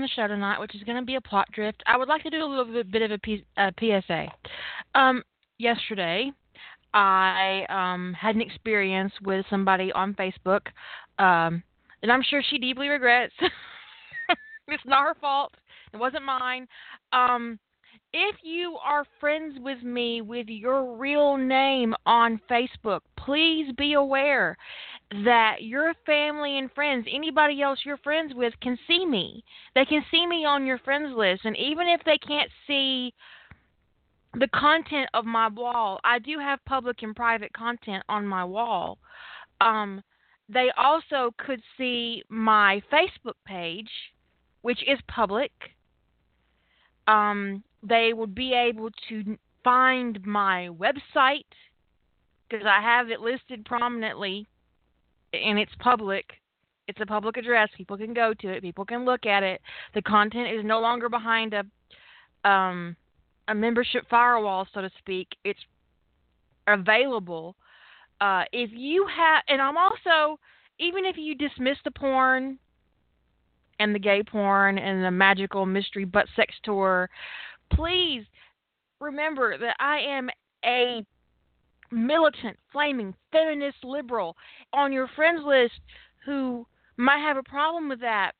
[0.00, 2.22] on the show tonight, which is going to be a plot drift, I would like
[2.22, 4.26] to do a little bit, of a, P, a PSA.
[4.94, 5.22] Um,
[5.58, 6.32] yesterday,
[6.94, 10.62] I um, had an experience with somebody on Facebook,
[11.18, 11.62] um,
[12.02, 13.34] and I'm sure she deeply regrets.
[14.68, 15.52] it's not her fault.
[15.92, 16.66] It wasn't mine.
[17.12, 17.58] Um,
[18.14, 24.56] if you are friends with me with your real name on Facebook, please be aware
[25.10, 29.42] that your family and friends, anybody else you're friends with, can see me.
[29.74, 31.42] They can see me on your friends list.
[31.44, 33.12] And even if they can't see
[34.34, 38.98] the content of my wall, I do have public and private content on my wall.
[39.60, 40.02] Um,
[40.48, 43.90] they also could see my Facebook page,
[44.62, 45.52] which is public.
[47.08, 51.44] Um, they would be able to find my website
[52.48, 54.46] because I have it listed prominently
[55.32, 56.24] and it's public.
[56.88, 57.68] It's a public address.
[57.76, 58.62] People can go to it.
[58.62, 59.60] People can look at it.
[59.94, 61.64] The content is no longer behind a
[62.48, 62.96] um,
[63.48, 65.28] a membership firewall, so to speak.
[65.44, 65.60] It's
[66.66, 67.56] available.
[68.20, 70.38] Uh, if you have, and I'm also,
[70.78, 72.58] even if you dismiss the porn
[73.78, 77.08] and the gay porn and the magical mystery butt sex tour,
[77.72, 78.24] please
[79.00, 80.30] remember that I am
[80.64, 81.04] a
[81.90, 84.36] militant, flaming, feminist liberal
[84.72, 85.80] on your friends list
[86.24, 88.32] who might have a problem with that,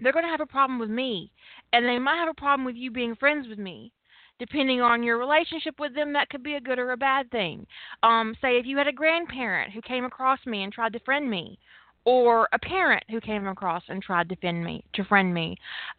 [0.00, 1.30] they're going to have a problem with me.
[1.72, 3.92] And they might have a problem with you being friends with me.
[4.38, 7.66] Depending on your relationship with them, that could be a good or a bad thing.
[8.02, 11.30] Um, say if you had a grandparent who came across me and tried to friend
[11.30, 11.58] me,
[12.04, 15.56] or a parent who came across and tried to friend me to friend me.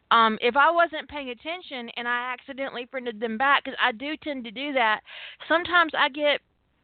[0.09, 4.17] Um, if I wasn't paying attention and I accidentally friended them back, because I do
[4.17, 5.01] tend to do that,
[5.47, 6.41] sometimes I get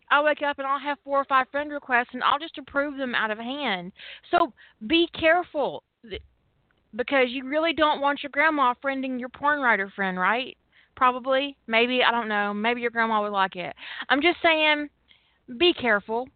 [0.09, 2.97] I'll wake up and I'll have four or five friend requests and I'll just approve
[2.97, 3.91] them out of hand.
[4.31, 4.53] So
[4.87, 5.83] be careful
[6.95, 10.57] because you really don't want your grandma friending your porn writer friend, right?
[10.95, 11.55] Probably.
[11.67, 12.01] Maybe.
[12.03, 12.53] I don't know.
[12.53, 13.75] Maybe your grandma would like it.
[14.09, 14.89] I'm just saying
[15.57, 16.27] be careful.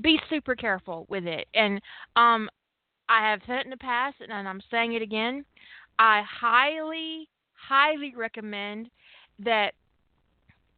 [0.00, 1.46] Be super careful with it.
[1.54, 1.80] And
[2.16, 2.48] um
[3.08, 5.44] I have said it in the past and I'm saying it again.
[5.98, 8.90] I highly, highly recommend
[9.40, 9.72] that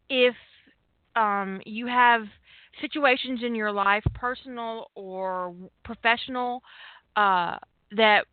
[0.08, 0.34] if
[1.16, 2.22] um, you have
[2.80, 5.54] situations in your life, personal or
[5.84, 6.62] professional,
[7.16, 7.56] uh,
[7.92, 8.24] that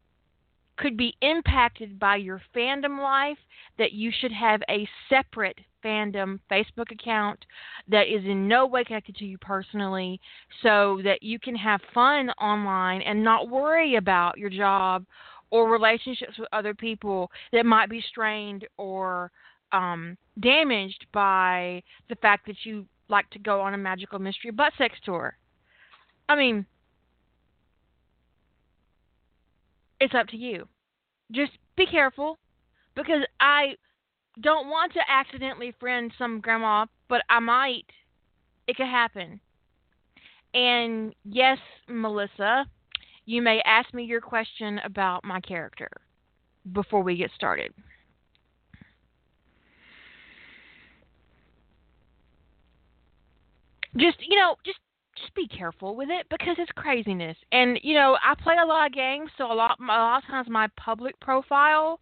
[0.77, 3.37] could be impacted by your fandom life,
[3.77, 7.39] that you should have a separate fandom Facebook account
[7.87, 10.19] that is in no way connected to you personally
[10.61, 15.05] so that you can have fun online and not worry about your job
[15.49, 19.31] or relationships with other people that might be strained or
[19.71, 24.73] um, damaged by the fact that you like to go on a magical mystery butt
[24.77, 25.37] sex tour.
[26.29, 26.65] I mean,
[29.99, 30.67] it's up to you.
[31.31, 32.37] Just be careful
[32.95, 33.75] because I
[34.41, 37.85] don't want to accidentally friend some grandma, but I might.
[38.67, 39.39] It could happen.
[40.53, 42.65] And yes, Melissa,
[43.25, 45.89] you may ask me your question about my character
[46.73, 47.73] before we get started.
[53.97, 54.79] Just you know just
[55.17, 57.37] just be careful with it because it's craziness.
[57.51, 60.29] And you know, I play a lot of games, so a lot a lot of
[60.29, 61.99] times my public profile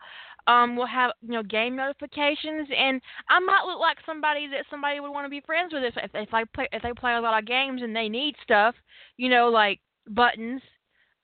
[0.47, 4.99] um will have you know game notifications, and I might look like somebody that somebody
[4.99, 7.21] would want to be friends with if if, if I play if they play a
[7.21, 8.75] lot of games and they need stuff,
[9.17, 10.61] you know, like buttons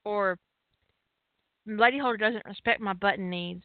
[0.06, 0.38] or
[1.68, 3.64] Lady Holder doesn't respect my button needs.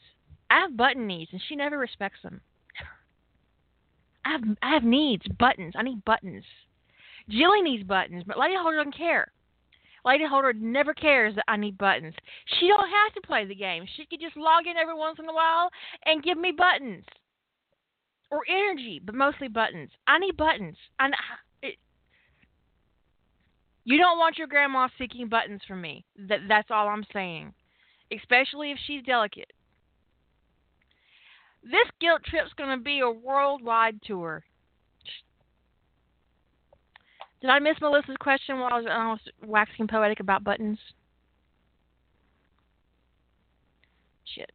[0.51, 2.41] I have button needs, and she never respects them.
[4.25, 5.75] I have I have needs, buttons.
[5.77, 6.45] I need buttons.
[7.29, 9.33] Jilly needs buttons, but Lady Holder doesn't care.
[10.05, 12.15] Lady Holder never cares that I need buttons.
[12.61, 13.85] She don't have to play the game.
[13.97, 15.69] She could just log in every once in a while
[16.05, 17.05] and give me buttons
[18.31, 19.91] or energy, but mostly buttons.
[20.07, 20.77] I need buttons.
[21.01, 21.09] I
[21.63, 21.77] it,
[23.85, 26.05] you don't want your grandma seeking buttons from me.
[26.29, 27.53] That that's all I'm saying.
[28.17, 29.53] Especially if she's delicate.
[31.65, 34.45] This guilt trip's going to be a worldwide tour.
[37.41, 40.79] Did I miss Melissa's question while I was, I was waxing poetic about buttons?
[44.25, 44.51] Shit.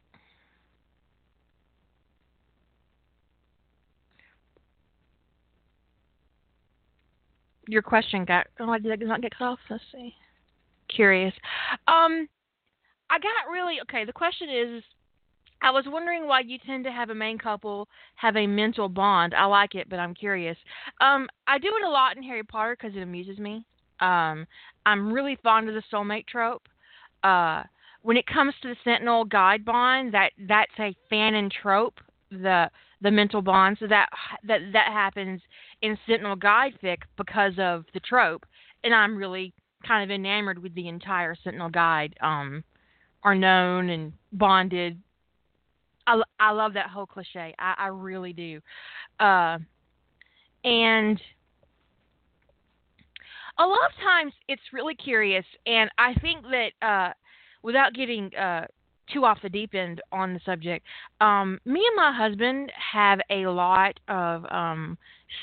[7.68, 9.58] Your question got oh did it not get cut off?
[9.70, 10.14] Let's see.
[10.88, 11.32] Curious.
[11.86, 12.28] Um
[13.08, 14.82] I got really okay, the question is
[15.62, 19.32] I was wondering why you tend to have a main couple have a mental bond.
[19.34, 20.56] I like it, but I'm curious.
[21.00, 23.64] Um, I do it a lot in Harry Potter because it amuses me.
[24.00, 24.46] Um,
[24.84, 26.68] I'm really fond of the soulmate trope.
[27.22, 27.62] Uh,
[28.02, 32.00] when it comes to the Sentinel guide bond, that that's a Fanon trope.
[32.30, 32.68] The
[33.00, 34.08] the mental bond, so that
[34.44, 35.40] that that happens
[35.82, 38.44] in Sentinel guide fic because of the trope,
[38.82, 39.52] and I'm really
[39.86, 42.16] kind of enamored with the entire Sentinel guide.
[42.20, 42.64] Um,
[43.24, 45.00] are known and bonded.
[46.06, 47.54] I, I love that whole cliche.
[47.58, 48.60] I, I really do.
[49.20, 49.58] Uh,
[50.64, 51.20] and
[53.58, 57.12] a lot of times it's really curious, and I think that uh,
[57.62, 58.66] without getting uh,
[59.12, 60.86] too off the deep end on the subject,
[61.20, 64.96] um, me and my husband have a lot of um,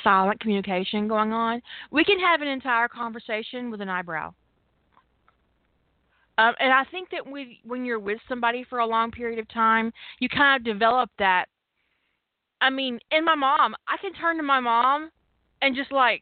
[0.03, 1.61] silent communication going on.
[1.91, 4.33] We can have an entire conversation with an eyebrow.
[6.39, 7.29] Um, and I think that
[7.65, 11.47] when you're with somebody for a long period of time, you kind of develop that.
[12.61, 15.11] I mean, in my mom, I can turn to my mom
[15.61, 16.21] and just like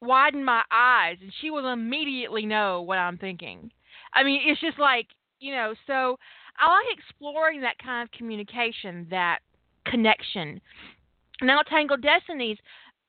[0.00, 3.72] widen my eyes, and she will immediately know what I'm thinking.
[4.14, 5.08] I mean, it's just like
[5.40, 5.74] you know.
[5.88, 6.16] So
[6.56, 9.40] I like exploring that kind of communication, that
[9.84, 10.60] connection.
[11.42, 12.58] Now, Tangled Destinies,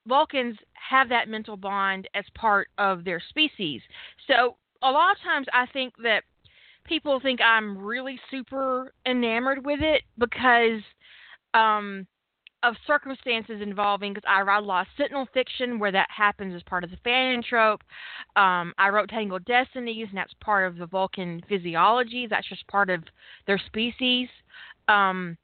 [0.07, 3.81] Vulcans have that mental bond as part of their species.
[4.25, 6.23] So a lot of times I think that
[6.85, 10.81] people think I'm really super enamored with it because
[11.53, 12.07] um,
[12.63, 16.63] of circumstances involving because I write a lot of Sentinel fiction where that happens as
[16.63, 17.81] part of the Fanon trope.
[18.35, 22.27] Um, I wrote Tangled Destinies, and that's part of the Vulcan physiology.
[22.29, 23.03] That's just part of
[23.47, 24.27] their species.
[24.87, 25.37] Um,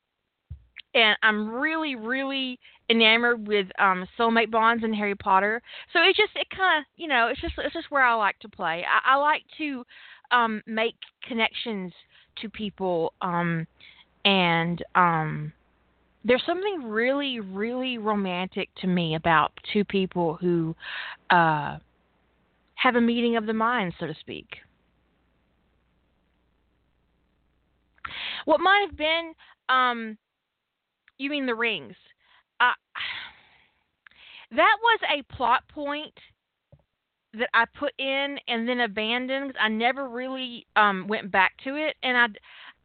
[0.97, 2.59] and I'm really, really
[2.89, 5.61] enamored with um soulmate bonds and Harry Potter.
[5.94, 8.39] So it just it kind of you know it's just it's just where I like
[8.39, 8.83] to play.
[8.85, 9.85] I, I like to
[10.31, 10.95] um make
[11.27, 11.94] connections
[12.41, 13.65] to people um
[14.25, 15.53] and um
[16.25, 20.75] there's something really really romantic to me about two people who
[21.29, 21.77] uh
[22.75, 24.47] have a meeting of the minds so to speak.
[28.45, 29.33] What might have been
[29.69, 30.17] um
[31.18, 31.96] you mean the rings?
[32.60, 32.74] Uh,
[34.52, 36.14] that was a plot point
[37.34, 39.56] that I put in and then abandoned.
[39.60, 42.28] I never really um, went back to it, and I,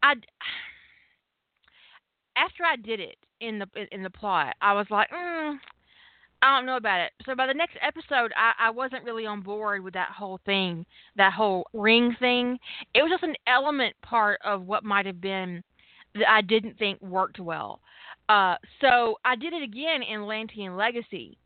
[0.02, 0.14] I,
[2.36, 5.56] after I did it in the in the plot, I was like, mm,
[6.42, 7.12] I don't know about it.
[7.24, 10.84] So by the next episode, I, I wasn't really on board with that whole thing,
[11.16, 12.58] that whole ring thing.
[12.94, 15.62] It was just an element part of what might have been
[16.14, 17.80] that I didn't think worked well.
[18.32, 21.36] Uh, so I did it again in Lantean Legacy,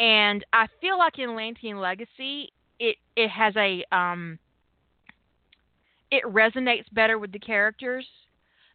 [0.00, 4.36] and I feel like in Lantean Legacy, it it has a um,
[6.10, 8.04] it resonates better with the characters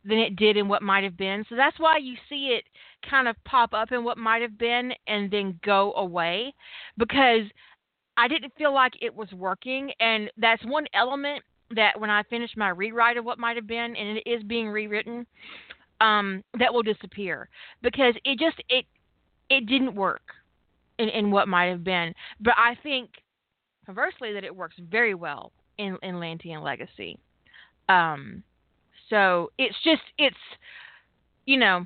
[0.06, 1.44] than it did in what might have been.
[1.50, 2.64] So that's why you see it
[3.10, 6.54] kind of pop up in what might have been and then go away
[6.98, 7.42] because
[8.16, 9.92] I didn't feel like it was working.
[10.00, 11.44] And that's one element
[11.76, 14.70] that when I finished my rewrite of what might have been and it is being
[14.70, 15.26] rewritten,
[16.02, 17.50] um, that will disappear
[17.82, 18.86] because it just it
[19.50, 20.24] it didn't work
[20.98, 22.14] in, in what might have been.
[22.40, 23.10] But I think
[23.86, 27.20] conversely that it works very well in in Lantean Legacy.
[27.90, 28.44] Um,
[29.10, 30.36] so it's just it's
[31.46, 31.86] you know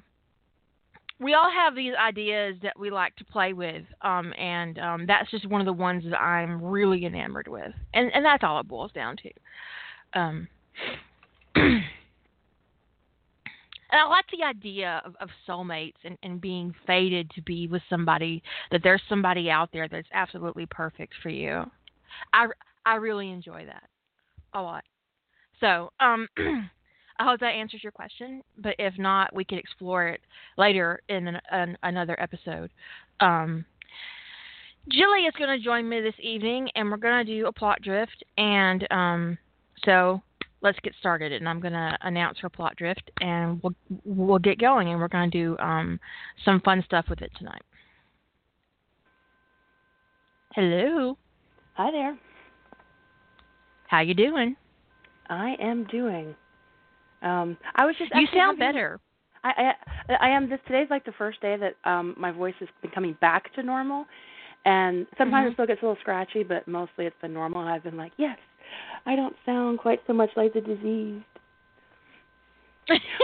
[1.19, 5.29] we all have these ideas that we like to play with, um, and um, that's
[5.29, 8.67] just one of the ones that I'm really enamored with, and and that's all it
[8.67, 10.19] boils down to.
[10.19, 10.47] Um,
[13.91, 17.81] and I like the idea of, of soulmates and, and being fated to be with
[17.89, 21.63] somebody that there's somebody out there that's absolutely perfect for you.
[22.33, 22.47] I
[22.85, 23.83] I really enjoy that
[24.53, 24.83] a lot.
[25.59, 28.41] So um, I hope that answers your question.
[28.57, 30.21] But if not, we can explore it
[30.57, 32.71] later in an, an, another episode.
[33.19, 33.65] Um,
[34.89, 37.81] Jilly is going to join me this evening, and we're going to do a plot
[37.81, 38.23] drift.
[38.37, 39.37] And um,
[39.83, 40.21] so
[40.61, 41.31] let's get started.
[41.31, 43.75] And I'm going to announce her plot drift, and we'll
[44.05, 44.89] we'll get going.
[44.89, 45.99] And we're going to do um,
[46.45, 47.61] some fun stuff with it tonight.
[50.55, 51.17] Hello.
[51.75, 52.17] Hi there.
[53.87, 54.55] How you doing?
[55.29, 56.35] I am doing.
[57.21, 58.11] Um, I was just.
[58.15, 58.99] You sound better.
[59.43, 59.73] I,
[60.09, 60.49] I I am.
[60.49, 63.63] This today's like the first day that um my voice has been coming back to
[63.63, 64.05] normal,
[64.65, 65.51] and sometimes mm-hmm.
[65.51, 67.61] it still gets a little scratchy, but mostly it's been normal.
[67.61, 68.37] And I've been like, yes,
[69.05, 71.23] I don't sound quite so much like the diseased.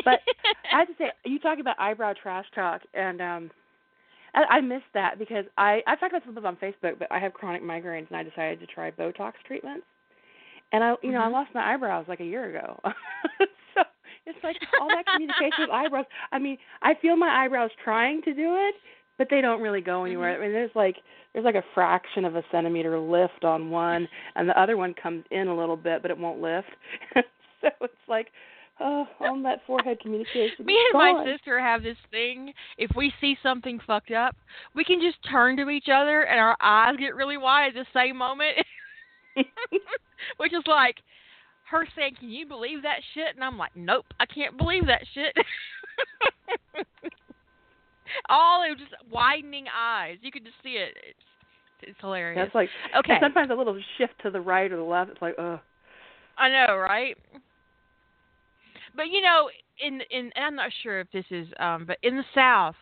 [0.04, 0.20] but
[0.74, 3.52] I have to say, you talk about eyebrow trash talk, and um,
[4.34, 7.12] I, I missed that because I I've talked about some of this on Facebook, but
[7.12, 9.86] I have chronic migraines, and I decided to try Botox treatments,
[10.72, 11.36] and I you know mm-hmm.
[11.36, 12.80] I lost my eyebrows like a year ago,
[13.76, 13.84] so
[14.26, 16.06] it's like all that communication with eyebrows.
[16.32, 18.76] I mean, I feel my eyebrows trying to do it,
[19.18, 20.34] but they don't really go anywhere.
[20.34, 20.42] Mm-hmm.
[20.42, 20.98] I mean, there's like
[21.34, 25.26] there's like a fraction of a centimeter lift on one, and the other one comes
[25.32, 26.68] in a little bit, but it won't lift.
[27.62, 28.28] so it's like,
[28.80, 30.66] oh, on that forehead communication.
[30.66, 31.26] Me and my gone.
[31.26, 32.54] sister have this thing.
[32.78, 34.36] If we see something fucked up,
[34.74, 37.86] we can just turn to each other and our eyes get really wide at the
[37.94, 38.58] same moment.
[40.38, 40.96] Which is like
[41.70, 43.36] her saying, Can you believe that shit?
[43.36, 45.36] And I'm like, Nope, I can't believe that shit.
[48.30, 50.18] All it was just widening eyes.
[50.22, 50.96] You could just see it.
[51.08, 51.20] It's
[51.82, 52.40] it's hilarious.
[52.42, 53.18] That's like okay.
[53.22, 55.12] sometimes a little shift to the right or the left.
[55.12, 55.60] It's like, ugh.
[56.38, 57.18] I know, right?
[58.96, 59.50] But you know,
[59.82, 62.76] in in and I'm not sure if this is um but in the South,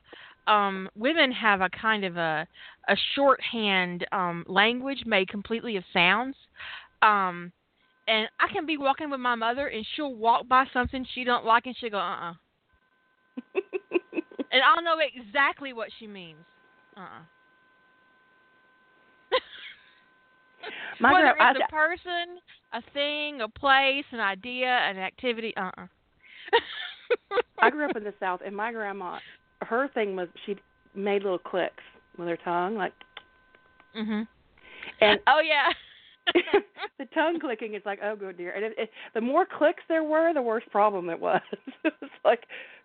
[0.47, 2.47] um women have a kind of a
[2.87, 6.35] a shorthand um language made completely of sounds.
[7.01, 7.51] Um
[8.07, 11.45] and I can be walking with my mother and she'll walk by something she don't
[11.45, 12.33] like and she'll go, uh uh
[14.53, 16.37] And I'll know exactly what she means.
[16.95, 17.05] Uh uh
[20.99, 22.39] My Whether gra- it's I- a person,
[22.73, 25.87] a thing, a place, an idea, an activity, uh uh
[27.59, 29.19] I grew up in the South, and my grandma,
[29.61, 30.55] her thing was she
[30.95, 31.83] made little clicks
[32.17, 32.93] with her tongue, like,
[33.95, 34.27] Mhm.
[35.01, 35.69] and Oh yeah.
[36.99, 38.51] the tongue clicking is like, oh, good dear.
[38.51, 41.41] And it, it, the more clicks there were, the worse problem it was.
[41.83, 42.43] it was like,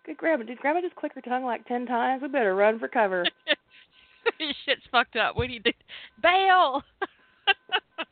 [0.09, 2.23] good grandma, did grandma just click her tongue like ten times?
[2.23, 3.25] We better run for cover.
[4.65, 5.35] Shit's fucked up.
[5.35, 5.71] Do you do?
[6.21, 6.81] Bail.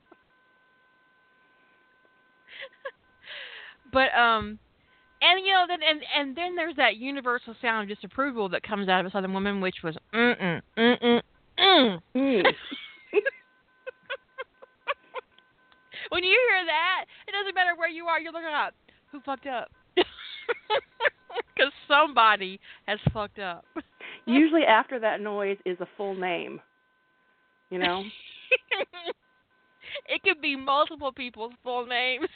[3.91, 4.59] but um,
[5.21, 8.87] and you know then and and then there's that universal sound of disapproval that comes
[8.87, 11.21] out of a southern woman, which was mm mm mm
[11.57, 11.99] mm.
[12.15, 12.43] Mm.
[16.09, 18.19] when you hear that, it doesn't matter where you are.
[18.19, 18.75] You're looking up.
[19.11, 19.71] Who fucked up?
[21.55, 23.65] Because somebody has fucked up.
[24.25, 26.61] Usually after that noise is a full name.
[27.71, 28.03] You know?
[30.07, 32.29] it could be multiple people's full names.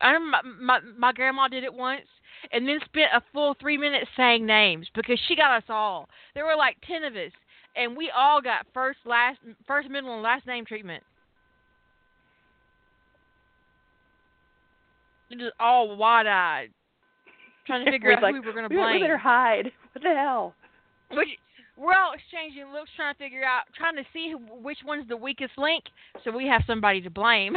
[0.00, 2.06] I remember my, my my grandma did it once,
[2.52, 6.08] and then spent a full three minutes saying names because she got us all.
[6.34, 7.32] There were like ten of us,
[7.76, 11.02] and we all got first, last, first, middle, and last name treatment.
[15.30, 16.70] Just all wide-eyed,
[17.66, 18.94] trying to figure out like, who we were going to blame.
[18.94, 19.72] we better hide.
[19.92, 20.54] What the hell?
[21.10, 21.28] Which
[21.76, 25.16] we're all exchanging looks, trying to figure out, trying to see who, which one's the
[25.16, 25.84] weakest link,
[26.22, 27.56] so we have somebody to blame.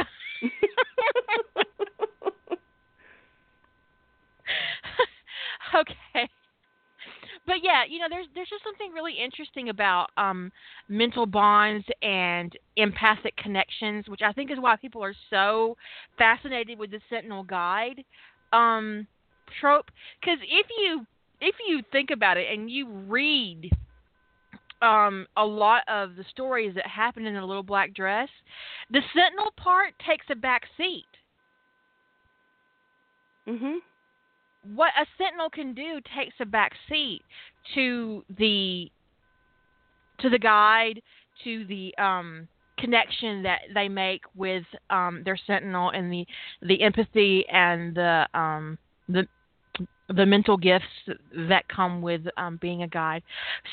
[5.74, 6.28] okay.
[7.46, 10.52] But yeah, you know, there's there's just something really interesting about um
[10.88, 15.76] mental bonds and empathic connections, which I think is why people are so
[16.18, 18.04] fascinated with the Sentinel Guide
[18.52, 19.06] um
[19.60, 19.90] trope
[20.24, 21.06] cuz if you
[21.40, 23.70] if you think about it and you read
[24.82, 28.28] um a lot of the stories that happen in the little black dress,
[28.90, 31.06] the Sentinel part takes a back seat.
[33.46, 33.78] mhm.
[34.74, 37.22] what a sentinel can do takes a back seat
[37.74, 38.90] to the
[40.20, 41.00] to the guide
[41.44, 42.46] to the um
[42.78, 46.26] connection that they make with um their sentinel and the
[46.62, 48.78] the empathy and the um
[49.08, 49.26] the
[50.16, 50.84] the mental gifts
[51.48, 53.22] that come with um being a guide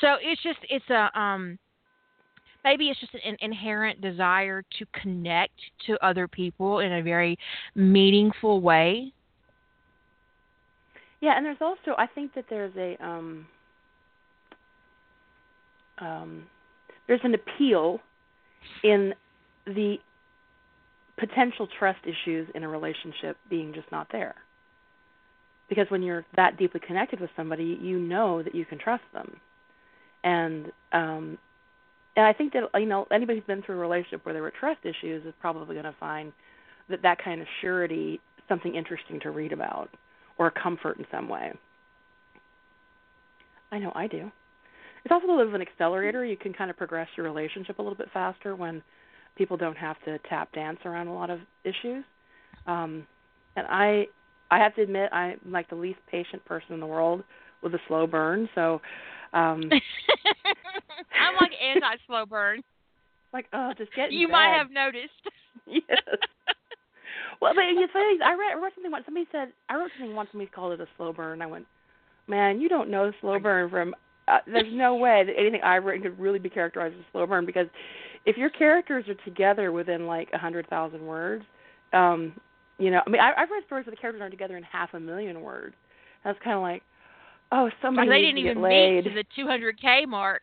[0.00, 1.58] so it's just it's a um
[2.64, 5.54] maybe it's just an inherent desire to connect
[5.86, 7.38] to other people in a very
[7.74, 9.12] meaningful way
[11.20, 13.46] Yeah, and there's also I think that there's a um
[15.98, 16.46] um
[17.08, 18.00] there's an appeal
[18.84, 19.14] in
[19.66, 19.96] the
[21.18, 24.34] potential trust issues in a relationship being just not there.
[25.68, 29.40] Because when you're that deeply connected with somebody, you know that you can trust them.
[30.24, 31.38] And um
[32.16, 34.52] and I think that you know anybody who's been through a relationship where there were
[34.58, 36.32] trust issues is probably going to find
[36.88, 39.90] that that kind of surety something interesting to read about
[40.38, 41.52] or a comfort in some way.
[43.72, 44.30] I know I do.
[45.04, 46.24] It's also a little bit of an accelerator.
[46.24, 48.82] You can kind of progress your relationship a little bit faster when
[49.36, 52.04] people don't have to tap dance around a lot of issues.
[52.66, 53.06] Um,
[53.54, 54.06] and I,
[54.50, 57.24] I have to admit, I'm like the least patient person in the world
[57.62, 58.48] with a slow burn.
[58.54, 58.80] So,
[59.32, 62.62] um, I'm like anti slow burn.
[63.32, 64.12] like, oh, just get.
[64.12, 65.10] You might have noticed.
[65.66, 66.02] yes.
[67.40, 68.18] Well, but you funny.
[68.24, 69.04] I read, I read something once.
[69.04, 70.28] Somebody said I wrote something once.
[70.32, 71.42] Somebody called it a slow burn.
[71.42, 71.66] I went,
[72.26, 73.94] man, you don't know slow burn from.
[74.28, 77.46] Uh, there's no way that anything I've written could really be characterized as slow burn
[77.46, 77.68] because
[78.24, 81.44] if your characters are together within like a hundred thousand words,
[81.92, 82.32] um,
[82.78, 84.94] you know, I mean, I, I've read stories where the characters aren't together in half
[84.94, 85.74] a million words.
[86.24, 86.82] That's kind of like,
[87.52, 89.04] Oh, somebody they didn't even laid.
[89.04, 90.42] meet to the 200k mark.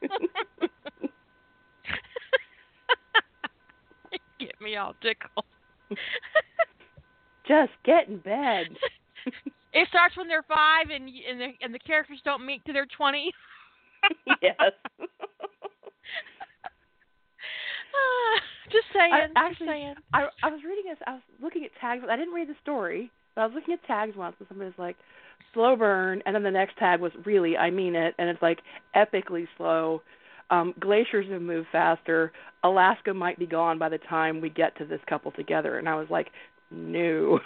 [4.40, 5.44] Get me all tickled.
[7.46, 8.66] Just get in bed.
[9.72, 12.86] it starts when they're five, and and the and the characters don't meet to their
[12.86, 13.32] 20.
[14.42, 14.54] yes.
[18.72, 19.12] just saying.
[19.12, 19.94] I, actually, just saying.
[20.12, 20.98] I I was reading this.
[21.06, 22.04] I was looking at tags.
[22.08, 24.78] I didn't read the story, but I was looking at tags once, and somebody was
[24.78, 24.96] like,
[25.54, 28.60] "Slow burn," and then the next tag was really, I mean it, and it's like
[28.96, 30.02] epically slow.
[30.50, 32.32] Um, glaciers have moved faster.
[32.64, 35.78] Alaska might be gone by the time we get to this couple together.
[35.78, 36.28] And I was like,
[36.70, 37.40] no.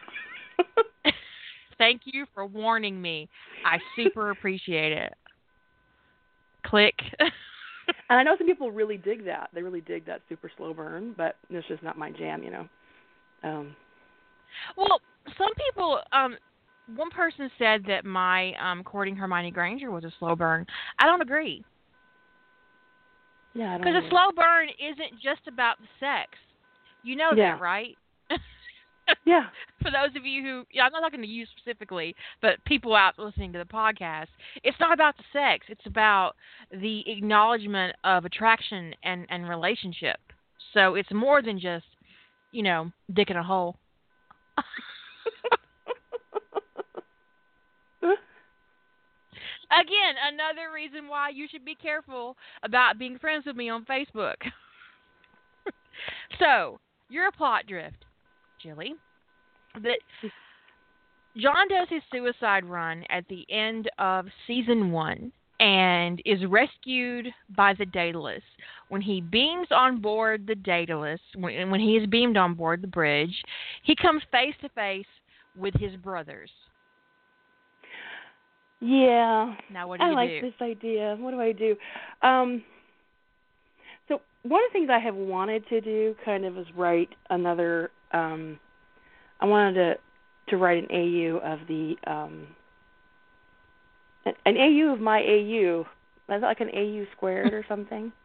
[1.79, 3.29] Thank you for warning me.
[3.65, 5.15] I super appreciate it.
[6.65, 6.95] Click.
[8.09, 9.51] and I know some people really dig that.
[9.55, 12.69] They really dig that super slow burn, but it's just not my jam, you know.
[13.43, 13.75] Um
[14.77, 15.01] Well,
[15.39, 16.37] some people um
[16.97, 20.67] one person said that my um courting Hermione Granger was a slow burn.
[20.99, 21.65] I don't agree.
[23.55, 26.31] Yeah, Because a slow burn isn't just about the sex.
[27.03, 27.55] You know Yeah.
[27.55, 27.97] that, right?
[29.25, 29.47] Yeah.
[29.83, 33.19] For those of you who, yeah, I'm not talking to you specifically, but people out
[33.19, 34.29] listening to the podcast,
[34.63, 35.67] it's not about the sex.
[35.69, 36.33] It's about
[36.71, 40.19] the acknowledgement of attraction and and relationship.
[40.73, 41.85] So it's more than just,
[42.53, 43.77] you know, dick in a hole.
[49.73, 54.37] Again, another reason why you should be careful about being friends with me on Facebook.
[56.39, 56.79] so,
[57.09, 58.05] you're a plot drift,
[58.63, 58.95] Jilly.
[59.75, 59.99] That
[61.37, 67.73] John does his suicide run at the end of season one and is rescued by
[67.79, 68.43] the Daedalus.
[68.89, 72.89] When he beams on board the Daedalus, when, when he is beamed on board the
[72.89, 73.35] bridge,
[73.85, 75.07] he comes face to face
[75.57, 76.51] with his brothers.
[78.81, 79.55] Yeah.
[79.73, 80.41] Now, what do I you like do?
[80.43, 81.17] this idea.
[81.19, 81.77] What do I do?
[82.23, 82.63] Um
[84.09, 87.91] so one of the things I have wanted to do kind of is write another
[88.13, 88.59] um
[89.41, 89.95] I wanted to
[90.49, 92.47] to write an AU of the um
[94.25, 95.81] an, an AU of my AU.
[95.81, 95.87] Is
[96.29, 98.13] that like an AU squared or something?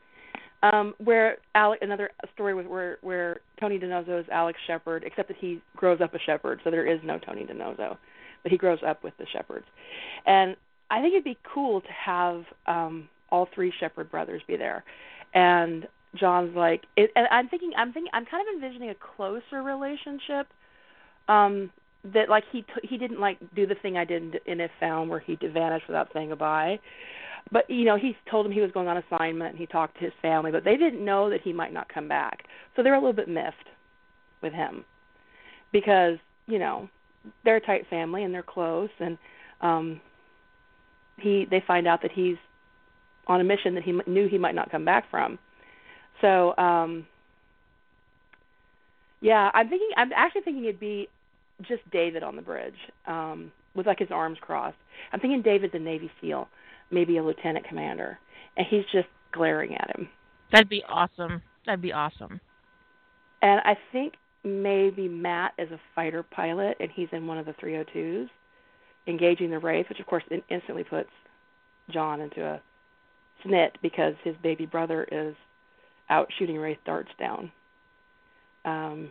[0.64, 5.38] Um, where Alec, another story was where where Tony DiNozzo is Alex Sheppard, except that
[5.38, 7.96] he grows up a Sheppard, so there is no Tony DiNozzo,
[8.42, 9.66] but he grows up with the Sheppards.
[10.26, 10.56] And
[10.90, 14.84] I think it'd be cool to have um all three Sheppard brothers be there.
[15.36, 19.62] And John's like, it, and I'm thinking, I'm thinking, I'm kind of envisioning a closer
[19.62, 20.48] relationship.
[21.28, 21.72] Um,
[22.14, 24.72] that like he t- he didn't like do the thing I did in, in If
[24.80, 26.80] Found where he vanished without saying goodbye.
[27.52, 30.06] But you know, he told him he was going on assignment and he talked to
[30.06, 32.44] his family, but they didn't know that he might not come back.
[32.76, 33.56] So they're a little bit miffed
[34.42, 34.86] with him
[35.72, 36.18] because
[36.48, 36.90] you know
[37.44, 39.18] they're a tight family and they're close and
[39.62, 40.00] um
[41.18, 42.38] he they find out that he's
[43.28, 45.38] on a mission that he knew he might not come back from.
[46.22, 47.06] So um
[49.22, 51.08] yeah, I'm thinking I'm actually thinking it'd be
[51.62, 52.78] just David on the bridge
[53.08, 54.78] um with like his arms crossed.
[55.12, 56.48] I'm thinking David's a Navy SEAL,
[56.92, 58.18] maybe a lieutenant commander,
[58.58, 60.10] and he's just glaring at him.
[60.52, 61.42] That'd be awesome.
[61.66, 62.40] That'd be awesome.
[63.42, 67.54] And I think maybe Matt is a fighter pilot and he's in one of the
[67.54, 68.30] 302s
[69.08, 71.10] engaging the Wraith, which of course instantly puts
[71.92, 72.62] John into a
[73.46, 75.36] snit because his baby brother is
[76.10, 77.52] out shooting Wraith darts down.
[78.66, 79.10] Um,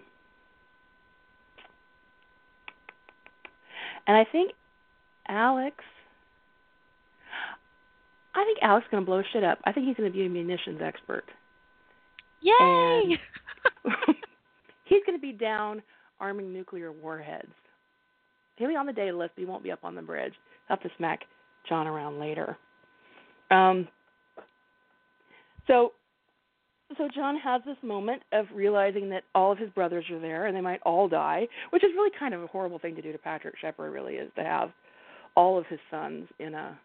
[4.07, 4.53] and I think
[5.29, 5.77] Alex.
[8.35, 9.59] I think Alex is going to blow shit up.
[9.65, 11.25] I think he's going to be a munitions expert.
[12.43, 13.19] Yay!
[14.85, 15.83] He's going to be down
[16.21, 17.53] arming nuclear warheads.
[18.57, 20.33] He'll be on the Daedalus, but he won't be up on the bridge.
[20.69, 21.21] I'll have to smack
[21.69, 22.57] John around later.
[23.51, 23.89] Um,
[25.67, 25.93] so,
[26.97, 30.57] so John has this moment of realizing that all of his brothers are there and
[30.57, 33.19] they might all die, which is really kind of a horrible thing to do to
[33.19, 33.93] Patrick Sheppard.
[33.93, 34.71] Really, is to have
[35.37, 36.79] all of his sons in a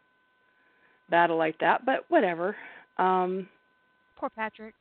[1.10, 1.86] battle like that.
[1.86, 2.56] But whatever.
[2.98, 3.48] Um,
[4.18, 4.74] Poor Patrick.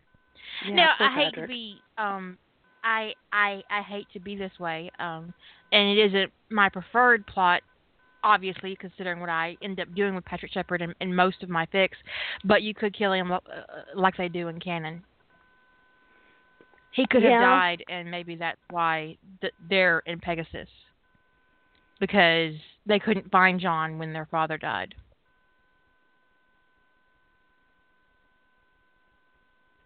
[0.67, 2.37] yeah, now poor I hate to be um
[2.85, 4.91] I I I hate to be this way.
[4.99, 5.33] Um
[5.73, 7.63] and it isn't my preferred plot
[8.23, 11.67] obviously considering what I end up doing with Patrick Sheppard in, in most of my
[11.67, 11.97] fics,
[12.45, 13.39] but you could kill him uh,
[13.95, 15.03] like they do in canon.
[16.93, 17.41] He could have Yeah.
[17.41, 20.69] died and maybe that's why th- they're in Pegasus.
[22.01, 22.55] Because
[22.87, 24.95] they couldn't find John when their father died.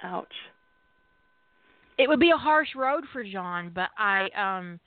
[0.02, 0.34] Ouch.
[1.96, 4.80] it would be a harsh road for John, but I um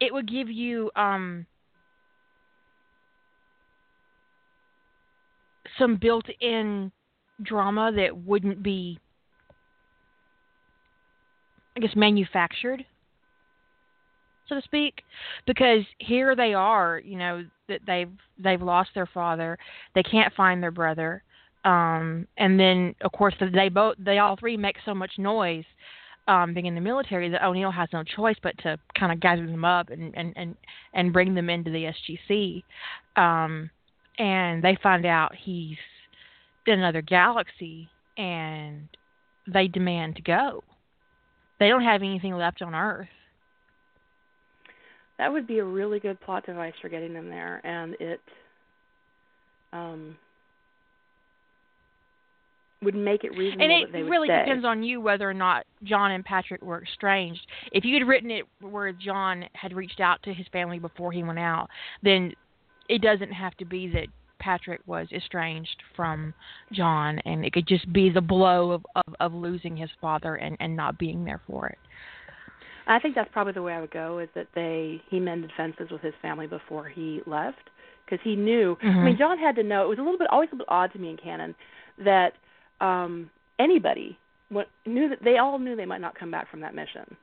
[0.00, 1.46] it would give you um
[5.78, 6.92] some built-in
[7.42, 8.98] drama that wouldn't be,
[11.76, 12.84] I guess, manufactured,
[14.48, 15.02] so to speak,
[15.46, 19.58] because here they are, you know, that they've they've lost their father,
[19.94, 21.22] they can't find their brother,
[21.64, 25.64] um, and then of course they both they all three make so much noise
[26.28, 29.46] um, being in the military that O'Neill has no choice but to kind of gather
[29.46, 30.56] them up and and and,
[30.94, 31.90] and bring them into the
[32.30, 32.62] SGC.
[33.16, 33.70] Um,
[34.18, 35.78] and they find out he's
[36.66, 38.88] in another galaxy, and
[39.46, 40.62] they demand to go.
[41.62, 43.06] They don't have anything left on Earth.
[45.18, 48.20] That would be a really good plot device for getting them there, and it
[49.72, 50.16] um,
[52.82, 54.40] would make it reasonable and it that they would really stay.
[54.40, 57.46] depends on you whether or not John and Patrick were estranged.
[57.70, 61.22] If you had written it where John had reached out to his family before he
[61.22, 61.68] went out,
[62.02, 62.32] then
[62.88, 64.08] it doesn't have to be that
[64.42, 66.34] Patrick was estranged from
[66.72, 70.56] John, and it could just be the blow of, of, of losing his father and,
[70.58, 71.78] and not being there for it.
[72.88, 74.18] I think that's probably the way I would go.
[74.18, 77.70] Is that they he mended fences with his family before he left
[78.04, 78.76] because he knew.
[78.82, 78.98] Mm-hmm.
[78.98, 79.84] I mean, John had to know.
[79.84, 81.54] It was a little bit always a little bit odd to me in canon
[82.04, 82.32] that
[82.80, 84.18] um anybody
[84.84, 87.16] knew that they all knew they might not come back from that mission,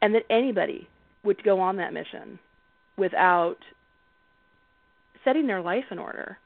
[0.00, 0.88] and that anybody
[1.22, 2.38] would go on that mission
[2.96, 3.58] without
[5.24, 6.38] setting their life in order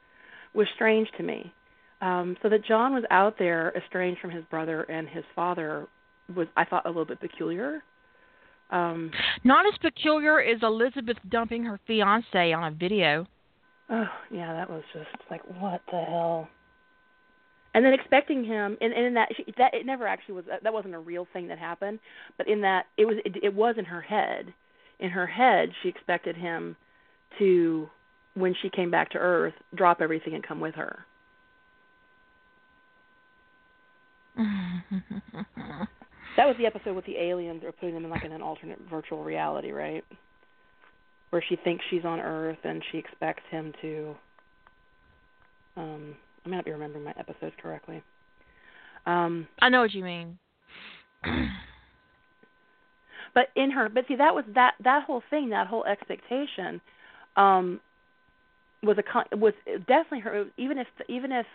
[0.54, 1.52] was strange to me.
[2.00, 5.86] Um, so that John was out there estranged from his brother and his father
[6.34, 7.82] was I thought a little bit peculiar.
[8.70, 9.10] Um,
[9.44, 13.26] Not as peculiar as Elizabeth dumping her fiance on a video.
[13.90, 16.48] oh yeah, that was just like what the hell.
[17.74, 20.72] And then expecting him, and, and in that she, that it never actually was that
[20.72, 21.98] wasn't a real thing that happened,
[22.38, 24.52] but in that it was it, it was in her head.
[24.98, 26.74] In her head, she expected him
[27.38, 27.88] to,
[28.36, 31.04] when she came back to Earth, drop everything and come with her.
[36.36, 38.78] That was the episode with the aliens or putting them in like in an alternate
[38.90, 40.04] virtual reality, right?
[41.30, 44.14] Where she thinks she's on Earth and she expects him to
[45.76, 48.02] um I may not be remembering my episodes correctly.
[49.06, 50.38] Um I know what you mean.
[53.34, 56.82] but in her but see that was that that whole thing, that whole expectation
[57.36, 57.80] um
[58.86, 59.52] was a was
[59.86, 61.46] definitely her even if even if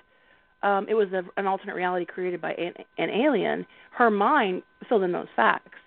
[0.63, 3.65] um, it was a, an alternate reality created by an, an alien,
[3.97, 5.79] her mind filled in those facts.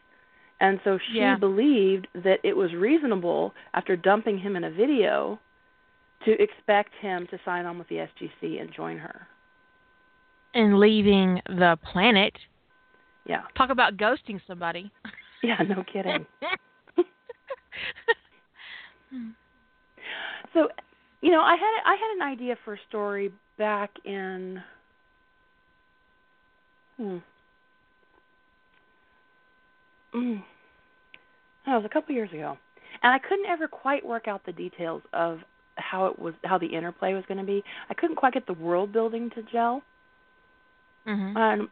[0.60, 1.36] And so she Yeah.
[1.36, 5.38] believed that it was reasonable after dumping him in a video
[6.24, 9.26] to expect him to sign on with the SGC and join her.
[10.54, 12.32] And leaving the planet.
[13.26, 13.42] Yeah.
[13.56, 14.90] Talk about ghosting somebody.
[15.42, 16.24] Yeah, no kidding.
[20.54, 20.68] So,
[21.24, 24.62] you know, I had I had an idea for a story back in
[26.98, 27.16] hmm.
[30.14, 30.42] Mm.
[31.64, 32.58] That was a couple years ago.
[33.02, 35.38] And I couldn't ever quite work out the details of
[35.76, 37.64] how it was how the interplay was going to be.
[37.88, 39.82] I couldn't quite get the world building to gel.
[41.06, 41.70] hmm Um,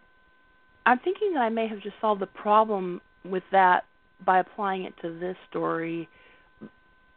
[0.86, 3.84] I'm thinking that I may have just solved the problem with that
[4.24, 6.08] by applying it to this story,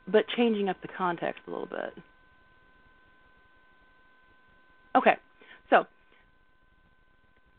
[0.05, 1.93] but changing up the context a little bit.
[4.95, 5.15] Okay,
[5.69, 5.85] so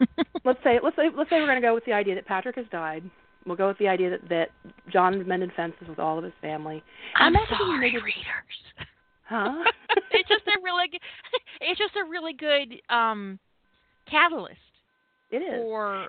[0.45, 2.57] let's say let's say let's say we're going to go with the idea that Patrick
[2.57, 3.03] has died.
[3.45, 4.49] We'll go with the idea that that
[4.93, 6.83] John mended fences with all of his family.
[7.15, 8.05] I'm sorry, readers.
[9.29, 9.65] Huh?
[10.13, 11.01] it's just a really good,
[11.61, 13.39] it's just a really good um
[14.11, 14.59] catalyst
[15.31, 15.63] it is.
[15.63, 16.09] for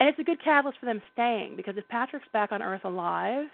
[0.00, 3.46] and it's a good catalyst for them staying because if Patrick's back on Earth alive,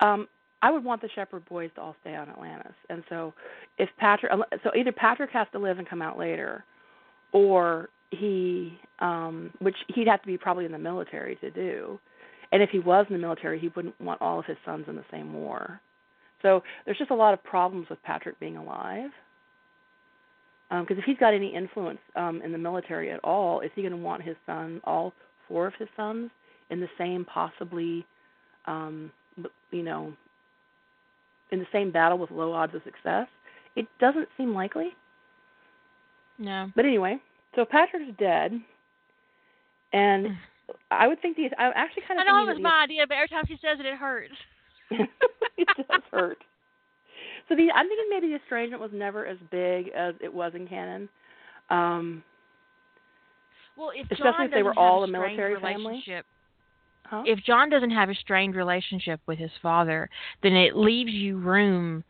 [0.00, 0.28] um,
[0.62, 2.74] I would want the Sheppard boys to all stay on Atlantis.
[2.88, 3.32] And so,
[3.78, 4.32] if Patrick,
[4.64, 6.64] so either Patrick has to live and come out later,
[7.32, 11.98] or he, um, which he'd have to be probably in the military to do.
[12.50, 14.96] And if he was in the military, he wouldn't want all of his sons in
[14.96, 15.80] the same war.
[16.42, 19.10] So there's just a lot of problems with Patrick being alive.
[20.70, 23.92] Because if he's got any influence um, in the military at all, is he going
[23.92, 25.14] to want his son, all
[25.46, 26.30] four of his sons,
[26.70, 28.04] in the same possibly,
[28.66, 29.10] um,
[29.70, 30.12] you know,
[31.50, 33.26] in the same battle with low odds of success?
[33.76, 34.90] It doesn't seem likely.
[36.38, 36.70] no.
[36.74, 37.18] But anyway,
[37.54, 38.52] so Patrick's dead,
[39.92, 40.28] and
[40.90, 42.26] I would think the I actually kind of.
[42.26, 44.34] I know it was my idea, but every time she says it, it hurts.
[44.90, 46.38] it does hurt.
[47.48, 50.66] So the I'm thinking maybe the estrangement was never as big as it was in
[50.66, 51.08] canon.
[51.70, 52.22] Um,
[53.76, 56.02] Well, if Especially John if they were all a military family.
[57.08, 57.22] Huh?
[57.26, 60.08] If John doesn't have a strained relationship with his father,
[60.42, 62.04] then it leaves you room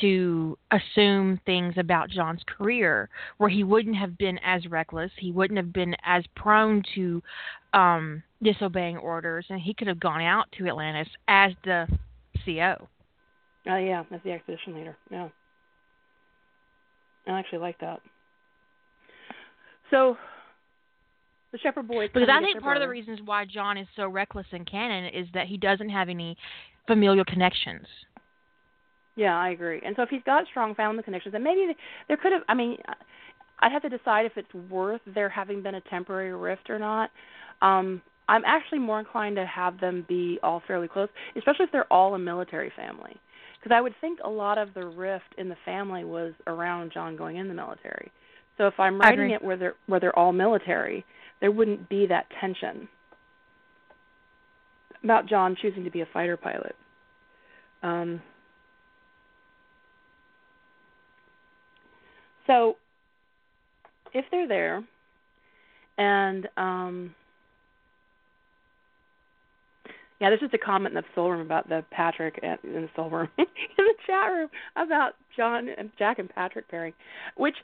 [0.00, 5.58] to assume things about John's career where he wouldn't have been as reckless, he wouldn't
[5.58, 7.22] have been as prone to
[7.74, 11.86] um disobeying orders and he could have gone out to Atlantis as the
[12.44, 12.88] CO.
[13.68, 14.96] Oh yeah, as the expedition leader.
[15.10, 15.28] Yeah.
[17.26, 18.00] I actually like that.
[19.90, 20.16] So
[21.52, 22.10] the Sheppard boys.
[22.12, 22.90] Because I think part of the brother.
[22.90, 26.36] reasons why John is so reckless in canon is that he doesn't have any
[26.86, 27.86] familial connections.
[29.14, 29.80] Yeah, I agree.
[29.84, 31.74] And so if he's got strong family connections, then maybe
[32.08, 32.42] there could have.
[32.48, 32.78] I mean,
[33.60, 37.10] I'd have to decide if it's worth there having been a temporary rift or not.
[37.60, 41.92] Um, I'm actually more inclined to have them be all fairly close, especially if they're
[41.92, 43.16] all a military family.
[43.58, 47.16] Because I would think a lot of the rift in the family was around John
[47.16, 48.10] going in the military.
[48.58, 51.04] So if I'm writing it where they're where they're all military,
[51.42, 52.88] there wouldn't be that tension
[55.04, 56.76] about John choosing to be a fighter pilot.
[57.82, 58.22] Um,
[62.46, 62.76] so
[64.14, 64.84] if they're there
[65.98, 67.14] and um
[70.20, 72.88] yeah, there's just a comment in the soul room about the Patrick and in the
[72.94, 76.92] soul room in the chat room about John and Jack and Patrick pairing,
[77.36, 77.56] which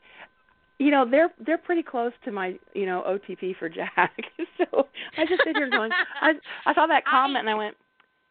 [0.79, 4.17] you know they're they're pretty close to my you know OTP for Jack.
[4.59, 4.87] so
[5.17, 6.33] I just sit here going, I
[6.67, 7.77] I saw that comment and I went,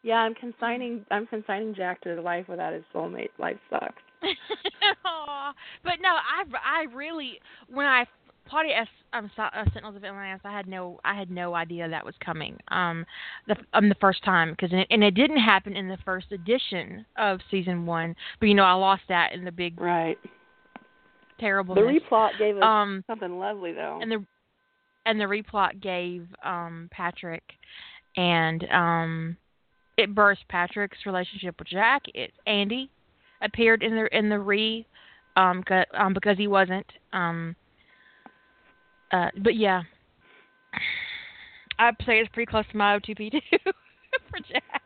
[0.02, 3.30] yeah, I'm consigning I'm consigning Jack to life without his soulmate.
[3.38, 4.02] Life sucks.
[5.04, 5.52] Aw.
[5.84, 8.04] but no, I I really when I
[8.46, 12.04] Party S um uh, Sentinels of Atlantis, I had no I had no idea that
[12.04, 12.56] was coming.
[12.68, 13.04] Um,
[13.46, 17.04] the um the first time because it, and it didn't happen in the first edition
[17.18, 18.16] of season one.
[18.40, 20.18] But you know I lost that in the big Right.
[21.38, 21.74] Terrible.
[21.74, 23.98] The replot gave us um something lovely though.
[24.02, 24.24] and the
[25.06, 27.42] and the replot gave um Patrick
[28.16, 29.36] and um
[29.96, 32.02] it burst Patrick's relationship with Jack.
[32.14, 32.90] It Andy
[33.42, 34.86] appeared in the in the re
[35.36, 37.54] um, 'ca- um because he wasn't um
[39.12, 39.82] uh but yeah
[41.78, 43.38] I'd say it's pretty close to my OTP too
[44.30, 44.82] for Jack.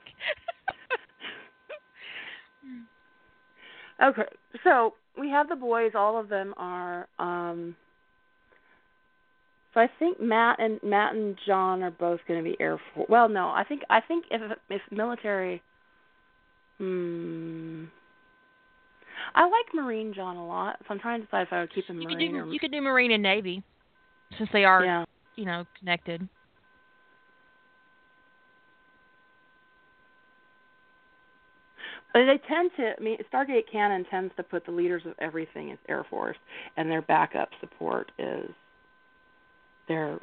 [4.03, 4.23] Okay,
[4.65, 5.93] so we have the boys.
[5.95, 7.09] All of them are.
[7.19, 7.77] um
[9.75, 13.09] So I think Matt and Matt and John are both going to be Air Force.
[13.09, 15.63] Well, no, I think I think if if military.
[16.79, 17.85] Hmm.
[19.35, 21.87] I like Marine John a lot, so I'm trying to decide if I would keep
[21.87, 23.63] him you could do or you could do Marine and Navy
[24.37, 25.05] since they are yeah.
[25.37, 26.29] you know connected.
[32.02, 32.93] But they tend to.
[32.99, 36.37] I mean, Stargate canon tends to put the leaders of everything as Air Force,
[36.77, 38.51] and their backup support is
[39.89, 40.19] their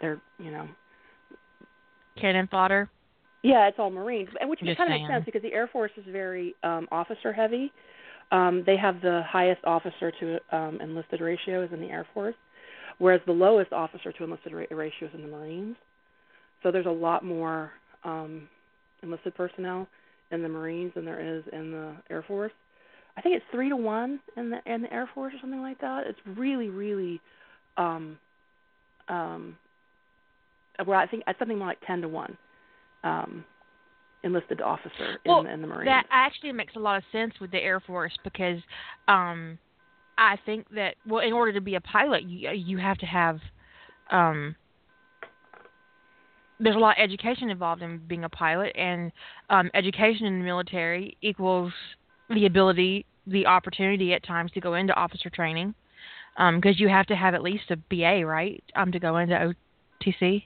[0.00, 0.68] their you know
[2.20, 2.88] Cannon fodder.
[3.42, 5.92] Yeah, it's all Marines, and which Just kind of makes sense because the Air Force
[5.96, 7.72] is very um, officer heavy.
[8.32, 12.34] Um, they have the highest officer to um, enlisted ratio is in the Air Force,
[12.98, 15.76] whereas the lowest officer to enlisted ra- ratio is in the Marines.
[16.62, 17.72] So there's a lot more
[18.04, 18.46] um,
[19.02, 19.86] enlisted personnel
[20.30, 22.52] in the Marines than there is in the Air Force.
[23.16, 25.80] I think it's three to one in the in the Air Force or something like
[25.80, 26.04] that.
[26.06, 27.20] It's really, really,
[27.76, 28.18] um,
[29.08, 29.56] um,
[30.86, 32.36] well, I think it's something more like ten to one
[33.04, 33.44] um,
[34.22, 35.86] enlisted officer Well, in, the- in the Marines.
[35.86, 38.60] That actually makes a lot of sense with the Air Force because
[39.08, 39.58] um
[40.18, 43.40] I think that well in order to be a pilot you you have to have
[44.10, 44.54] um
[46.60, 49.10] there's a lot of education involved in being a pilot and
[49.48, 51.72] um education in the military equals
[52.28, 55.74] the ability the opportunity at times to go into officer training
[56.36, 59.54] um because you have to have at least a BA right um to go into
[60.04, 60.44] OTC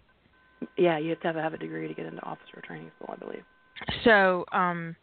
[0.79, 3.17] yeah, you have to have, have a degree to get into officer training school, I
[3.17, 3.45] believe.
[4.05, 4.97] so um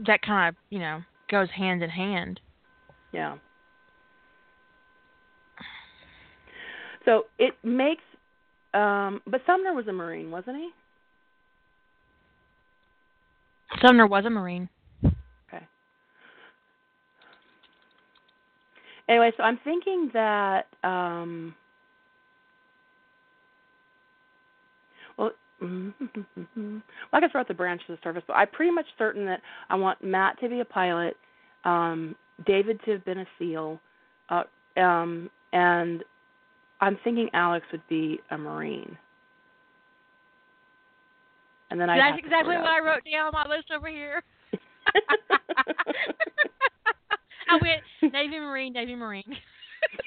[0.00, 2.40] that kind of you know goes hand in hand
[3.12, 3.36] Yeah.
[7.04, 8.02] So it makes,
[8.74, 10.70] um, but Sumner was a Marine, wasn't he?
[13.82, 14.68] sumner was a marine
[15.04, 15.64] Okay.
[19.08, 21.54] Anyway, so I'm thinking that um
[25.16, 28.86] well well, I guess we're at the branch of the service, but I'm pretty much
[28.96, 31.16] certain that I want Matt to be a pilot,
[31.64, 32.14] um,
[32.46, 33.80] David to have been a SEAL,
[34.28, 34.44] uh,
[34.80, 36.04] um, and
[36.80, 38.96] I'm thinking Alex would be a Marine.
[41.70, 44.22] And then I that's exactly what I wrote down on my list over here
[47.50, 49.36] I went Navy Marine, Navy Marine.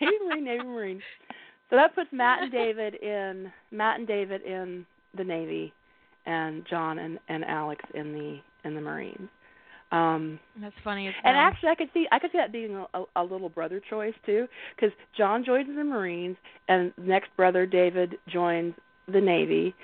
[0.00, 1.02] Navy Marine, Navy Marine.
[1.70, 4.84] So that puts Matt and David in Matt and David in
[5.16, 5.72] the Navy,
[6.26, 9.28] and John and and Alex in the in the Marines.
[9.92, 12.86] Um, That's funny as and actually, I could see I could see that being a,
[12.98, 16.36] a, a little brother choice too, because John joins the Marines,
[16.68, 18.74] and next brother David joins
[19.06, 19.74] the Navy,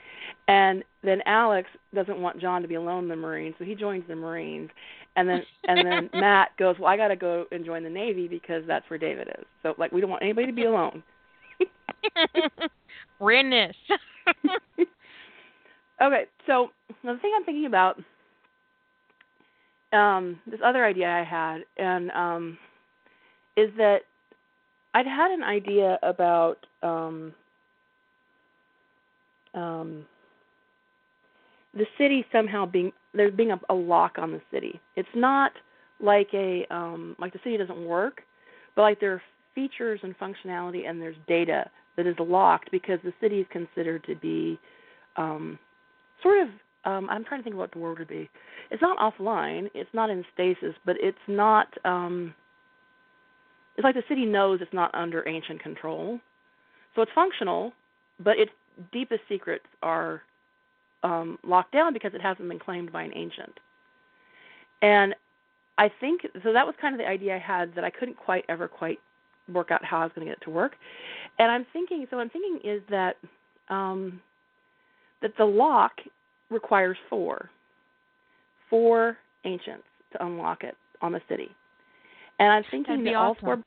[0.48, 4.02] and then Alex doesn't want John to be alone in the Marines, so he joins
[4.08, 4.70] the Marines,
[5.16, 8.28] and then and then Matt goes, well, I got to go and join the Navy
[8.28, 9.44] because that's where David is.
[9.62, 11.02] So like, we don't want anybody to be alone.
[13.20, 13.74] Rennis.
[16.02, 16.68] okay, so
[17.04, 18.00] the thing I'm thinking about,
[19.92, 22.58] um, this other idea I had, and um,
[23.56, 24.00] is that
[24.94, 27.32] I'd had an idea about um,
[29.54, 30.06] um,
[31.74, 34.80] the city somehow being there being a, a lock on the city.
[34.96, 35.52] It's not
[36.00, 38.22] like a um, like the city doesn't work,
[38.76, 39.22] but like there are
[39.54, 44.14] features and functionality and there's data that is locked because the city is considered to
[44.14, 44.58] be
[45.16, 45.58] um,
[46.22, 46.48] sort of
[46.88, 48.30] um, I'm trying to think what the word would be.
[48.70, 52.34] It's not offline, it's not in stasis, but it's not um,
[53.76, 56.18] it's like the city knows it's not under ancient control.
[56.94, 57.72] So it's functional,
[58.18, 58.50] but its
[58.92, 60.22] deepest secrets are
[61.02, 63.52] um, locked down because it hasn't been claimed by an ancient.
[64.82, 65.14] And
[65.76, 66.52] I think so.
[66.52, 68.98] That was kind of the idea I had that I couldn't quite ever quite
[69.52, 70.72] work out how I was going to get it to work.
[71.38, 72.06] And I'm thinking.
[72.10, 73.16] So I'm thinking is that
[73.68, 74.20] um,
[75.22, 75.92] that the lock
[76.50, 77.50] requires four,
[78.70, 81.48] four ancients to unlock it on the city.
[82.38, 83.44] And I'm thinking that all awesome.
[83.44, 83.64] four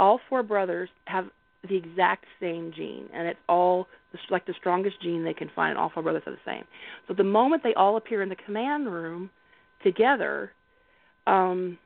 [0.00, 1.26] all four brothers have
[1.68, 5.70] the exact same gene, and it's all the, like the strongest gene they can find.
[5.70, 6.64] And all four brothers are the same.
[7.08, 9.30] So the moment they all appear in the command room
[9.82, 10.52] together,
[11.26, 11.78] um,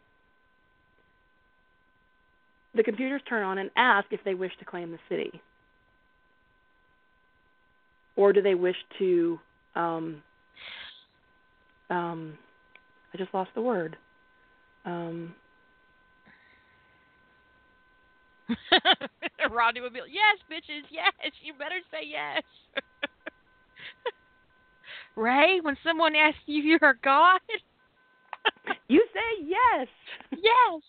[2.75, 5.41] the computers turn on and ask if they wish to claim the city,
[8.17, 9.39] or do they wish to.
[9.75, 10.23] Um,
[11.91, 12.39] um,
[13.13, 13.97] I just lost the word.
[14.85, 15.35] Um,
[19.51, 21.13] Rodney would be like, yes, bitches, yes.
[21.43, 22.43] You better say yes.
[25.17, 27.41] Ray, when someone asks you if you're a god,
[28.89, 29.89] you say yes.
[30.33, 30.83] yes.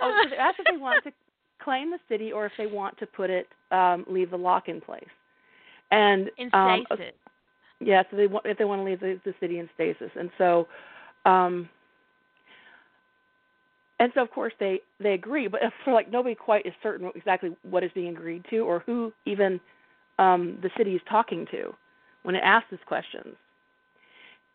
[0.00, 1.10] Oh, so they ask if they want to
[1.60, 4.80] claim the city or if they want to put it, um, leave the lock in
[4.80, 5.08] place.
[5.90, 6.84] And In um.
[7.80, 10.30] Yeah, so they want if they want to leave the, the city in stasis, and
[10.36, 10.66] so,
[11.24, 11.68] um,
[14.00, 17.56] and so of course they they agree, but for like nobody quite is certain exactly
[17.62, 19.60] what is being agreed to or who even
[20.18, 21.72] um, the city is talking to
[22.24, 23.36] when it asks these questions.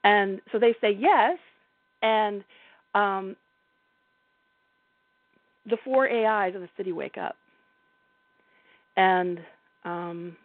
[0.04, 1.38] And so they say yes,
[2.02, 2.44] and
[2.94, 3.38] um,
[5.66, 7.38] the four AIs of the city wake up,
[8.98, 9.40] and
[9.86, 10.36] um,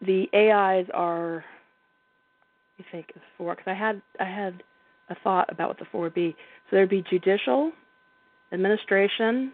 [0.00, 1.44] the AIs are.
[2.78, 4.62] Me think four because I had I had
[5.10, 6.36] a thought about what the four would be.
[6.70, 7.72] So there'd be judicial,
[8.52, 9.52] administration,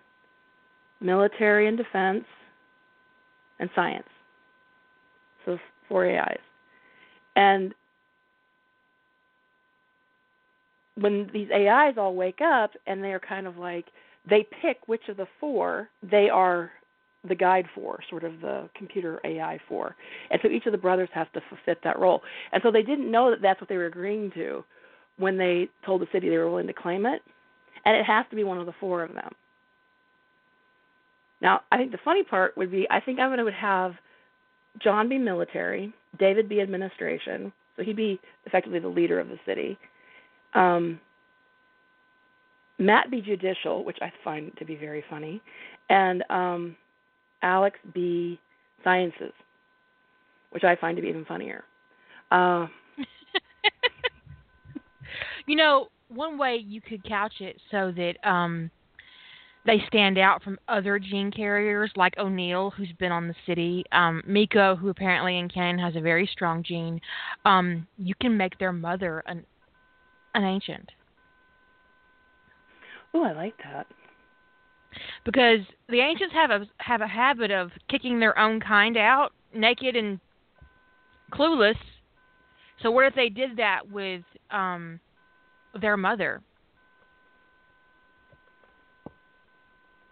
[1.00, 2.24] military and defense,
[3.58, 4.08] and science.
[5.46, 6.40] So four AIs,
[7.36, 7.74] and
[10.96, 13.86] when these AIs all wake up and they're kind of like
[14.28, 16.70] they pick which of the four they are
[17.28, 19.96] the guide for, sort of the computer AI for.
[20.30, 22.22] And so each of the brothers has to fit that role.
[22.52, 24.64] And so they didn't know that that's what they were agreeing to
[25.18, 27.22] when they told the city they were willing to claim it.
[27.84, 29.32] And it has to be one of the four of them.
[31.40, 33.92] Now, I think the funny part would be I think I'm going to have
[34.82, 39.78] John be military, David be administration, so he'd be effectively the leader of the city.
[40.54, 40.98] Um,
[42.78, 45.40] Matt be judicial, which I find to be very funny,
[45.90, 46.76] and um,
[47.44, 48.40] Alex B.
[48.82, 49.32] sciences,
[50.50, 51.64] which I find to be even funnier.
[52.30, 52.66] Uh,
[55.46, 58.70] you know, one way you could couch it so that um
[59.66, 64.22] they stand out from other gene carriers like O'Neill, who's been on the city, um,
[64.26, 67.00] Miko, who apparently in canon has a very strong gene.
[67.46, 69.44] Um, you can make their mother an
[70.34, 70.90] an ancient
[73.14, 73.86] oh, I like that.
[75.24, 79.96] Because the ancients have a have a habit of kicking their own kind out naked
[79.96, 80.20] and
[81.32, 81.76] clueless.
[82.82, 85.00] So what if they did that with um
[85.80, 86.42] their mother?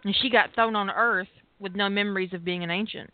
[0.03, 1.29] And she got thrown on Earth
[1.59, 3.09] with no memories of being an ancient.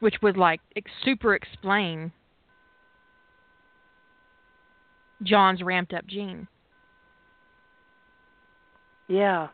[0.00, 0.60] Which would like
[1.04, 2.12] super explain
[5.22, 6.46] John's ramped up gene.
[9.08, 9.48] Yeah.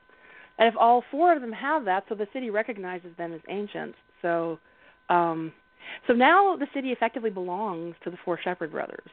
[0.58, 3.96] and if all four of them have that, so the city recognizes them as ancients.
[4.22, 4.58] So,
[5.08, 5.52] um,
[6.06, 9.10] so now the city effectively belongs to the four Sheppard brothers.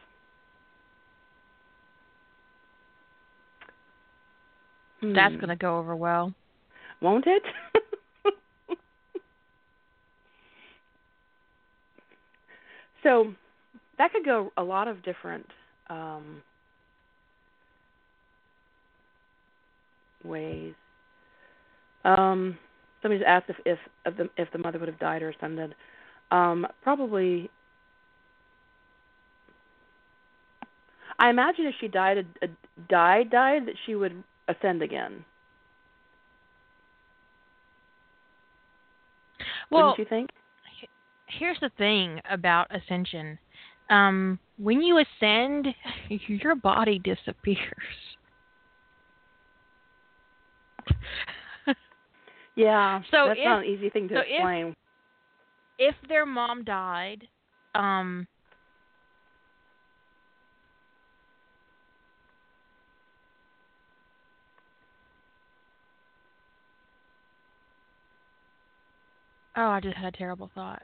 [5.02, 5.40] That's Hmm.
[5.40, 6.34] going to go over well.
[7.02, 7.44] won't it?
[13.04, 13.34] so
[13.98, 15.48] that could go a lot of different
[15.90, 16.44] um,
[20.24, 20.74] ways.
[22.04, 22.58] Um,
[23.02, 25.76] somebody just asked if if if the if the mother would have died or ascended.
[26.32, 27.50] Um, probably.
[31.20, 32.50] I imagine if she died a, a,
[32.90, 35.24] died died that she would ascend again.
[39.70, 40.32] Well, Wouldn't you think?
[41.38, 43.38] here's the thing about ascension.
[43.90, 45.68] Um, when you ascend,
[46.10, 48.11] your body disappears.
[52.56, 53.02] Yeah.
[53.12, 54.76] So that's if- not an easy thing to so if- explain.
[55.80, 57.28] if their mom died,
[57.76, 58.28] um
[69.56, 70.82] Oh, I just had a terrible thought.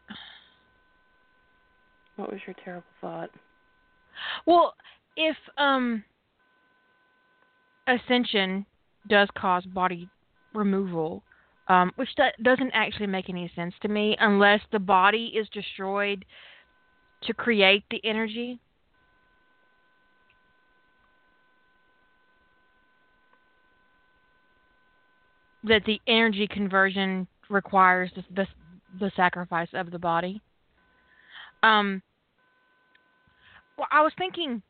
[2.18, 3.30] what was your terrible thought?
[4.46, 4.74] Well,
[5.16, 6.04] if um
[7.88, 8.66] ascension
[9.08, 10.10] does cause body
[10.54, 11.24] removal,
[11.68, 16.26] um, which do- doesn't actually make any sense to me unless the body is destroyed
[17.24, 18.60] to create the energy.
[25.64, 28.48] That the energy conversion requires the the,
[29.00, 30.42] the sacrifice of the body.
[31.64, 32.02] Um,
[33.78, 34.62] well, I was thinking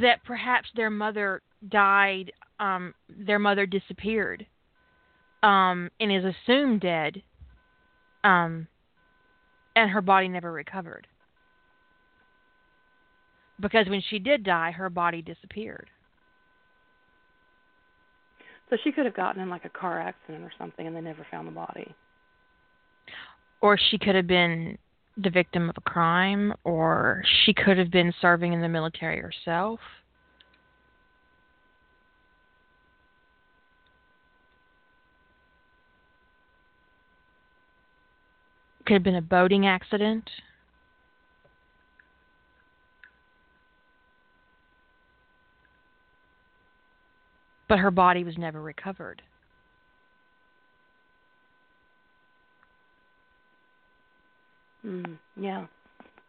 [0.00, 4.46] that perhaps their mother died, um, their mother disappeared,
[5.42, 7.22] um, and is assumed dead,
[8.24, 8.66] um,
[9.76, 11.06] and her body never recovered.
[13.60, 15.88] Because when she did die, her body disappeared.
[18.70, 21.26] So she could have gotten in like a car accident or something, and they never
[21.30, 21.94] found the body.
[23.60, 24.78] Or she could have been
[25.16, 29.78] the victim of a crime, or she could have been serving in the military herself.
[38.86, 40.28] Could have been a boating accident.
[47.68, 49.22] But her body was never recovered.
[54.84, 55.66] Mm, yeah,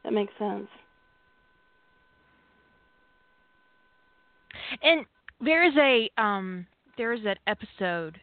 [0.03, 0.67] that makes sense.
[4.81, 5.05] And
[5.41, 6.65] there is a um
[6.97, 8.19] there is that episode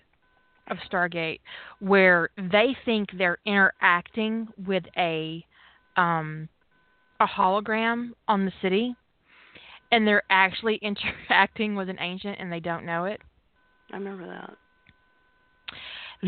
[0.71, 1.41] of Stargate
[1.81, 5.45] where they think they're interacting with a
[5.97, 6.49] um
[7.21, 8.95] a hologram on the city
[9.93, 13.21] and they're actually interacting with an ancient and they don't know it.
[13.93, 14.57] I remember that.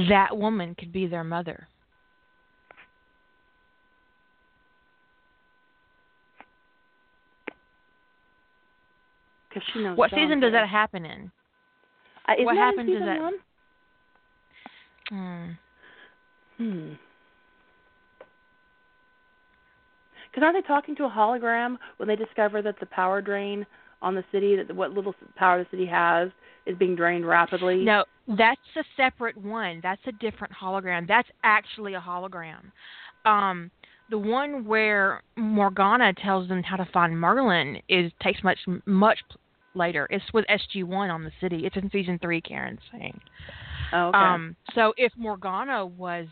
[0.08, 1.68] That woman could be their mother.
[9.48, 9.98] Because she knows.
[9.98, 11.30] What John season does that happen in?
[12.26, 13.34] Uh, what that in happened to season that- One?
[15.12, 15.50] Hmm.
[16.56, 16.92] Hmm.
[20.30, 23.66] Because aren't they talking to a hologram when they discover that the power drain
[24.00, 26.30] on the city, that what little power the city has,
[26.64, 27.84] is being drained rapidly?
[27.84, 29.80] No, that's a separate one.
[29.82, 31.06] That's a different hologram.
[31.06, 32.72] That's actually a hologram.
[33.26, 33.70] Um,
[34.08, 39.18] the one where Morgana tells them how to find Merlin is takes much much
[39.74, 40.06] later.
[40.10, 41.62] It's with SG One on the city.
[41.64, 42.40] It's in season three.
[42.40, 43.20] Karen's saying.
[43.92, 44.18] Oh, okay.
[44.18, 46.26] Um, so if Morgana was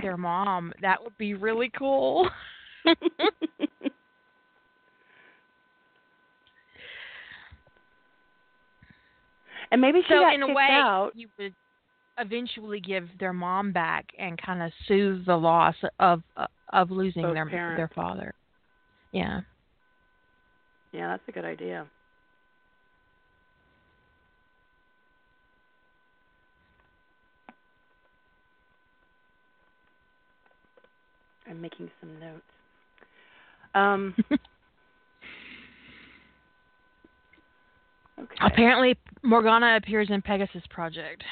[0.00, 2.28] their mom, that would be really cool.
[9.70, 11.10] and maybe she so got in a way, out.
[11.14, 11.54] you would
[12.18, 17.22] eventually give their mom back and kind of soothe the loss of uh, of losing
[17.22, 17.78] Both their parents.
[17.78, 18.34] their father.
[19.12, 19.40] Yeah.
[20.92, 21.86] Yeah, that's a good idea.
[31.52, 32.42] I'm making some notes.
[33.74, 34.14] Um,
[38.18, 38.34] okay.
[38.40, 41.22] Apparently, Morgana appears in Pegasus Project.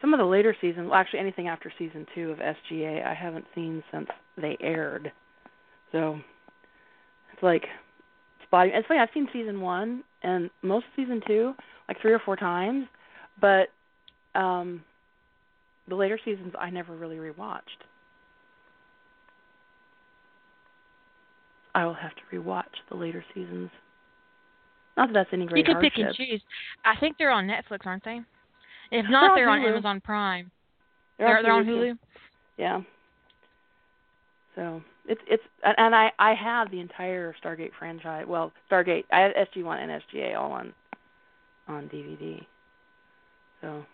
[0.00, 3.46] Some of the later seasons, well, actually anything after season two of SGA, I haven't
[3.52, 4.06] seen since
[4.40, 5.10] they aired.
[5.90, 6.20] So
[7.32, 7.64] it's like
[8.46, 8.70] spotty.
[8.72, 9.00] It's funny.
[9.00, 11.52] I've seen season one and most of season two
[11.88, 12.86] like three or four times,
[13.40, 13.68] but
[14.34, 14.82] um
[15.88, 17.84] the later seasons I never really rewatched.
[21.74, 23.70] I will have to rewatch the later seasons.
[24.96, 26.42] Not that that's any great You can pick and choose.
[26.84, 28.20] I think they're on Netflix, aren't they?
[28.90, 29.68] If not, They're they're on Hulu.
[29.68, 30.50] Amazon Prime.
[31.18, 31.70] They're They're, they're on too.
[31.72, 31.98] Hulu.
[32.56, 32.80] Yeah.
[34.56, 38.24] So it's it's and and I I have the entire Stargate franchise.
[38.26, 40.72] Well, Stargate I have SG One and SGA all on
[41.68, 42.44] on DVD.
[43.60, 43.84] So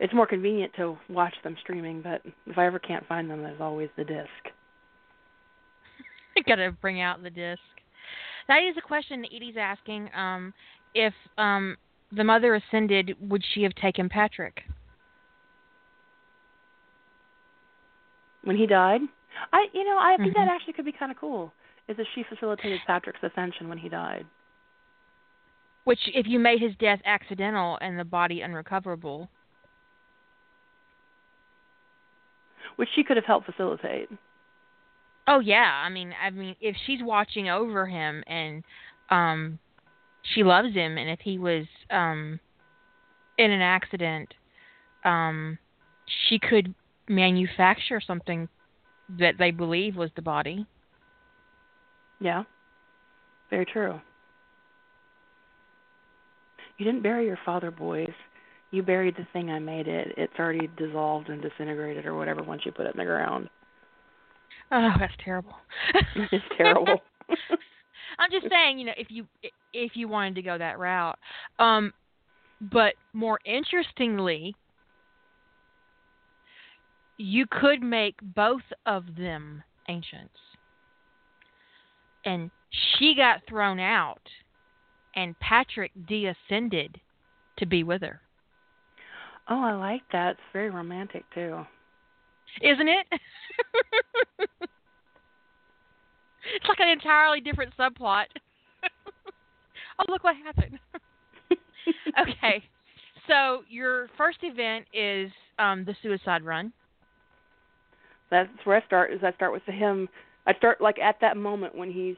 [0.00, 3.60] it's more convenient to watch them streaming, but if I ever can't find them, there's
[3.60, 4.28] always the disc.
[6.36, 7.60] I gotta bring out the disc.
[8.48, 10.10] That is a question Edie's asking.
[10.14, 10.54] Um,
[10.94, 11.76] if um
[12.12, 14.62] the mother ascended, would she have taken Patrick?
[18.44, 19.02] When he died,
[19.52, 20.34] I you know I think Mhm.
[20.34, 21.52] that actually could be kind of cool.
[21.88, 24.26] Is that she facilitated Patrick's ascension when he died?
[25.88, 29.30] Which, if you made his death accidental and the body unrecoverable,
[32.76, 34.10] Which she could have helped facilitate.
[35.26, 38.62] oh yeah, I mean, I mean, if she's watching over him and
[39.08, 39.58] um,
[40.34, 42.38] she loves him, and if he was um,
[43.38, 44.34] in an accident,
[45.06, 45.56] um,
[46.28, 46.74] she could
[47.08, 48.46] manufacture something
[49.18, 50.66] that they believe was the body.
[52.20, 52.42] Yeah.
[53.48, 54.02] Very true.
[56.78, 58.12] You didn't bury your father, boys.
[58.70, 60.14] You buried the thing I made it.
[60.16, 63.48] It's already dissolved and disintegrated or whatever once you put it in the ground.
[64.70, 65.54] Oh, that's terrible.
[66.30, 67.00] It's terrible.
[68.18, 69.26] I'm just saying, you know, if you
[69.72, 71.18] if you wanted to go that route,
[71.58, 71.92] um,
[72.60, 74.54] but more interestingly,
[77.16, 80.34] you could make both of them ancients,
[82.24, 82.50] and
[82.98, 84.22] she got thrown out,
[85.18, 87.00] and Patrick deascended
[87.58, 88.20] to be with her,
[89.48, 90.30] oh, I like that.
[90.32, 91.66] It's very romantic too.
[92.62, 93.06] isn't it?
[96.54, 98.26] it's like an entirely different subplot.
[99.98, 100.78] oh, look what happened.
[102.20, 102.62] okay.
[103.26, 106.72] So your first event is um, the suicide run.
[108.30, 109.12] That's where I start.
[109.12, 110.08] Is I start with him.
[110.46, 112.14] I start like at that moment when he's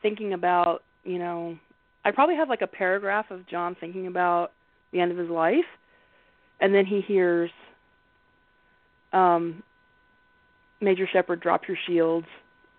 [0.00, 1.58] thinking about, you know,
[2.04, 4.52] I probably have like a paragraph of John thinking about
[4.92, 5.64] the end of his life,
[6.60, 7.50] and then he hears
[9.12, 9.62] um
[10.80, 12.26] Major Sheppard drop your shields,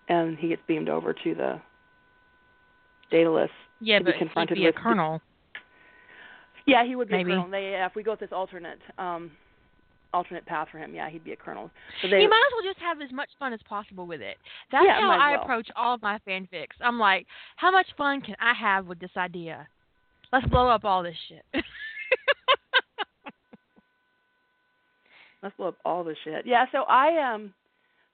[0.07, 1.61] and he gets beamed over to the
[3.11, 3.49] Daedalus.
[3.81, 5.21] Yeah, To be but he'd confronted be a with- colonel.
[6.67, 7.31] Yeah, he would be Maybe.
[7.31, 7.51] a colonel.
[7.51, 9.31] They, if we go with this alternate um
[10.15, 11.69] alternate path for him, yeah, he'd be a colonel.
[12.01, 14.37] So they you might as well just have as much fun as possible with it.
[14.71, 15.41] That's Yeah, how I well.
[15.43, 16.77] approach all of my fanfics.
[16.81, 19.67] I'm like, how much fun can I have with this idea?
[20.31, 21.43] Let's blow up all this shit.
[25.43, 26.45] Let's blow up all this shit.
[26.47, 27.53] Yeah, so I um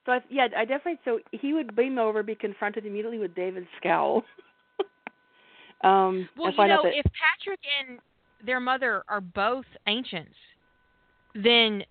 [0.05, 3.67] so I yeah, I definitely so he would beam over, be confronted immediately with David's
[3.79, 4.23] scowl.
[5.83, 7.99] um well, you know, that if Patrick and
[8.45, 10.35] their mother are both ancients,
[11.35, 11.83] then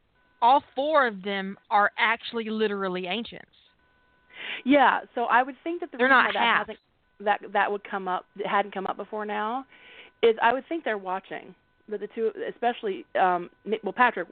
[0.43, 3.47] all four of them are actually literally ancients.
[4.65, 6.79] Yeah, so I would think that the They're reason not that hasn't
[7.21, 9.67] that that would come up that hadn't come up before now
[10.23, 11.55] is I would think they're watching.
[11.89, 13.51] That the two especially um
[13.83, 14.29] well Patrick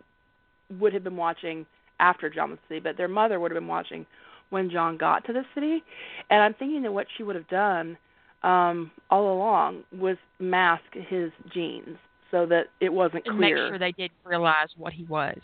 [0.79, 1.67] would have been watching
[2.01, 4.07] after John was city, but their mother would have been watching
[4.51, 5.83] when John got to the city.
[6.31, 7.97] And I'm thinking that what she would have done
[8.43, 11.99] um all along was mask his genes
[12.31, 13.37] so that it wasn't clear.
[13.37, 15.39] make sure they did realize what he was.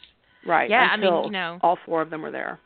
[0.47, 0.69] right.
[0.69, 1.59] Yeah, I mean, you know.
[1.63, 2.59] all four of them were there.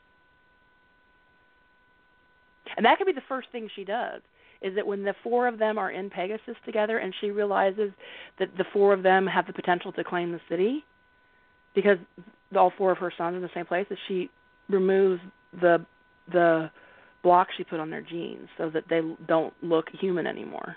[2.77, 4.21] And that could be the first thing she does
[4.61, 7.93] is that when the four of them are in Pegasus together and she realizes
[8.39, 10.85] that the four of them have the potential to claim the city
[11.75, 11.99] because
[12.57, 14.31] all four of her sons are in the same place that she
[14.69, 15.21] removes
[15.61, 15.85] the
[16.33, 16.71] the
[17.23, 20.77] block she put on their genes so that they don't look human anymore.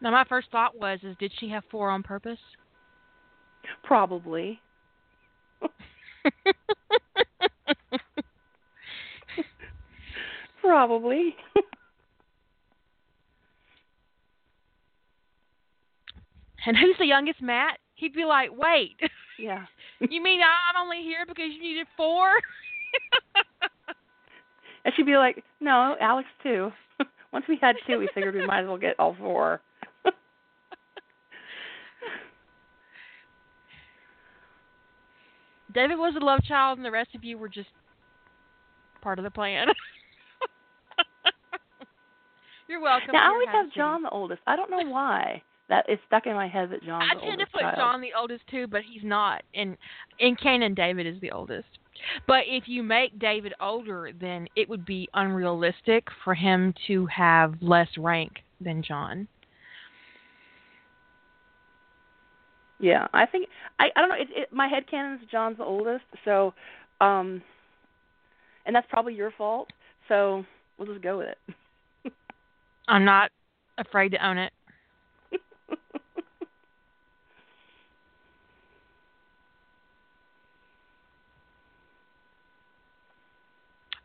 [0.00, 2.38] Now, my first thought was, is did she have four on purpose?
[3.82, 4.58] Probably.
[10.60, 11.36] Probably.
[16.66, 17.78] and who's the youngest, Matt?
[17.94, 18.96] He'd be like, wait,
[19.38, 19.66] yeah.
[20.00, 22.30] you mean I'm only here because you needed four?
[24.88, 26.72] And she'd be like, "No, Alex too.
[27.32, 29.60] Once we had two, we figured we might as well get all four.
[35.74, 37.68] David was a love child, and the rest of you were just
[39.00, 39.66] part of the plan.
[42.68, 43.12] You're welcome.
[43.12, 43.72] Now I always have.
[43.72, 44.42] John the oldest.
[44.46, 45.42] I don't know why.
[45.68, 47.76] That is stuck in my head that John's I the tend to oldest put child.
[47.76, 49.42] John the oldest too, but he's not.
[49.54, 49.76] And
[50.18, 51.68] in canon, David is the oldest.
[52.26, 57.54] But if you make David older, then it would be unrealistic for him to have
[57.60, 59.28] less rank than John.
[62.80, 63.48] Yeah, I think
[63.80, 64.16] I I don't know.
[64.16, 66.54] It, it, my head canon is John's the oldest, so
[67.00, 67.42] um,
[68.66, 69.68] and that's probably your fault.
[70.08, 70.44] So
[70.78, 72.12] we'll just go with it.
[72.88, 73.30] I'm not
[73.78, 74.52] afraid to own it.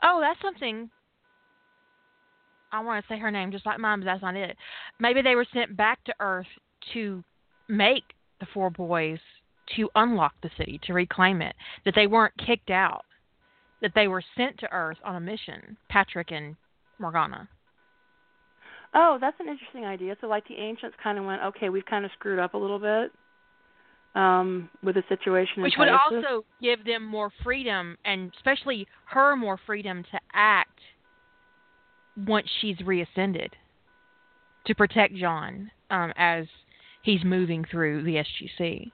[0.03, 0.89] Oh, that's something.
[2.73, 4.57] I want to say her name just like mine, but that's not it.
[4.99, 6.47] Maybe they were sent back to Earth
[6.93, 7.23] to
[7.69, 8.03] make
[8.43, 9.19] the four boys
[9.77, 11.55] to unlock the city, to reclaim it.
[11.85, 13.05] That they weren't kicked out.
[13.81, 15.77] That they were sent to Earth on a mission.
[15.89, 16.55] Patrick and
[16.99, 17.47] Morgana.
[18.93, 20.15] Oh, that's an interesting idea.
[20.21, 22.79] So, like the ancients kind of went, okay, we've kind of screwed up a little
[22.79, 23.11] bit
[24.15, 25.63] um, with the situation.
[25.63, 30.79] Which would also give them more freedom, and especially her more freedom to act
[32.27, 33.55] once she's reascended
[34.67, 36.45] to protect John um, as
[37.03, 38.91] he's moving through the SGC.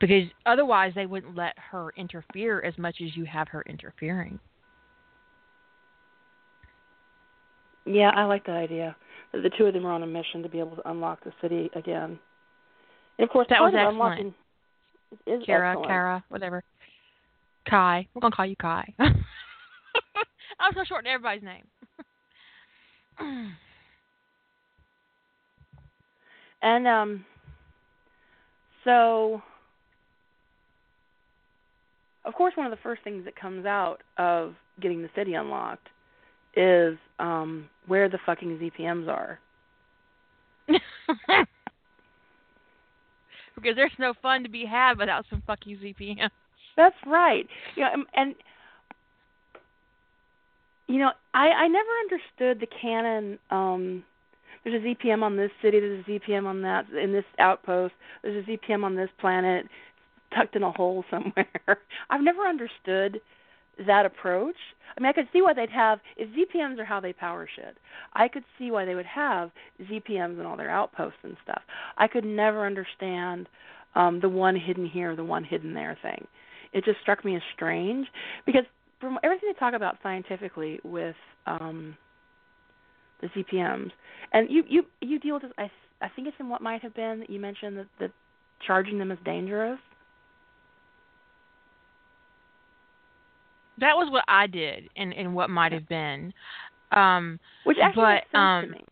[0.00, 4.38] Because otherwise, they wouldn't let her interfere as much as you have her interfering.
[7.84, 8.94] Yeah, I like that idea.
[9.32, 11.32] That the two of them are on a mission to be able to unlock the
[11.42, 12.18] city again.
[13.18, 13.94] And of course, That was excellent.
[13.94, 14.34] unlocking
[15.26, 15.88] is Kara, excellent.
[15.88, 16.62] Kara, whatever.
[17.68, 18.06] Kai.
[18.14, 18.94] We're going to call you Kai.
[18.98, 19.04] I
[20.68, 21.64] was going to shorten everybody's name.
[26.62, 27.24] And um,
[28.84, 29.42] so,
[32.24, 35.88] of course, one of the first things that comes out of getting the city unlocked
[36.56, 39.38] is um, where the fucking ZPMs are.
[43.54, 46.30] because there's no fun to be had without some fucking you ZPM.
[46.76, 47.46] That's right.
[47.74, 48.34] You know, and, and
[50.86, 53.38] you know, I I never understood the canon.
[53.50, 54.04] Um,
[54.64, 55.80] there's a ZPM on this city.
[55.80, 57.94] There's a ZPM on that in this outpost.
[58.22, 59.66] There's a ZPM on this planet,
[60.34, 61.46] tucked in a hole somewhere.
[62.10, 63.20] I've never understood
[63.86, 64.56] that approach.
[64.96, 67.76] I mean, I could see why they'd have if ZPMs are how they power shit.
[68.14, 69.50] I could see why they would have
[69.82, 71.62] ZPMs and all their outposts and stuff.
[71.96, 73.48] I could never understand
[73.94, 76.26] um the one hidden here, the one hidden there thing.
[76.72, 78.08] It just struck me as strange
[78.44, 78.64] because
[79.00, 81.96] from everything they talk about scientifically with um
[83.20, 83.90] the ZPMs,
[84.32, 85.52] and you you you deal with this.
[85.58, 88.10] I I think it's in what might have been that you mentioned that that
[88.66, 89.78] charging them is dangerous.
[93.80, 96.32] That was what I did, and and what might have been.
[96.92, 98.84] Um, Which actually But, makes sense um, to me.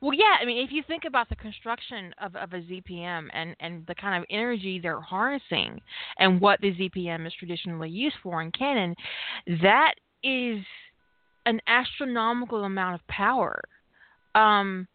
[0.00, 0.36] well, yeah.
[0.40, 3.94] I mean, if you think about the construction of of a ZPM and and the
[3.94, 5.80] kind of energy they're harnessing,
[6.18, 8.94] and what the ZPM is traditionally used for in canon,
[9.62, 9.94] that
[10.24, 10.60] is
[11.48, 13.58] an astronomical amount of power.
[14.34, 14.86] Um,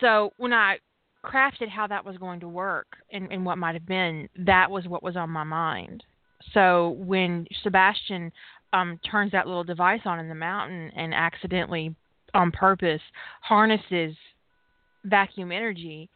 [0.00, 0.78] so when I
[1.24, 4.86] crafted how that was going to work and, and what might have been, that was
[4.86, 6.04] what was on my mind.
[6.54, 8.30] So when Sebastian
[8.72, 11.94] um, turns that little device on in the mountain and accidentally,
[12.32, 13.02] on purpose,
[13.40, 14.14] harnesses
[15.04, 16.08] vacuum energy,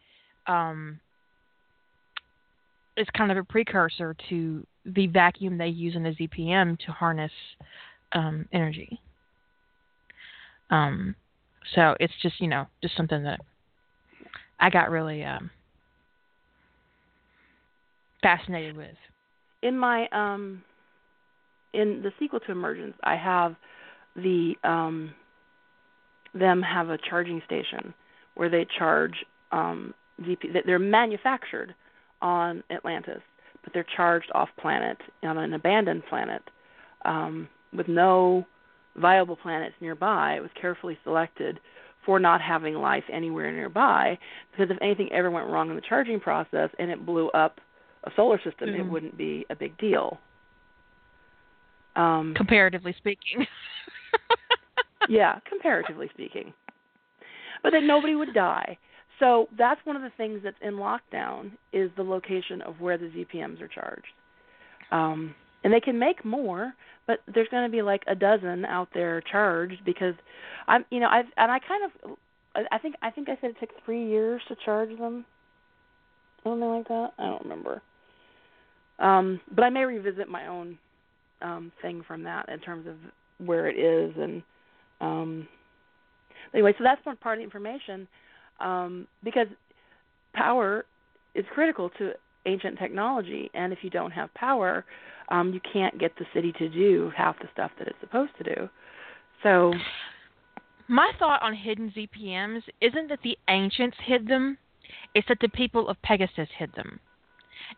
[0.47, 1.01] um,
[2.95, 7.31] it's kind of a precursor to the vacuum they use in the ZPM to harness
[8.13, 8.99] um, energy.
[10.69, 11.15] Um,
[11.75, 13.39] so it's just you know just something that
[14.59, 15.49] I got really um,
[18.21, 18.95] fascinated with.
[19.61, 20.63] in my um
[21.73, 23.55] in the sequel to Emergence, I have
[24.15, 25.13] the um
[26.33, 27.93] them have a charging station
[28.35, 31.75] where they charge um that they're manufactured
[32.21, 33.21] on Atlantis,
[33.63, 36.41] but they're charged off planet on an abandoned planet
[37.03, 38.45] um with no
[38.95, 40.35] viable planets nearby.
[40.35, 41.59] It was carefully selected
[42.05, 44.17] for not having life anywhere nearby
[44.51, 47.59] because if anything ever went wrong in the charging process and it blew up
[48.03, 48.89] a solar system, it Mhm.
[48.89, 50.19] wouldn't be a big deal.
[51.95, 53.47] Um, Comparatively speaking.
[55.09, 56.53] yeah, comparatively speaking.
[57.63, 58.77] But then nobody would die.
[59.19, 63.05] So that's one of the things that's in lockdown is the location of where the
[63.07, 64.13] ZPMs are charged.
[64.91, 65.33] Um,
[65.65, 66.73] and they can make more,
[67.07, 70.13] but there's going to be like a dozen out there charged because
[70.67, 72.11] I'm, you know, I've and I kind of,
[72.71, 75.25] I- think I think I said it took three years to charge them,
[76.43, 77.09] something like that.
[77.19, 77.81] I don't remember.
[78.99, 80.77] Um, but I may revisit my own
[81.41, 82.95] um, thing from that in terms of
[83.45, 84.41] where it is and
[85.01, 85.47] um,
[86.53, 88.07] Anyway, so that's one part of the information
[88.59, 89.47] um, because
[90.33, 90.85] power
[91.33, 92.11] is critical to
[92.45, 94.85] ancient technology, and if you don't have power,
[95.29, 98.55] um, you can't get the city to do half the stuff that it's supposed to
[98.55, 98.69] do.
[99.43, 99.73] So,
[100.87, 104.57] my thought on hidden ZPMs isn't that the ancients hid them;
[105.13, 106.99] it's that the people of Pegasus hid them.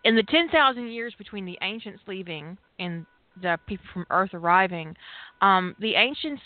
[0.04, 3.06] In the 10,000 years between the ancients leaving and
[3.42, 4.96] the people from Earth arriving,
[5.42, 6.42] um, the ancients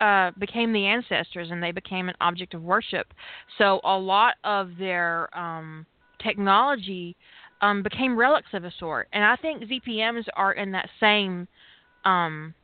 [0.00, 3.12] uh, became the ancestors and they became an object of worship.
[3.58, 5.84] So a lot of their um,
[6.22, 7.16] technology
[7.60, 11.48] um, became relics of a sort, and I think ZPMs are in that same.
[12.04, 12.54] Um,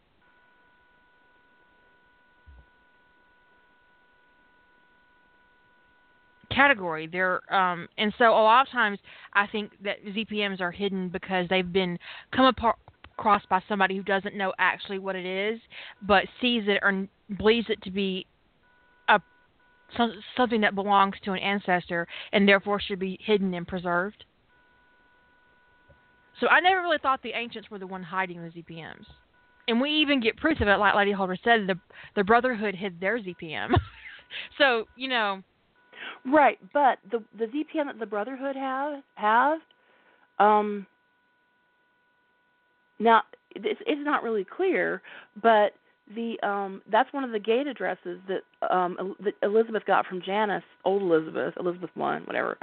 [6.57, 8.99] category there um and so a lot of times
[9.35, 11.99] i think that zpms are hidden because they've been
[12.35, 12.77] come apart
[13.17, 15.61] crossed by somebody who doesn't know actually what it is
[16.03, 18.27] but sees it or believes it to be
[19.09, 19.21] a
[20.37, 24.25] something that belongs to an ancestor and therefore should be hidden and preserved
[26.41, 29.07] so I never really thought the ancients were the one hiding the ZPMs.
[29.69, 31.75] And we even get proof of it, like Lady Holder said, the
[32.15, 33.71] the Brotherhood hid their ZPM.
[34.59, 35.43] so, you know
[36.25, 39.59] Right, but the the ZPM that the Brotherhood have have,
[40.39, 40.87] um
[42.99, 43.23] now
[43.55, 45.03] it's it's not really clear,
[45.41, 45.73] but
[46.15, 50.65] the um that's one of the gate addresses that um that Elizabeth got from Janus,
[50.85, 52.59] old Elizabeth, Elizabeth one, whatever.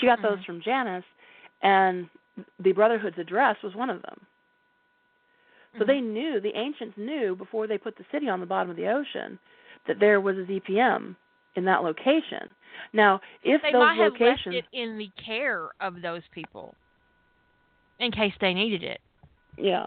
[0.00, 0.36] She got mm-hmm.
[0.36, 1.04] those from Janus
[1.62, 2.08] and
[2.62, 4.20] the Brotherhood's address was one of them.
[5.74, 5.88] So mm-hmm.
[5.88, 8.88] they knew, the ancients knew before they put the city on the bottom of the
[8.88, 9.38] ocean
[9.86, 11.16] that there was a ZPM
[11.56, 12.48] in that location.
[12.92, 16.74] Now, if they those might locations have left it in the care of those people
[17.98, 19.00] in case they needed it.
[19.56, 19.86] Yeah.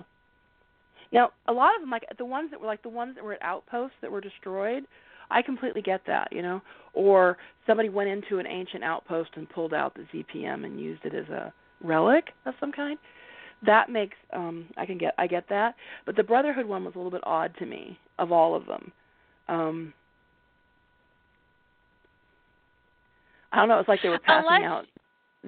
[1.13, 3.33] Now, a lot of them, like the ones that were like the ones that were
[3.33, 4.83] at outposts that were destroyed,
[5.29, 6.61] I completely get that, you know.
[6.93, 7.37] Or
[7.67, 11.27] somebody went into an ancient outpost and pulled out the ZPM and used it as
[11.29, 12.97] a relic of some kind.
[13.65, 15.75] That makes um I can get I get that,
[16.05, 18.91] but the Brotherhood one was a little bit odd to me of all of them.
[19.47, 19.93] Um
[23.51, 24.85] I don't know, it's like they were passing Unless, out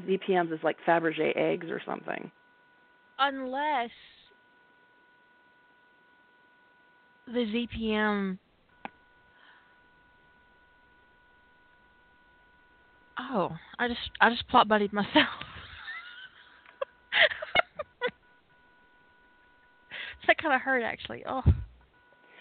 [0.08, 2.30] ZPMs as like Fabergé eggs or something.
[3.18, 3.92] Unless
[7.28, 8.38] the ZPM
[13.20, 15.28] Oh, I just I just plot buddied myself.
[20.28, 21.24] that kind of hurt actually.
[21.28, 21.42] Oh.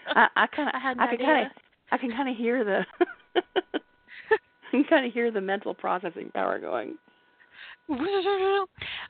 [0.07, 1.51] I, I kind of I, had I can kind of
[1.91, 2.85] I can kind of hear the
[3.35, 6.95] I can kind of hear the mental processing power going.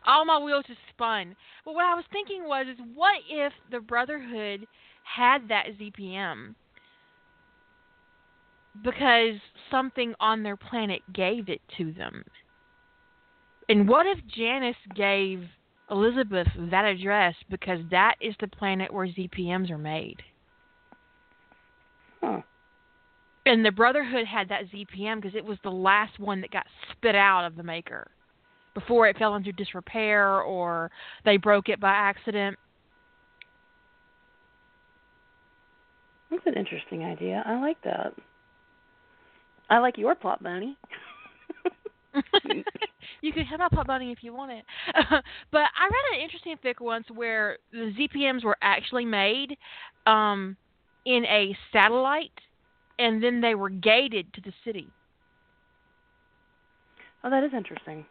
[0.05, 1.35] All my wheels just spun.
[1.63, 4.65] But what I was thinking was, is what if the Brotherhood
[5.03, 6.55] had that ZPM
[8.83, 9.35] because
[9.69, 12.23] something on their planet gave it to them?
[13.69, 15.43] And what if Janus gave
[15.93, 20.17] Elizabeth that address because that is the planet where ZPMs are made.
[22.21, 22.41] Huh.
[23.45, 27.15] And the Brotherhood had that ZPM because it was the last one that got spit
[27.15, 28.09] out of the maker
[28.73, 30.89] before it fell into disrepair or
[31.25, 32.57] they broke it by accident.
[36.31, 37.43] That's an interesting idea.
[37.45, 38.13] I like that.
[39.69, 40.77] I like your plot, Bonnie.
[43.21, 44.65] you could have my pot bunny if you want it.
[45.51, 49.57] but I read an interesting fic once where the ZPMs were actually made
[50.05, 50.57] um,
[51.05, 52.31] in a satellite,
[52.99, 54.87] and then they were gated to the city.
[57.23, 58.05] Oh, that is interesting.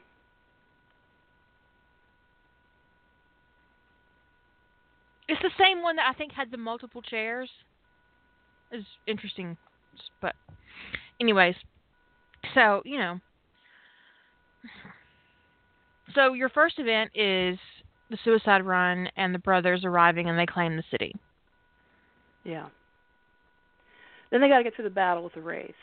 [5.28, 7.50] It's the same one that I think had the multiple chairs.
[8.70, 9.58] Is interesting,
[10.22, 10.34] but
[11.20, 11.54] anyways,
[12.54, 13.20] so you know,
[16.14, 17.58] so your first event is
[18.10, 21.14] the suicide run and the brothers arriving and they claim the city.
[22.44, 22.66] Yeah.
[24.30, 25.74] Then they got to get through the battle with the Wraith,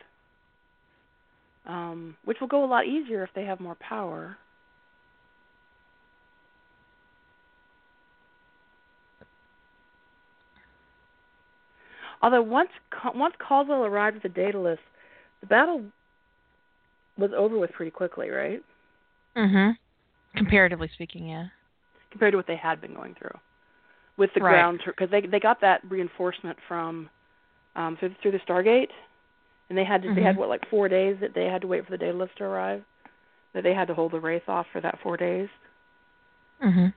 [1.66, 4.38] um, which will go a lot easier if they have more power.
[12.22, 12.72] Although once
[13.16, 14.80] once Caldwell arrived at the Daedalus,
[15.42, 15.86] the battle
[17.18, 18.62] was over with pretty quickly, right?
[19.38, 19.78] Mhm.
[20.40, 21.46] Comparatively speaking, yeah.
[22.12, 23.38] Compared to what they had been going through
[24.18, 24.54] with the Wraith.
[24.54, 27.10] ground, because they they got that reinforcement from
[27.76, 28.90] um through through the Stargate,
[29.70, 30.16] and they had to, mm-hmm.
[30.16, 32.44] they had what like four days that they had to wait for the Daedalus to
[32.44, 32.84] arrive,
[33.54, 35.50] that they had to hold the Wraith off for that four days.
[36.64, 36.94] Mhm.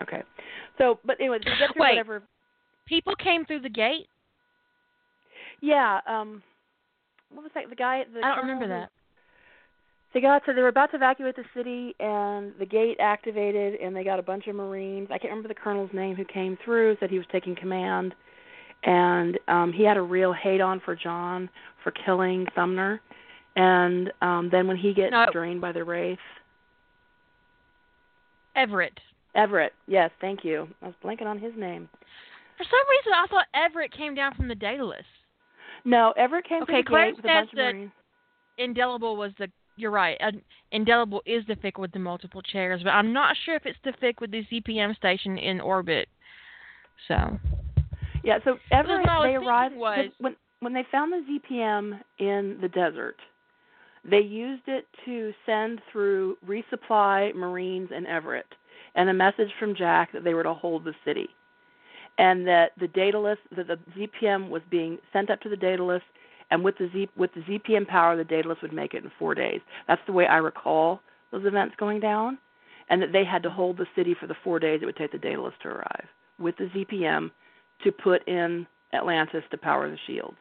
[0.00, 0.22] Okay,
[0.78, 1.76] so but anyway, Wait.
[1.76, 2.22] whatever
[2.86, 4.08] people came through the gate.
[5.60, 6.42] Yeah, um
[7.32, 7.68] what was that?
[7.68, 8.04] The guy.
[8.12, 8.90] The I don't remember that.
[10.14, 13.94] They got so they were about to evacuate the city, and the gate activated, and
[13.94, 15.08] they got a bunch of Marines.
[15.10, 16.96] I can't remember the colonel's name who came through.
[17.00, 18.14] Said he was taking command,
[18.84, 21.50] and um he had a real hate on for John
[21.82, 23.00] for killing Sumner.
[23.56, 25.26] And um then when he gets No.
[25.32, 26.18] drained by the wraith,
[28.54, 28.98] Everett.
[29.34, 29.74] Everett.
[29.86, 30.66] Yes, thank you.
[30.80, 31.88] I was blanking on his name.
[32.56, 35.04] For some reason, I thought Everett came down from the Daedalus.
[35.84, 37.90] No, Everett came Okay, to the Claire gate with a bunch of Marines.
[38.56, 39.48] Indelible was the.
[39.76, 40.18] You're right.
[40.72, 43.92] Indelible is the fic with the multiple chairs, but I'm not sure if it's the
[43.92, 46.08] fic with the ZPM station in orbit.
[47.08, 47.38] So.
[48.24, 52.68] Yeah, so Everett what they arrived was- when when they found the ZPM in the
[52.68, 53.16] desert.
[54.04, 58.46] They used it to send through resupply Marines and Everett
[58.94, 61.28] and a message from Jack that they were to hold the city.
[62.18, 66.02] And that the Daedalus that the ZPM was being sent up to the Daedalus
[66.50, 69.34] and with the Z with the ZPM power the Daedalus would make it in 4
[69.34, 69.60] days.
[69.88, 71.00] That's the way I recall
[71.32, 72.38] those events going down
[72.88, 75.12] and that they had to hold the city for the 4 days it would take
[75.12, 76.06] the Daedalus to arrive
[76.38, 77.30] with the ZPM
[77.84, 80.36] to put in Atlantis to power the shields.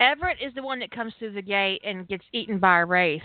[0.00, 3.22] Everett is the one that comes through the gate and gets eaten by a wraith.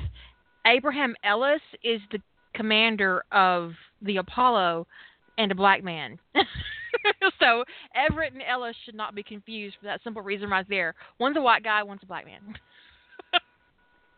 [0.65, 2.19] Abraham Ellis is the
[2.53, 3.71] commander of
[4.01, 4.85] the Apollo
[5.37, 6.19] and a black man.
[7.39, 7.63] so
[7.95, 10.95] Everett and Ellis should not be confused for that simple reason right there.
[11.19, 12.41] One's a white guy, one's a black man.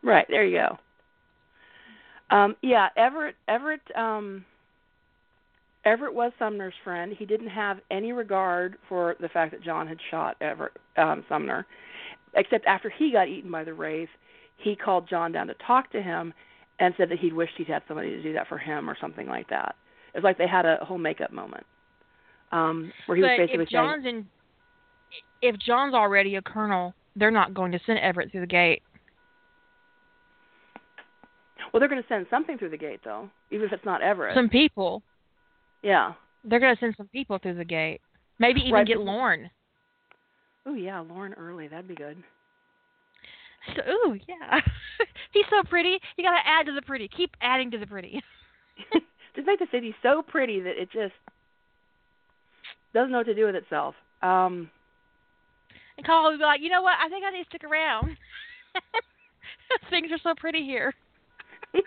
[0.02, 0.78] Right, there you go.
[2.34, 4.44] Um yeah, Everett Everett um
[5.84, 7.14] Everett was Sumner's friend.
[7.18, 11.66] He didn't have any regard for the fact that John had shot Everett um Sumner.
[12.34, 14.08] Except after he got eaten by the wraith,
[14.56, 16.32] he called John down to talk to him
[16.78, 19.26] and said that he'd wished he'd had somebody to do that for him or something
[19.26, 19.74] like that.
[20.14, 21.66] It was like they had a whole makeup moment.
[22.52, 24.26] Um where he was but basically if saying John's in,
[25.42, 28.82] if John's already a colonel, they're not going to send Everett through the gate.
[31.72, 34.34] Well, they're going to send something through the gate, though, even if it's not Everett.
[34.34, 35.02] Some people,
[35.82, 36.14] yeah.
[36.44, 38.00] they're going to send some people through the gate.
[38.38, 39.50] Maybe even Right, get Lorne.
[40.66, 42.22] Oh yeah, Lorne Early, that'd be good.
[43.76, 44.60] So, ooh, yeah.
[45.32, 45.98] He's so pretty.
[46.16, 47.08] You got to add to the pretty.
[47.08, 48.22] Keep adding to the pretty.
[49.34, 51.12] just make the city so pretty that it just
[52.94, 53.94] doesn't know what to do with itself.
[54.22, 54.70] Um
[55.96, 56.94] And Carl would be like, you know what?
[57.04, 58.16] I think I need to stick around.
[59.90, 60.92] Things are so pretty here.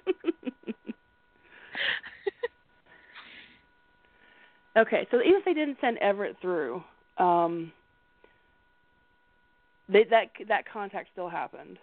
[4.78, 6.84] okay, so even if they didn't send Everett through,
[7.18, 7.72] um
[9.90, 11.78] they that that contact still happened.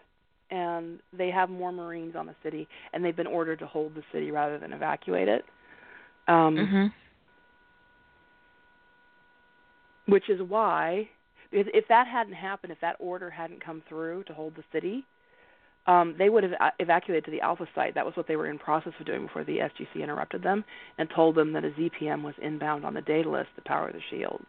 [0.53, 4.03] And they have more Marines on the city and they've been ordered to hold the
[4.12, 5.45] city rather than evacuate it.
[6.27, 6.93] Um Mhm.
[10.11, 11.08] Which is why
[11.50, 15.04] because if that hadn't happened, if that order hadn't come through to hold the city,
[15.86, 17.94] um, they would have uh, evacuated to the Alpha site.
[17.94, 20.64] That was what they were in process of doing before the SGC interrupted them
[20.98, 24.44] and told them that a ZPM was inbound on the Daedalus to power the shields.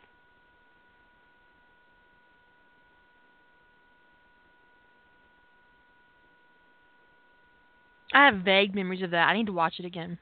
[8.14, 9.30] I have vague memories of that.
[9.30, 10.18] I need to watch it again.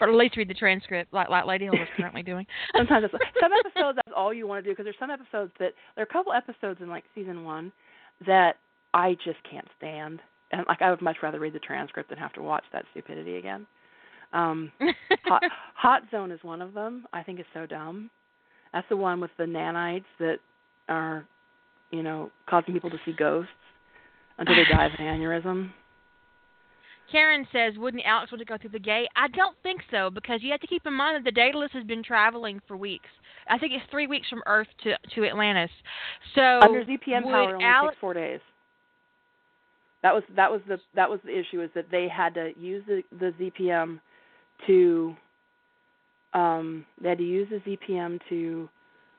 [0.00, 2.46] Or at least read the transcript, like like Lady Hill is currently doing.
[2.76, 5.72] Sometimes it's, some episodes that's all you want to do because there's some episodes that
[5.94, 7.72] there are a couple episodes in like season one
[8.26, 8.56] that
[8.94, 10.20] I just can't stand,
[10.52, 13.36] and like I would much rather read the transcript than have to watch that stupidity
[13.36, 13.66] again.
[14.32, 14.72] Um,
[15.24, 15.42] Hot,
[15.74, 17.06] Hot Zone is one of them.
[17.12, 18.10] I think it's so dumb.
[18.72, 20.36] That's the one with the nanites that
[20.88, 21.24] are,
[21.90, 23.50] you know, causing people to see ghosts
[24.38, 25.70] until they die of an aneurysm.
[27.10, 29.08] Karen says, wouldn't Alex want to go through the gate?
[29.16, 31.84] I don't think so because you have to keep in mind that the Daedalus has
[31.84, 33.08] been traveling for weeks.
[33.48, 35.70] I think it's three weeks from Earth to to Atlantis.
[36.34, 38.40] So Under ZPM power, only Alex, takes four days.
[40.02, 42.84] That was that was the that was the issue is that they had to use
[42.86, 44.00] the the ZPM
[44.66, 45.16] to
[46.34, 48.68] um they had to use the ZPM to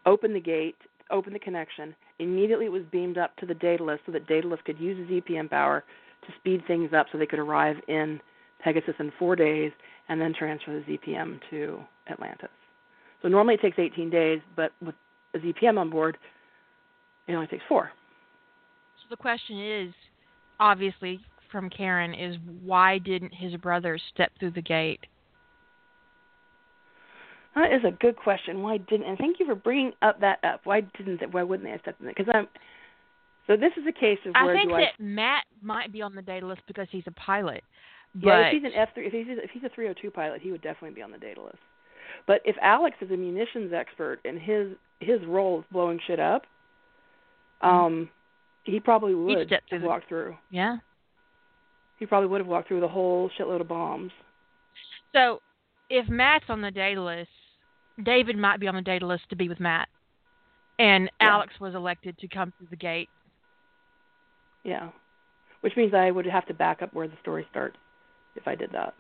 [0.05, 0.75] open the gate,
[1.11, 1.95] open the connection.
[2.19, 5.49] Immediately it was beamed up to the Daedalus so that Daedalus could use the ZPM
[5.49, 5.83] power
[6.25, 8.19] to speed things up so they could arrive in
[8.63, 9.71] Pegasus in four days
[10.09, 12.49] and then transfer the ZPM to Atlantis.
[13.21, 14.95] So normally it takes 18 days, but with
[15.33, 16.17] a ZPM on board,
[17.27, 17.91] it only takes four.
[18.97, 19.93] So the question is,
[20.59, 21.19] obviously
[21.51, 24.99] from Karen, is why didn't his brother step through the gate?
[27.55, 28.61] That is a good question.
[28.61, 29.07] Why didn't?
[29.07, 30.61] And thank you for bringing up that up.
[30.63, 31.19] Why didn't?
[31.19, 32.07] They, why wouldn't they have stepped in?
[32.07, 32.47] Because I'm.
[33.49, 34.81] So this is a case of where I think do I?
[34.81, 37.63] that Matt might be on the Daedalus because he's a pilot.
[38.13, 40.51] But Yeah, if he's an F three, if he's if he's a 302 pilot, he
[40.51, 41.57] would definitely be on the Daedalus.
[42.27, 46.43] But if Alex is a munitions expert and his his role is blowing shit up,
[47.61, 48.07] um,
[48.65, 50.37] he probably would have through the- walked through.
[50.51, 50.77] Yeah.
[51.97, 54.11] He probably would have walked through the whole shitload of bombs.
[55.13, 55.41] So
[55.89, 57.27] if Matt's on the Daedalus,
[58.03, 59.89] David might be on the Daedalus to be with Matt.
[60.77, 61.35] And Yeah.
[61.35, 63.09] Alex was elected to come through the gate.
[64.63, 64.89] Yeah.
[65.61, 67.77] Which means I would have to back up where the story starts
[68.35, 68.93] if I did that.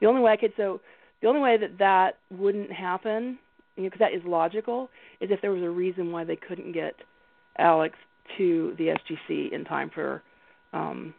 [0.00, 0.80] The only way I could so
[1.22, 3.38] the only way that that wouldn't happen,
[3.76, 4.88] you know, because that is logical,
[5.20, 6.94] is if there was a reason why they couldn't get
[7.58, 7.96] Alex
[8.38, 8.94] to the
[9.28, 10.22] SGC in time for
[10.72, 11.14] um,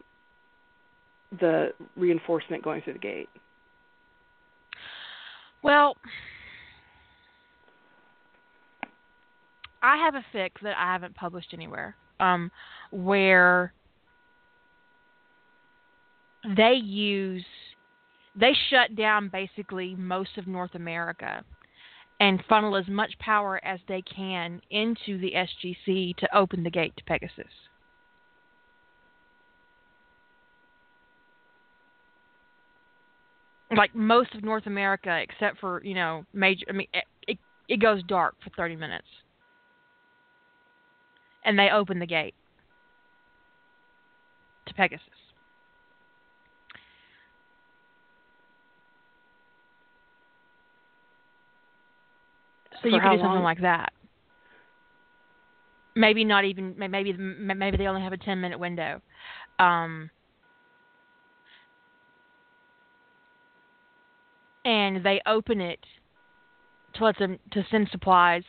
[1.39, 3.29] the reinforcement going through the gate.
[5.63, 5.95] Well,
[9.83, 12.51] I have a fic that I haven't published anywhere, um,
[12.91, 13.74] where
[16.55, 17.45] they use
[18.36, 21.43] they shut down basically most of North America
[22.19, 26.93] and funnel as much power as they can into the SGC to open the gate
[26.97, 27.51] to Pegasus.
[33.76, 36.65] Like most of North America, except for you know major.
[36.69, 37.38] I mean, it it,
[37.69, 39.07] it goes dark for thirty minutes,
[41.43, 42.35] and they open the gate
[44.67, 45.07] to Pegasus.
[52.81, 53.43] So For you could do something long?
[53.43, 53.93] like that.
[55.95, 56.75] Maybe not even.
[56.77, 59.01] Maybe maybe they only have a ten minute window.
[59.59, 60.09] Um,
[64.65, 65.79] and they open it
[66.95, 68.43] to let them to send supplies.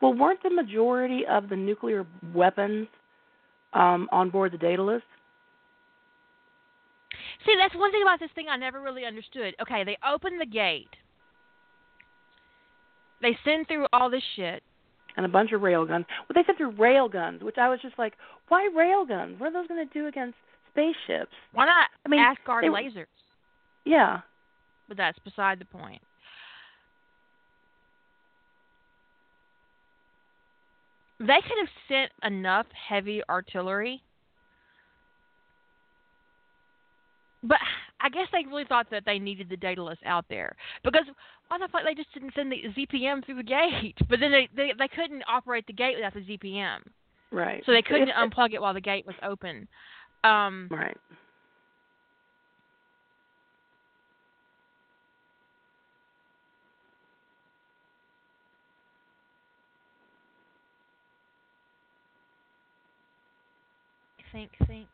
[0.00, 2.88] Well, weren't the majority of the nuclear weapons
[3.74, 5.02] um, on board the Daedalus?
[7.44, 9.54] See, that's one thing about this thing I never really understood.
[9.62, 10.88] Okay, they open the gate.
[13.22, 14.62] They send through all this shit.
[15.16, 16.06] and a bunch of rail guns.
[16.28, 18.14] Well, they said they're rail guns, which I was just like,
[18.48, 19.38] why rail guns?
[19.38, 20.36] What are those going to do against
[20.72, 21.32] spaceships?
[21.52, 23.06] Why not I mean, Asgard they- lasers?
[23.84, 24.20] Yeah,
[24.88, 26.02] But that's beside the point.
[31.20, 34.02] They could have sent enough heavy artillery.
[37.42, 37.58] But
[38.00, 41.04] I guess they really thought that they needed the Daedalus out there because
[41.48, 43.96] why the fuck they just didn't send the ZPM through the gate?
[44.08, 46.80] But then they they, they couldn't operate the gate without the ZPM,
[47.30, 47.62] right.
[47.66, 49.68] so they couldn't unplug it while the gate was open.
[50.24, 50.96] Um, Right.
[64.32, 64.88] Think think.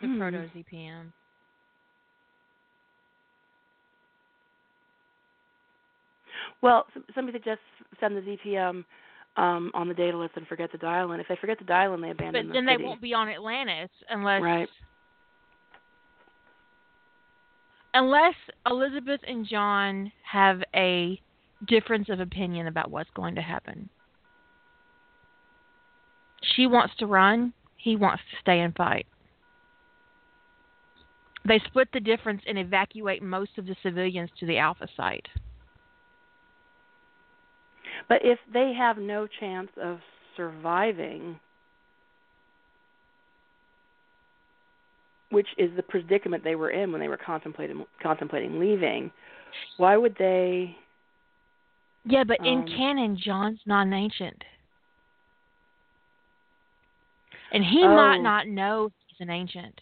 [0.00, 0.18] The Hmm.
[0.18, 1.12] proto ZPM.
[6.60, 7.62] Well, somebody suggests
[8.00, 8.84] send the ZPM
[9.36, 11.20] um, on the Daedalus and forget to dial in.
[11.20, 12.54] If they forget to dial in, they abandon the.
[12.54, 14.68] But the then they won't be on Atlantis unless Right.
[17.94, 18.34] Unless
[18.66, 21.20] Elizabeth and John have a
[21.66, 23.88] difference of opinion about what's going to happen.
[26.54, 29.06] She wants to run, he wants to stay and fight.
[31.46, 35.26] They split the difference and evacuate most of the civilians to the Alpha site.
[38.08, 39.98] But if they have no chance of
[40.36, 41.40] surviving,
[45.30, 49.10] which is the predicament they were in when they were contemplating contemplating leaving,
[49.76, 50.76] why would they?
[52.04, 54.44] Yeah, but in Um, canon, John's not an ancient.
[57.50, 57.94] And he Oh.
[57.94, 59.80] might not know he's an ancient.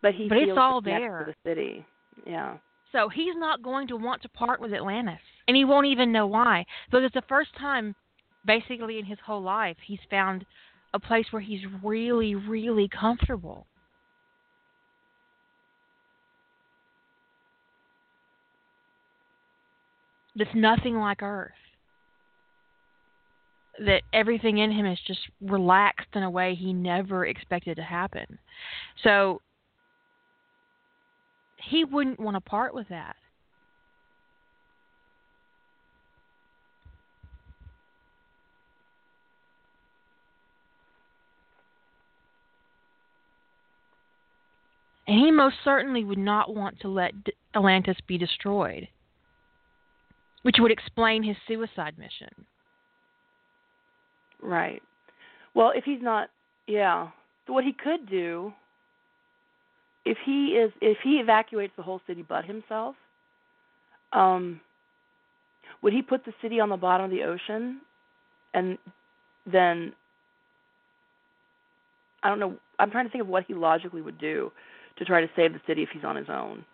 [0.00, 1.24] But he But it's feels all the there.
[1.24, 1.84] to the city.
[2.26, 2.58] Yeah.
[2.90, 5.20] So he's not going to want to part with Atlantis.
[5.48, 6.66] And he won't even know why.
[6.86, 7.94] Because it's the first time,
[8.44, 10.44] basically, in his whole life, he's found
[10.92, 13.66] a place where he's really, really comfortable.
[20.36, 21.52] That's nothing like Earth.
[23.78, 28.38] That everything in him is just relaxed in a way he never expected to happen.
[29.02, 29.40] So
[31.56, 33.16] he wouldn't want to part with that.
[45.06, 47.12] And he most certainly would not want to let
[47.54, 48.88] Atlantis be destroyed,
[50.42, 52.46] which would explain his suicide mission.
[54.40, 54.82] Right.
[55.54, 56.28] Well, if he's not,
[56.66, 57.08] yeah.
[57.46, 58.52] What he could do
[60.04, 62.96] if he is if he evacuates the whole city but himself,
[64.12, 64.60] um,
[65.82, 67.80] would he put the city on the bottom of the ocean,
[68.54, 68.78] and
[69.50, 69.92] then
[72.22, 72.56] I don't know.
[72.78, 74.50] I'm trying to think of what he logically would do
[74.98, 76.64] to try to save the city if he's on his own.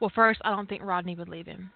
[0.00, 1.70] Well, first, I don't think Rodney would leave him.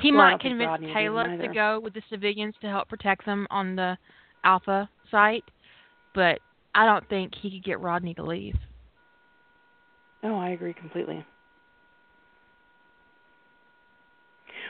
[0.00, 2.68] He Well, might convince Rodney would leave him Taylor to go with the civilians to
[2.68, 3.96] help protect them on the
[4.44, 5.44] Alpha site,
[6.14, 6.40] but
[6.74, 8.56] I don't think he could get Rodney to leave.
[10.22, 11.24] No, I agree completely.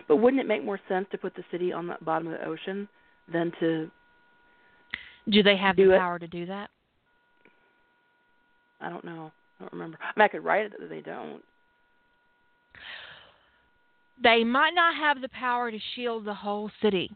[0.09, 2.47] But wouldn't it make more sense to put the city on the bottom of the
[2.47, 2.89] ocean
[3.33, 3.91] than to
[5.29, 5.99] Do they have Do the it.
[5.99, 6.71] power to do that?
[8.81, 9.31] I don't know.
[9.63, 9.99] I don't remember.
[10.03, 11.41] I mean, I could write it that they don't.
[14.23, 17.11] They might not have the power to shield the whole city,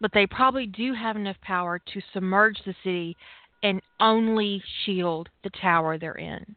[0.00, 3.16] but they probably do have enough power to submerge the city
[3.62, 6.56] and only shield the tower they're in.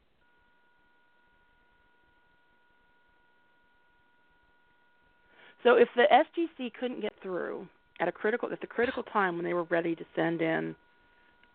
[5.64, 7.68] So if the SGC couldn't get through
[8.00, 10.76] at a critical at the critical time when they were ready to send in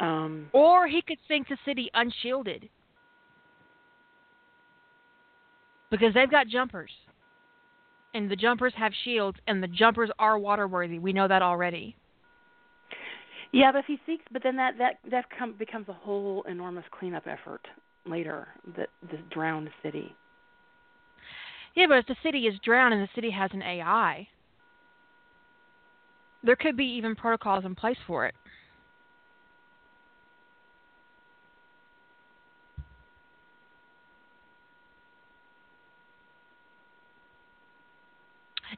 [0.01, 2.69] um Or he could sink the city unshielded.
[5.91, 6.91] Because they've got jumpers.
[8.15, 10.99] And the jumpers have shields and the jumpers are waterworthy.
[10.99, 11.97] We know that already.
[13.53, 16.85] yeah, but if he seeks but then that that that come, becomes a whole enormous
[16.91, 17.67] cleanup effort
[18.07, 20.15] later that this drowned city.
[21.77, 24.27] Yeah, but if the city is drowned and the city has an AI,
[26.43, 28.35] there could be even protocols in place for it.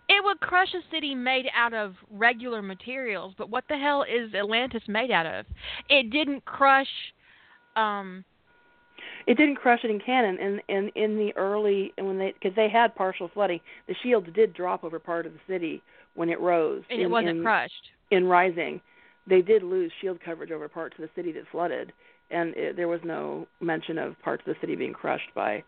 [0.08, 4.34] It would crush a city made out of regular materials, but what the hell is
[4.34, 5.46] Atlantis made out of?
[5.88, 6.88] It didn't crush
[7.76, 8.24] um
[9.26, 12.54] It didn't crush it in canon in in in the early and when they because
[12.56, 13.60] they had partial flooding.
[13.88, 15.82] The shields did drop over part of the city
[16.14, 16.82] when it rose.
[16.90, 17.90] and in, it wasn't in, crushed.
[18.10, 18.80] in rising.
[19.26, 21.92] They did lose shield coverage over parts of the city that flooded,
[22.30, 25.62] and it, there was no mention of parts of the city being crushed by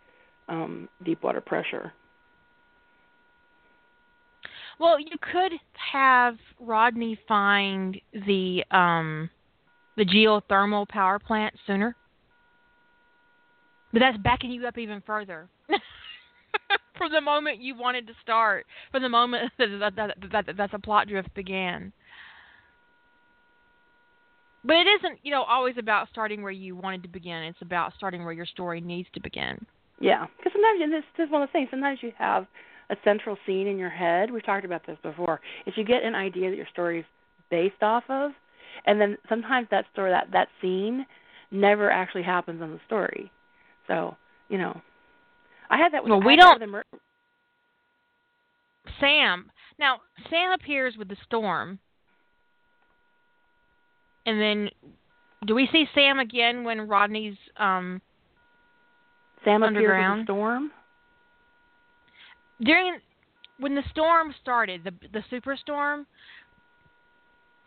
[0.48, 1.92] um, deep water pressure.
[4.78, 5.52] Well, you could
[5.92, 9.30] have Rodney find the um
[9.96, 11.94] the geothermal power plant sooner.
[13.92, 15.48] But that's backing you up even further.
[16.98, 20.70] from the moment you wanted to start, from the moment that that, that, that, that
[20.72, 21.92] the plot drift began.
[24.64, 27.42] But it isn't, you know, always about starting where you wanted to begin.
[27.42, 29.64] It's about starting where your story needs to begin.
[30.00, 31.68] Yeah, because sometimes and this, this is one of the things.
[31.70, 32.46] Sometimes you have
[32.90, 34.30] a central scene in your head.
[34.30, 35.40] We've talked about this before.
[35.66, 37.06] If you get an idea that your story is
[37.50, 38.32] based off of,
[38.86, 41.06] and then sometimes that story, that that scene,
[41.50, 43.30] never actually happens in the story.
[43.86, 44.16] So
[44.48, 44.80] you know,
[45.70, 46.10] I had that with.
[46.10, 46.84] Well, we don't- Mer-
[49.00, 49.50] Sam.
[49.78, 50.00] Now,
[50.30, 51.78] Sam appears with the storm.
[54.26, 54.70] And then
[55.46, 58.00] do we see Sam again when Rodney's um
[59.44, 60.20] Sam appears with underground?
[60.20, 60.70] the storm.
[62.62, 62.98] During
[63.58, 66.06] when the storm started, the the superstorm,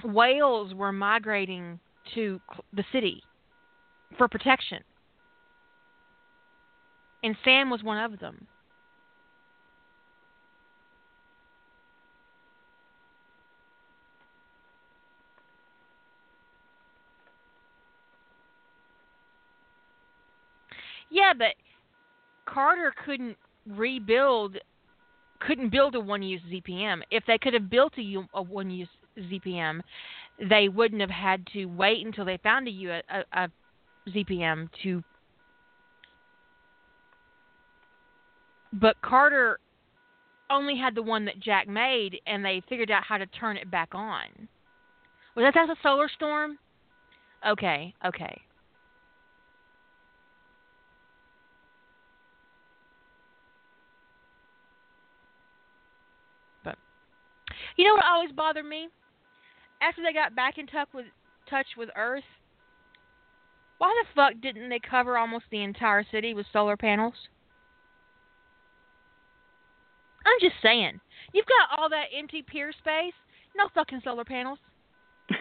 [0.04, 1.80] whales were migrating
[2.16, 2.40] to
[2.74, 3.22] the city
[4.18, 4.80] for protection.
[7.24, 8.48] And Sam was one of them.
[21.10, 21.56] Yeah, but
[22.46, 24.58] Carter couldn't rebuild
[25.40, 27.02] couldn't build a one use ZPM.
[27.12, 29.82] If they could have built a one use ZPM,
[30.50, 33.50] they wouldn't have had to wait until they found a
[34.10, 35.04] ZPM to.
[38.74, 39.60] But Carter
[40.50, 43.70] only had the one that Jack made, and they figured out how to turn it
[43.72, 44.48] back on.
[45.36, 46.58] Was that that's a solar storm?
[47.48, 48.42] Okay, okay.
[57.76, 58.90] You know what always bothered me?
[59.82, 61.06] After they got back in touch with
[61.50, 62.24] touch with Earth,
[63.78, 67.14] why the fuck didn't they cover almost the entire city with solar panels?
[70.26, 71.00] I'm just saying.
[71.34, 73.14] You've got all that empty pier space,
[73.56, 74.60] no fucking solar panels.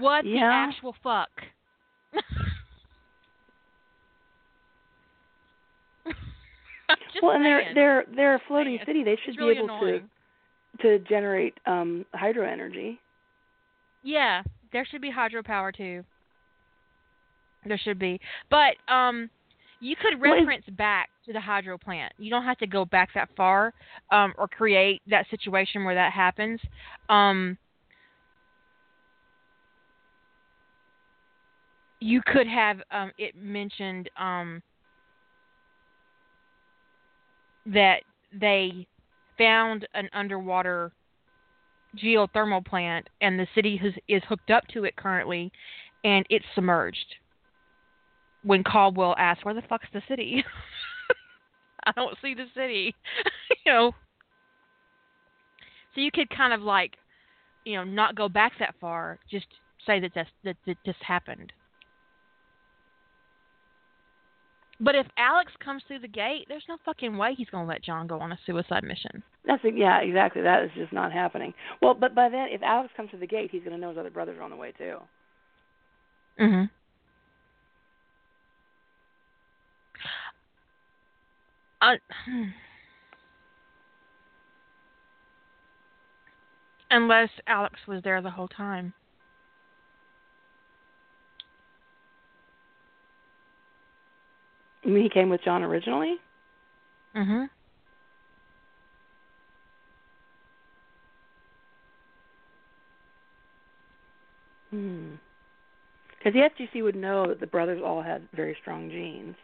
[0.00, 1.28] What the actual fuck?
[6.04, 6.16] Just
[7.22, 8.86] well, and they're they're they're a floating Saying.
[8.86, 9.04] city.
[9.04, 10.10] They should really be able annoying.
[10.80, 12.98] to to generate um hydro energy.
[14.02, 14.42] Yeah,
[14.72, 16.04] there should be hydropower too.
[17.66, 18.18] There should be,
[18.48, 19.28] but um,
[19.80, 22.12] you could Well, reference back to the hydro plant.
[22.18, 23.74] You don't have to go back that far,
[24.10, 26.58] um, or create that situation where that happens.
[27.10, 27.58] Um,
[32.00, 34.62] you could have um, it mentioned um,
[37.66, 38.02] that
[38.38, 38.86] they
[39.38, 40.92] found an underwater
[41.96, 45.50] geothermal plant and the city is, is hooked up to it currently
[46.04, 47.16] and it's submerged.
[48.42, 50.44] When Caldwell asked, Where the fuck's the city?
[51.86, 52.94] I don't see the city.
[53.66, 53.92] you know.
[55.94, 56.96] So you could kind of like,
[57.64, 59.46] you know, not go back that far, just
[59.86, 61.52] say that this, that, that this happened.
[64.80, 67.84] But if Alex comes through the gate, there's no fucking way he's going to let
[67.84, 69.22] John go on a suicide mission.
[69.46, 70.40] That's yeah, exactly.
[70.42, 71.52] That is just not happening.
[71.82, 73.98] Well, but by then, if Alex comes through the gate, he's going to know his
[73.98, 74.96] other brothers are on the way too.
[76.40, 76.70] Mhm.
[81.82, 81.96] Uh.
[86.92, 88.92] Unless Alex was there the whole time.
[94.82, 96.16] You mean he came with John originally?
[97.14, 97.50] Mhm.
[104.70, 105.14] Hmm.
[106.18, 109.34] Because the SGC would know that the brothers all had very strong genes.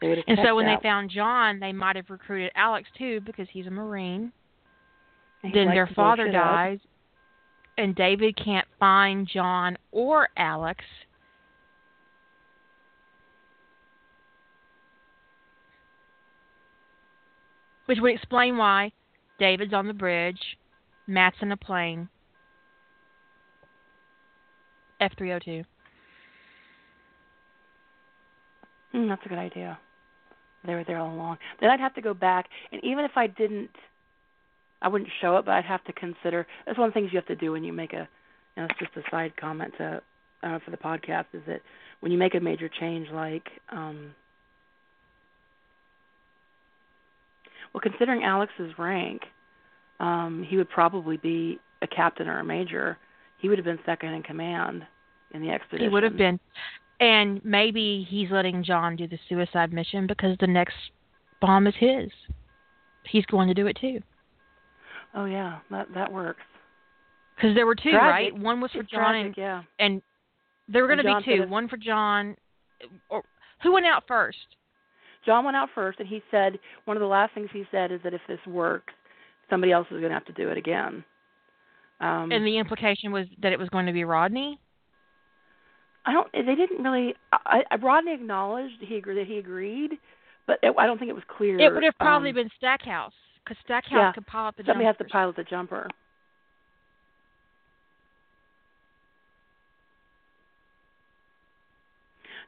[0.00, 0.80] They would have And so when out.
[0.82, 4.32] they found John, they might have recruited Alex too because he's a Marine.
[5.42, 6.44] He then their father shit up.
[6.44, 6.78] dies,
[7.76, 10.82] and David can't find John or Alex.
[17.86, 18.92] Which would explain why
[19.38, 20.38] David's on the bridge,
[21.06, 22.08] Matt's in a plane.
[25.00, 25.64] F three oh two.
[28.92, 29.78] Hmm, that's a good idea.
[30.66, 31.38] They were there all along.
[31.60, 33.70] Then I'd have to go back, and even if I didn't,
[34.80, 36.46] I wouldn't show it, but I'd have to consider.
[36.64, 38.08] That's one of the things you have to do when you make a.
[38.56, 40.00] You know, it's just a side comment to
[40.42, 41.60] uh, for the podcast is that
[42.00, 43.48] when you make a major change like.
[43.70, 44.14] um
[47.74, 49.22] well, considering Alex's rank,
[50.00, 52.96] um, he would probably be a captain or a major.
[53.38, 54.86] He would have been second in command
[55.32, 55.88] in the expedition.
[55.88, 56.38] He would have been.
[57.00, 60.76] And maybe he's letting John do the suicide mission because the next
[61.40, 62.10] bomb is his.
[63.10, 64.00] He's going to do it too.
[65.14, 66.40] Oh yeah, that that works.
[67.36, 68.32] Because there were two, Tragic.
[68.32, 68.38] right?
[68.38, 69.62] One was for It's John, tragic, and, yeah.
[69.80, 70.02] and
[70.68, 71.48] there were going to be two.
[71.48, 72.36] One for John.
[73.10, 73.22] Or
[73.62, 74.38] who went out first?
[75.24, 78.00] John went out first, and he said one of the last things he said is
[78.04, 78.92] that if this works,
[79.50, 81.04] somebody else is going to have to do it again.
[82.00, 84.58] Um, and the implication was that it was going to be Rodney.
[86.06, 86.30] I don't.
[86.32, 87.14] They didn't really.
[87.32, 89.92] I, I Rodney acknowledged he agreed that he agreed,
[90.46, 91.58] but it, I don't think it was clear.
[91.58, 94.96] It would have probably um, been Stackhouse because Stackhouse yeah, could pilot the somebody has
[94.98, 95.88] to pilot the jumper.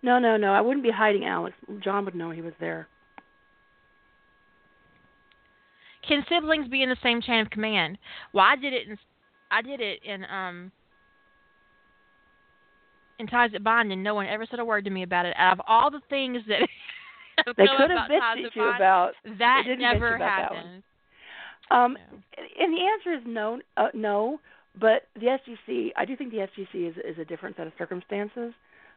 [0.07, 0.53] No, no, no.
[0.53, 1.57] I wouldn't be hiding Alex.
[1.83, 2.87] John would know he was there.
[6.07, 7.99] Can siblings be in the same chain of command?
[8.33, 8.97] Well, I did it in
[9.51, 10.71] I did it in um
[13.19, 15.35] in ties that bind, and no one ever said a word to me about it.
[15.37, 16.61] Out of all the things that
[17.57, 19.13] They could have bitched at you bind, about.
[19.41, 20.83] that never about that happened.
[21.73, 22.19] Um, No.
[22.61, 24.39] and the answer is no, uh, no.
[24.79, 28.53] But the SGC, I do think the SGC is is a different set of circumstances.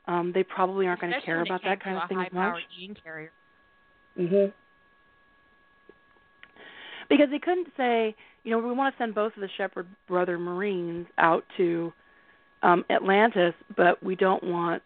[0.10, 2.64] Um, they probably aren't going to care about that kind of thing as much.
[2.78, 3.32] gene carrier.
[4.18, 4.52] Mhm.
[7.10, 10.40] Because they couldn't say, you know, we want to send both of the Sheppard brother
[10.40, 11.94] Marines out to
[12.64, 14.82] um Atlantis, but we don't want,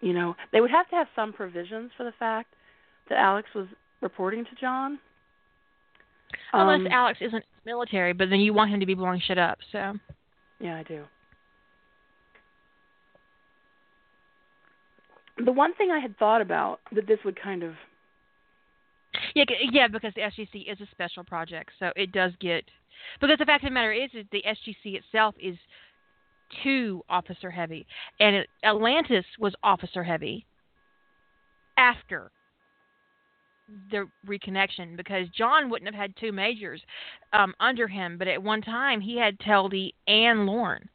[0.00, 2.52] you know, they would have to have some provisions for the fact
[3.08, 3.68] that Alex was
[4.00, 4.98] reporting to John.
[6.52, 9.58] Unless Um, Alex isn't military, but then you want him to be blowing shit up.
[9.70, 9.94] So
[10.58, 11.04] Yeah, I do.
[15.44, 17.74] The one thing I had thought about that this would kind of
[19.34, 22.64] yeah, yeah, because the SGC is a special project, so it does get.
[23.20, 25.56] Because the fact of the matter is, is the SGC itself is
[26.62, 27.86] too officer heavy,
[28.20, 30.44] and it, Atlantis was officer heavy
[31.76, 32.30] after
[33.90, 36.80] the reconnection because John wouldn't have had two majors
[37.32, 40.88] um, under him, but at one time he had Teldy and Lorne,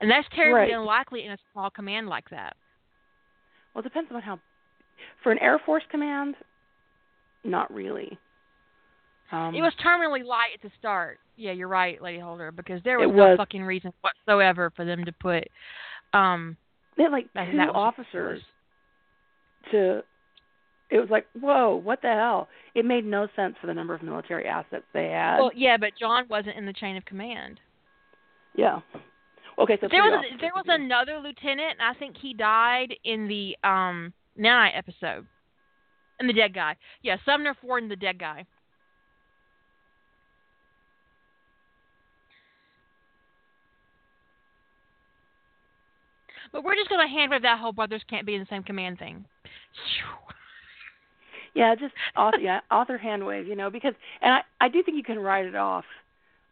[0.00, 0.78] and that's terribly Right.
[0.80, 2.56] unlikely in a small command like that.
[3.76, 4.40] Well, it depends on how
[5.22, 6.34] for an Air Force command,
[7.44, 8.18] not really.
[9.30, 11.18] Um, it was terminally light at the start.
[11.36, 15.04] Yeah, you're right, Lady Holder, because there was It no fucking reason whatsoever for them
[15.04, 15.48] to put
[16.14, 16.56] um
[16.96, 18.40] they had like two that officers
[19.72, 20.02] to.
[20.88, 22.48] It was like, whoa, what the hell?
[22.74, 25.38] It made no sense for the number of military assets they had.
[25.38, 27.60] Well, yeah, but John wasn't in the chain of command.
[28.54, 28.80] yeah.
[29.58, 33.56] Okay, so there was there was another lieutenant, and I think he died in the
[33.66, 35.26] um Nanite episode.
[36.18, 36.76] And the dead guy.
[37.02, 38.46] Yeah, Sumner Ford and the dead guy.
[46.52, 48.98] But we're just gonna hand wave that whole brothers can't be in the same command
[48.98, 49.24] thing.
[51.54, 54.96] Yeah, just author, yeah, author hand wave, you know, because and I I do think
[54.96, 55.84] you can write it off.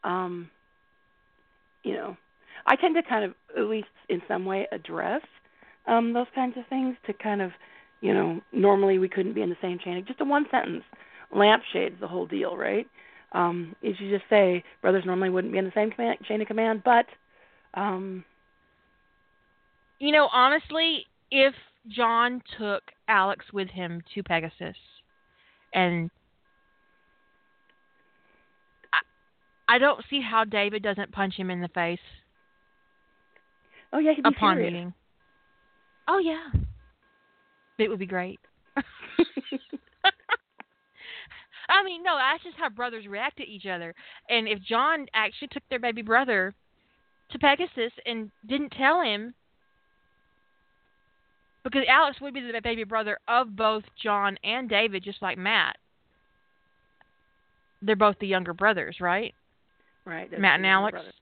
[0.03, 0.51] Um
[1.83, 2.17] you know,
[2.67, 5.23] I tend to kind of at least in some way address
[5.87, 7.53] um those kinds of things to kind of,
[8.01, 9.99] you know, normally we couldn't be in the same chain.
[9.99, 10.85] Of just a one sentence
[11.35, 12.87] lampshades the whole deal, right?
[13.33, 16.83] Um you just say brothers normally wouldn't be in the same command, chain of command,
[16.85, 17.07] but
[17.75, 18.25] um
[20.01, 21.55] You know, honestly, if
[21.89, 24.77] John took Alex with him to Pegasus
[25.73, 26.11] and
[28.93, 31.99] I, I don't see how David doesn't punch him in the face
[33.95, 34.73] oh yeah, he'd be upon furious.
[34.73, 34.95] meeting.
[36.09, 36.49] Oh yeah.
[37.79, 38.39] It would be great.
[41.69, 43.95] I mean, no, that's just how brothers react to each other.
[44.29, 46.55] And if John actually took their baby brother
[47.31, 49.35] to Pegasus and didn't tell him,
[51.65, 55.77] because Alex would be the baby brother of both John and David, just like Matt.
[57.81, 59.35] They're both the younger brothers, right?
[60.05, 60.31] Right.
[60.39, 60.93] Matt and Alex.
[60.93, 61.13] brother.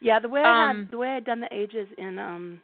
[0.00, 2.60] Yeah, the way I Um, had the way I'd done the ages in um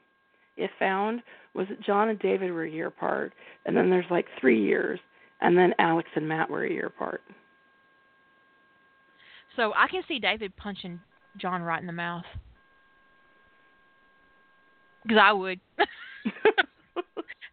[0.57, 1.23] If Found
[1.55, 3.33] was that John and David were a year apart,
[3.67, 5.01] and then there's like three years,
[5.41, 7.23] and then Alex and Matt were a year apart.
[9.57, 10.99] So I can see David punching
[11.37, 12.25] John right in the mouth.
[15.03, 15.61] Because I would.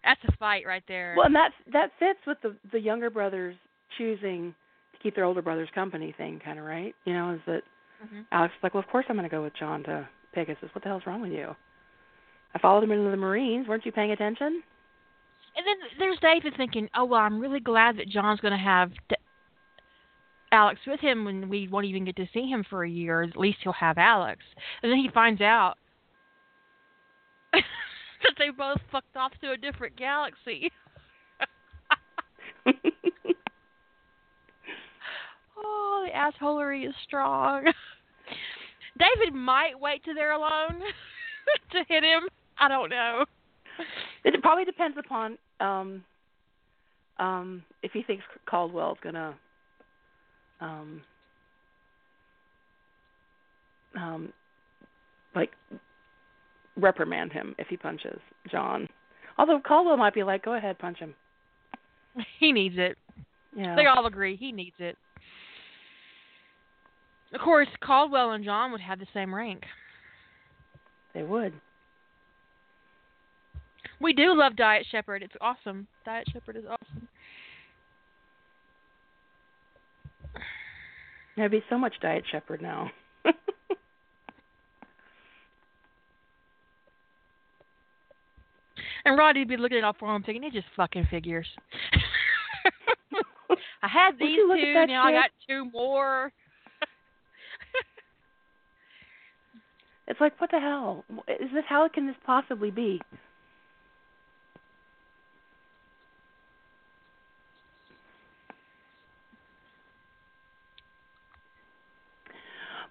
[0.04, 1.14] That's a fight right there.
[1.18, 3.56] well, and that that fits with the the younger brothers
[3.98, 4.56] choosing
[4.94, 6.96] to keep their older brothers company thing, kind of right?
[7.06, 7.62] You know, is that
[8.04, 8.26] Mhm.
[8.32, 10.70] Alex is like, well, of course I'm going to go with John to Pegasus.
[10.74, 11.56] What the hell's wrong with you?
[12.54, 13.68] I followed him into the Marines.
[13.68, 14.64] Weren't you paying attention?
[15.56, 18.92] And then there's David thinking, oh, well, I'm really glad that John's going to have
[19.10, 19.16] D-
[20.52, 23.22] Alex with him when we won't even get to see him for a year.
[23.22, 24.42] At least he'll have Alex.
[24.82, 25.78] And then he finds out
[27.54, 27.64] that
[28.38, 30.72] they both fucked off to a different galaxy.
[35.70, 37.64] oh, the assholery is strong.
[39.00, 40.82] David might wait till they're alone
[41.72, 42.28] to hit him.
[42.60, 43.26] I don't know.
[44.26, 46.04] It probably depends upon um
[47.18, 49.36] um if he thinks Caldwell's gonna
[50.60, 51.02] um
[53.96, 54.34] um
[55.36, 55.52] like
[56.76, 58.20] reprimand him if he punches
[58.52, 58.88] John.
[59.38, 61.16] Although Caldwell might be like, Go ahead, punch him.
[62.40, 62.98] He needs it.
[63.56, 63.76] Yeah.
[63.76, 64.98] They all agree he needs it.
[67.34, 69.64] Of course, Caldwell and John would have the same rank.
[71.14, 71.54] They would.
[74.02, 75.24] We do love Diet Sheppard.
[75.24, 75.88] It's awesome.
[76.06, 77.08] Diet Sheppard is awesome.
[81.36, 82.92] There'd be so much Diet Sheppard now.
[89.06, 91.48] And Roddy'd be looking at all for him thinking, it just fucking figures.
[93.82, 96.32] I had these two, now I got two more.
[100.10, 101.06] It's like what the hell?
[101.28, 103.02] Is this how can this possibly be?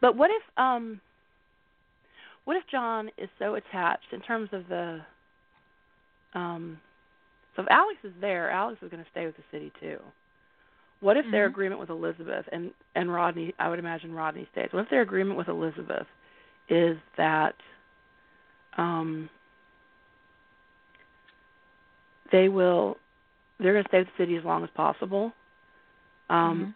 [0.00, 1.00] But what if um
[2.44, 5.00] what if John is so attached in terms of the
[6.34, 6.78] um
[7.56, 9.98] so if Alex is there, Alex is going to stay with the city too.
[11.00, 11.52] What if their Mhm.
[11.52, 14.68] agreement with Elizabeth and and Rodney, I would imagine Rodney stays.
[14.72, 16.06] What if their agreement with Elizabeth
[16.68, 17.54] is that
[18.76, 19.28] um
[22.30, 22.96] they will
[23.58, 25.32] they're going to stay with the city as long as possible.
[26.30, 26.74] Um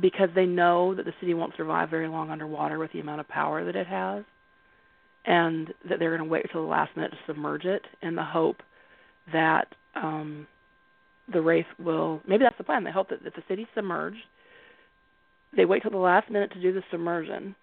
[0.00, 3.28] because they know that the city won't survive very long underwater with the amount of
[3.28, 4.24] power that it has,
[5.24, 8.22] and that they're going to wait till the last minute to submerge it in the
[8.22, 8.58] hope
[9.32, 10.46] that um,
[11.32, 12.20] the wraith will.
[12.26, 12.84] Maybe that's the plan.
[12.84, 14.22] They hope that if the city's submerged,
[15.56, 17.54] they wait till the last minute to do the submersion,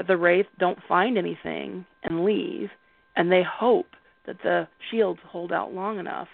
[0.00, 2.70] that the wraith don't find anything and leave,
[3.16, 3.88] and they hope
[4.24, 6.28] that the shields hold out long enough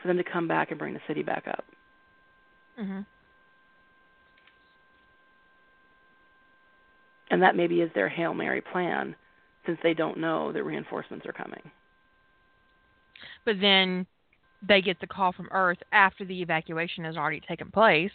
[0.00, 1.66] for them to come back and bring the city back up.
[2.78, 3.04] Mhm.
[7.30, 9.14] And that maybe is their Hail Mary plan
[9.66, 11.70] since they don't know that reinforcements are coming.
[13.44, 14.06] But then
[14.62, 18.14] they get the call from Earth after the evacuation has already taken place.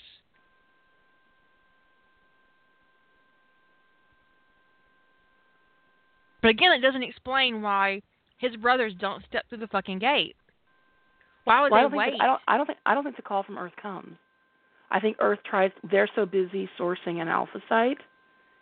[6.46, 8.04] But again, it doesn't explain why
[8.38, 10.36] his brothers don't step through the fucking gate.
[11.46, 12.10] Why would Well, I they don't wait?
[12.12, 14.16] think I don't I don't think I don't think the call from Earth comes.
[14.92, 17.98] I think Earth tries they're so busy sourcing an alpha site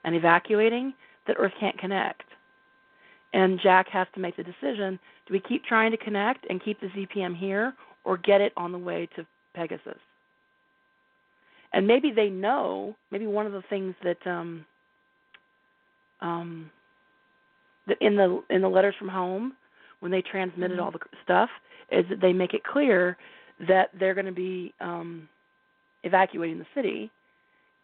[0.05, 0.93] and evacuating
[1.27, 2.23] that Earth can't connect.
[3.33, 4.97] And Jack has to make the decision,
[5.27, 7.73] do we keep trying to connect and keep the ZPM here
[8.05, 9.99] or get it on the way to Pegasus?
[11.73, 14.65] And maybe they know, maybe one of the things that um
[16.21, 16.82] um that
[17.99, 19.53] in the in the letters from home
[19.99, 20.83] when they transmitted Mhm.
[20.83, 21.49] all the stuff
[21.91, 23.17] is that they make it clear
[23.67, 25.29] that they're going to be um,
[26.03, 27.09] evacuating the city,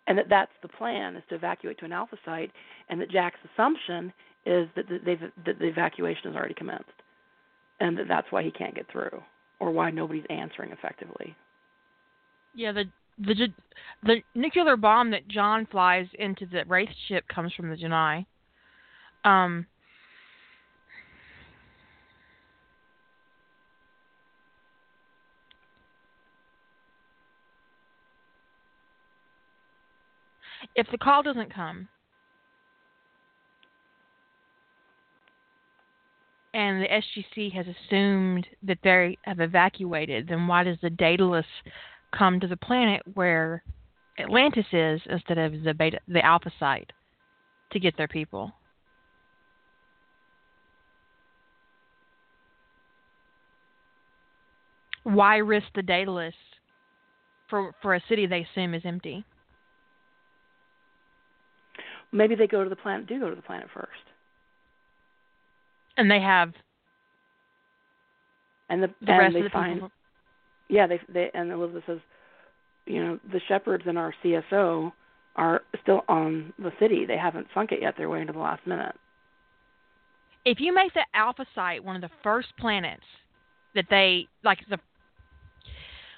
[0.08, 2.52] and that that's the plan is to evacuate to an alpha site,
[2.90, 4.12] and that Jack's assumption
[4.46, 6.90] is that the, they've, that the evacuation has already commenced,
[7.80, 9.22] and that that's why he can't get through,
[9.60, 11.36] or why nobody's answering effectively.
[12.56, 12.86] Yeah, the
[13.20, 13.54] the
[14.04, 18.26] the nuclear bomb that John flies into the Wraith ship comes from the Genii.
[19.24, 19.68] Um,
[30.80, 31.90] if the call doesn't come
[36.54, 41.46] and the SGC has assumed that they have evacuated, then why does the Daedalus
[42.18, 43.62] come to the planet where
[44.18, 46.94] Atlantis is instead of the beta, the Alpha site
[47.74, 48.54] to get their people?
[55.04, 56.36] Why risk the Daedalus
[57.50, 59.26] for for a city they assume is empty?
[62.12, 63.90] Maybe they go to the planet, do go to the planet first,
[65.98, 66.54] And they have
[68.70, 69.92] and the, the and rest they of the find people.
[70.70, 72.00] yeah they they and Elizabeth says,
[72.86, 74.92] you know, the Sheppards in our CSO
[75.36, 77.06] are still on the city.
[77.06, 77.94] They haven't sunk it yet.
[77.98, 78.96] They're waiting to the last minute.
[80.46, 83.04] if you make the Alpha site one of the first planets
[83.76, 84.78] that they like the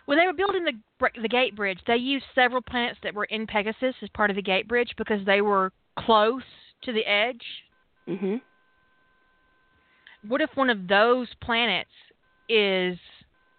[0.05, 0.73] when they were building the
[1.22, 4.41] the gate bridge, they used several planets that were in Pegasus as part of the
[4.41, 6.43] gate bridge because they were close
[6.84, 7.63] to the edge.
[8.07, 8.41] Mhm.
[10.27, 11.91] What if one of those planets
[12.47, 12.99] is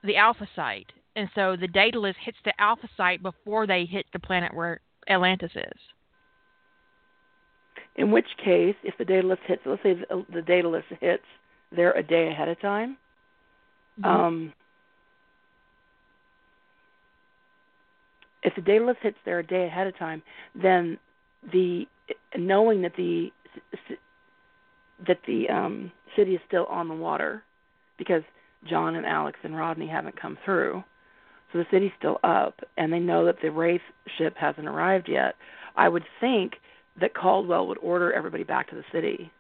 [0.03, 4.19] the Alpha site, and so the Daedalus hits the Alpha site before they hit the
[4.19, 5.81] planet where Atlantis is?
[7.97, 11.27] In which case, if the Daedalus hits, let's say the, the Daedalus hits
[11.71, 12.97] there a day ahead of time,
[14.05, 14.53] um,
[18.43, 20.23] if the Daedalus hits there a day ahead of time,
[20.55, 20.99] then
[21.51, 21.87] the
[22.37, 23.31] knowing that the
[25.07, 27.43] that the um, city is still on the water
[27.99, 28.23] because
[28.69, 30.85] John and Alex and Rodney haven't come through,
[31.53, 33.81] so the city's still up, and they know that the Wraith
[34.17, 35.35] ship hasn't arrived yet.
[35.77, 36.55] I would think
[37.01, 39.31] that Caldwell would order everybody back to the city,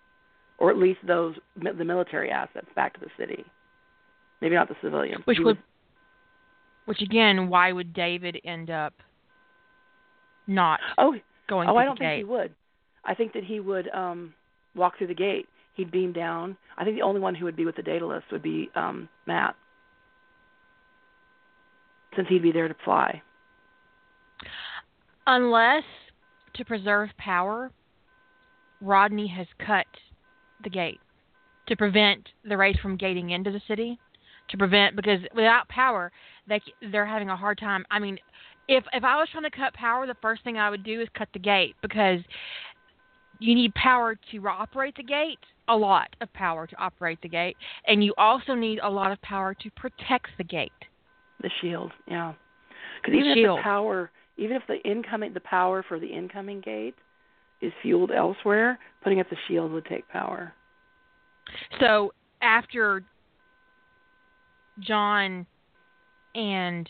[0.59, 3.45] or at least those the military assets back to the city.
[4.41, 5.25] Maybe not the civilians.
[5.25, 5.59] which would
[6.87, 8.95] which again why would david end up
[10.49, 11.15] not Oh,
[11.53, 12.55] going oh, I don't think he would.
[13.05, 14.35] I think that he would um
[14.75, 15.47] walk through the gate.
[15.77, 16.57] He'd beam down.
[16.79, 19.55] I think the only one who would be with the Daedalus would be um Matt,
[22.17, 23.23] since he'd be there to fly.
[25.27, 25.85] unless
[26.55, 27.71] to preserve power
[28.81, 29.87] rodney has cut
[30.65, 31.01] the gate
[31.69, 33.99] to prevent the Wraith from gating into the city
[34.51, 36.11] to prevent because without power
[36.49, 36.61] they
[36.91, 38.19] they're having a hard time i mean
[38.69, 41.09] if if i was trying to cut power the first thing i would do is
[41.17, 42.21] cut the gate because
[43.39, 47.57] you need power to operate the gate a lot of power to operate the gate
[47.87, 50.73] and you also need a lot of power to protect the gate
[51.43, 52.35] The shield, yeah.
[53.01, 53.59] Because even if shield.
[53.59, 56.95] the power, even if the incoming, the power for the incoming gate
[57.61, 60.53] is fueled elsewhere, putting up the shield would take power.
[61.81, 63.03] So after
[64.81, 65.47] John
[66.35, 66.89] and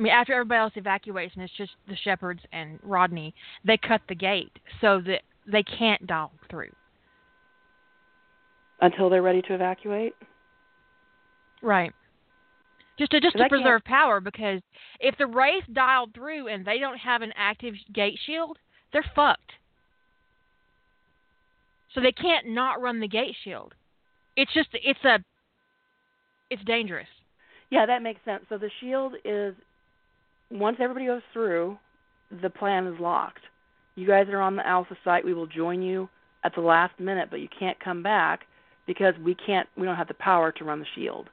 [0.00, 3.34] I mean after everybody else evacuates and it's just the Sheppards and Rodney,
[3.66, 6.70] they cut the gate so that they can't dial through.
[8.80, 10.14] Until they're ready to evacuate.
[11.62, 11.92] Right.
[12.98, 14.62] Just to just to preserve power because
[15.00, 18.56] if the Wraith dialed through and they don't have an active gate shield,
[18.94, 19.52] they're fucked.
[21.94, 23.74] So they can't not run the gate shield.
[24.34, 25.18] It's just it's a
[26.48, 27.08] it's dangerous.
[27.68, 28.44] Yeah, that makes sense.
[28.48, 29.54] So the shield is
[30.50, 31.78] once everybody goes through,
[32.42, 33.40] the plan is locked.
[33.94, 35.24] You guys are on the alpha site.
[35.24, 36.08] We will join you
[36.44, 38.40] at the last minute, but you can't come back
[38.86, 39.68] because we can't.
[39.76, 41.28] We don't have the power to run the shield.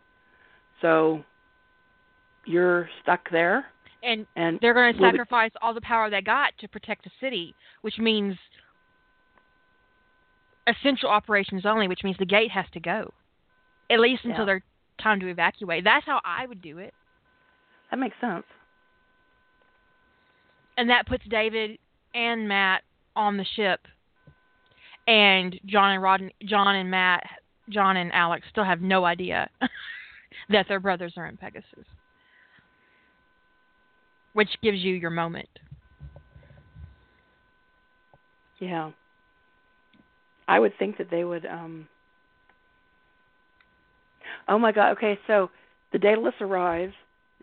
[0.81, 1.23] So
[2.45, 3.65] you're stuck there.
[4.03, 7.56] And, and they're going to sacrifice all the power they got to protect the city,
[7.81, 8.35] which means
[10.68, 13.11] essential operations only, which means the gate has to go,
[13.89, 14.45] at least until Yeah.
[14.45, 14.64] they're
[15.02, 15.84] time to evacuate.
[15.84, 16.94] That's how I would do it,
[17.89, 18.45] That makes sense.
[20.78, 21.78] And that puts David
[22.14, 22.84] and Matt
[23.16, 23.82] on the ship,
[25.08, 27.24] and John and Rod, John and Matt,
[27.70, 29.49] John and Alex still have no idea
[30.49, 31.86] that their brothers are in Pegasus,
[34.34, 35.49] which gives you your moment.
[38.60, 38.91] Yeah.
[40.48, 41.88] I would think that they would um
[44.48, 45.49] Oh my god, okay, so
[45.91, 46.94] the Daedalus arrives,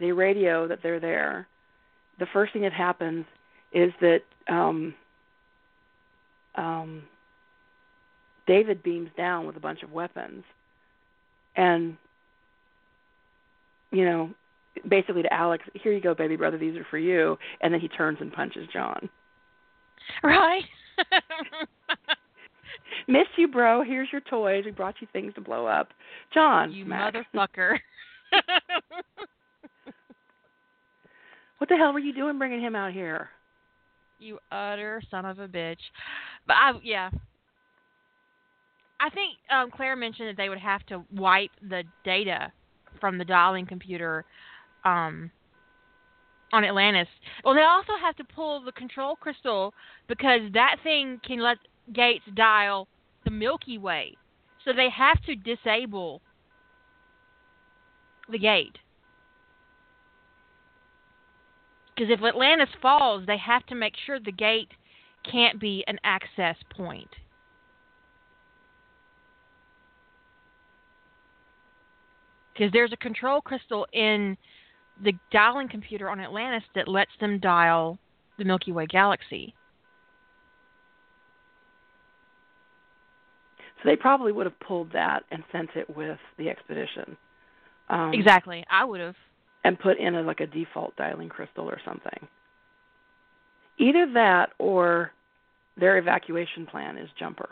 [0.00, 1.46] they radio that they're there.
[2.18, 3.24] The first thing that happens
[3.72, 4.94] is that um
[6.54, 7.02] um
[8.46, 10.44] David beams down with a bunch of weapons
[11.56, 11.96] and
[13.90, 14.30] you know,
[14.88, 17.88] basically to Alex, here you go, baby brother, these are for you and then he
[17.88, 19.08] turns and punches John.
[20.22, 20.64] Right?
[23.08, 23.82] Miss you, bro.
[23.82, 24.64] Here's your toys.
[24.64, 25.88] We brought you things to blow up.
[26.32, 27.78] John, you Mac, motherfucker.
[31.58, 33.30] what the hell were you doing bringing him out here?
[34.18, 35.78] you utter son of a bitch.
[36.46, 37.10] But I yeah.
[39.00, 42.52] I think um Claire mentioned that they would have to wipe the data
[43.00, 44.24] from the dialing computer
[44.84, 45.30] um
[46.52, 47.08] on Atlantis.
[47.44, 49.74] Well, they also have to pull the control crystal
[50.08, 51.58] because that thing can let
[51.92, 52.86] Gates dial
[53.24, 54.16] the Milky Way.
[54.64, 56.22] So they have to disable
[58.30, 58.76] the gate.
[61.94, 64.68] Because if Atlantis falls, they have to make sure the gate
[65.30, 67.08] can't be an access point.
[72.52, 74.36] Because there's a control crystal in
[75.02, 77.98] the dialing computer on Atlantis that lets them dial
[78.38, 79.54] the Milky Way galaxy.
[83.82, 87.16] So they probably would have pulled that and sent it with the expedition.
[87.88, 88.64] Um, exactly.
[88.70, 89.16] I would have.
[89.64, 92.28] And put in a, like a default dialing crystal or something.
[93.78, 95.10] Either that or
[95.76, 97.48] their evacuation plan is jumper.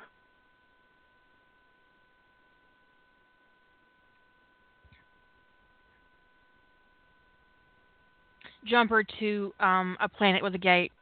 [8.65, 10.93] Jumper to um, a planet with a gate.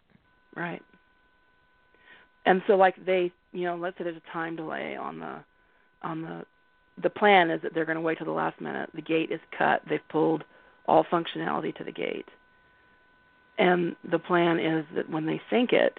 [0.56, 0.82] Right.
[2.46, 5.44] And so like they, you know, let's say there's a time delay on the
[6.02, 6.44] on the
[7.02, 8.90] the plan is that they're going to wait till the last minute.
[8.94, 9.82] The gate is cut.
[9.88, 10.44] They've pulled
[10.90, 12.26] all functionality to the gate.
[13.58, 15.96] And the plan is that when they sync it,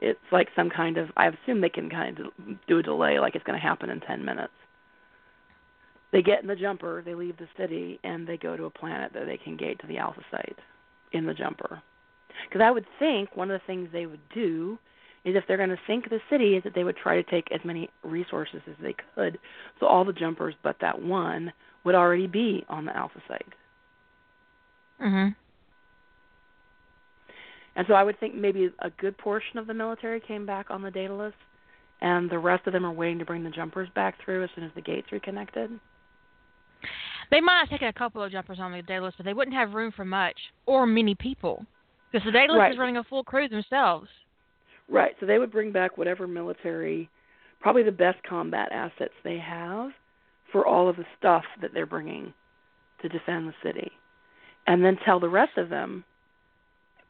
[0.00, 2.26] it's like some kind of I assume they can kind of
[2.68, 4.52] do a delay like it's going to happen in 10 minutes.
[6.12, 9.12] They get in the jumper, they leave the city and they go to a planet
[9.14, 10.58] that they can gate to the alpha site
[11.12, 11.82] in the jumper.
[12.48, 14.78] Because I would think one of the things they would do
[15.24, 17.50] is if they're going to sink the city, is that they would try to take
[17.50, 19.38] as many resources as they could,
[19.80, 21.52] so all the jumpers but that one
[21.84, 23.52] would already be on the alpha site.
[25.00, 25.34] Mhm.
[27.76, 30.82] And so I would think maybe a good portion of the military came back on
[30.82, 31.34] the Daedalus,
[32.00, 34.64] and the rest of them are waiting to bring the jumpers back through as soon
[34.64, 35.78] as the gates reconnected.
[37.30, 39.74] They might have taken a couple of jumpers on the Daedalus, but they wouldn't have
[39.74, 41.64] room for much or many people
[42.10, 42.72] because the Daedalus Right.
[42.72, 44.10] is running a full crew themselves.
[44.88, 45.14] Right.
[45.20, 47.08] So they would bring back whatever military,
[47.60, 49.92] probably the best combat assets they have
[50.50, 52.32] for all of the stuff that they're bringing
[53.02, 53.92] to defend the city.
[54.68, 56.04] And then tell the rest of them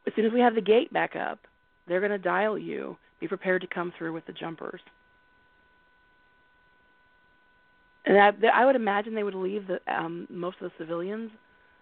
[0.07, 1.41] as soon as we have the gate back up,
[1.87, 2.97] they're going to dial you.
[3.21, 4.81] Be prepared to come through with the jumpers.
[8.07, 11.33] And I, I would imagine they would leave the um, most of the civilians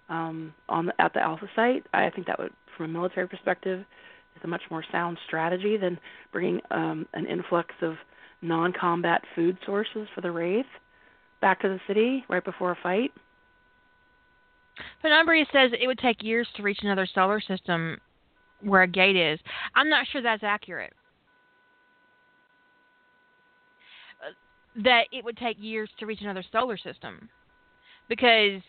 [0.08, 1.84] um, on the, at the Alpha site.
[1.92, 5.98] I think that would, from a military perspective, is a much more sound strategy than
[6.32, 7.96] bringing um, an influx of
[8.40, 10.66] non-combat food sources for the Wraith
[11.42, 13.12] back to the city right before a fight.
[15.02, 17.98] Penumbra says it would take years to reach another solar system
[18.60, 19.38] where a gate is.
[19.74, 20.92] I'm not sure that's accurate.
[24.20, 24.32] Uh,
[24.82, 27.28] That it would take years to reach another solar system.
[28.08, 28.62] Because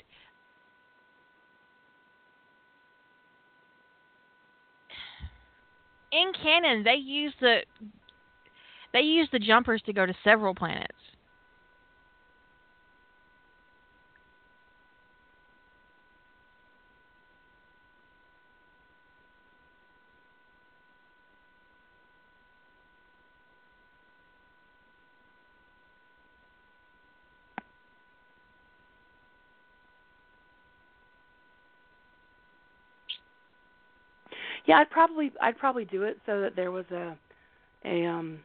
[6.11, 7.59] in canon they use the
[8.93, 10.93] they use the jumpers to go to several planets.
[34.67, 37.17] Yeah, I'd probably I'd probably do it so that there was a
[37.85, 38.39] a um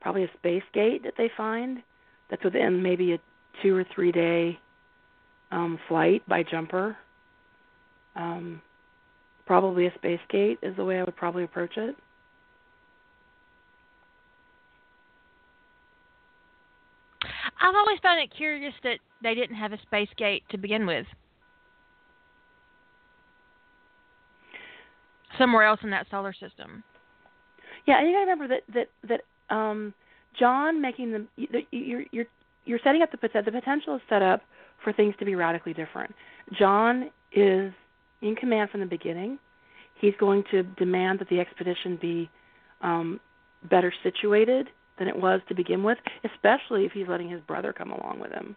[0.00, 1.78] probably a space gate that they find
[2.30, 3.18] that's within maybe a
[3.62, 4.58] two or three day
[5.52, 6.96] um flight by jumper.
[8.16, 8.62] Um
[9.46, 11.96] probably a space gate is the way I would probably approach it.
[17.60, 21.06] I've always found it curious that they didn't have a space gate to begin with.
[25.40, 26.84] Somewhere else in that solar system.
[27.86, 29.94] Yeah, and you got to remember that that that um,
[30.38, 32.26] John making them you're you're
[32.66, 34.42] you're setting up the pot the potential is set up
[34.84, 36.14] for things to be radically different.
[36.58, 37.72] John is
[38.22, 39.38] in command from the beginning.
[40.00, 42.30] He's going to demand that the expedition be
[42.82, 43.20] um,
[43.68, 44.68] better situated
[44.98, 48.32] than it was to begin with, especially if he's letting his brother come along with
[48.32, 48.56] him.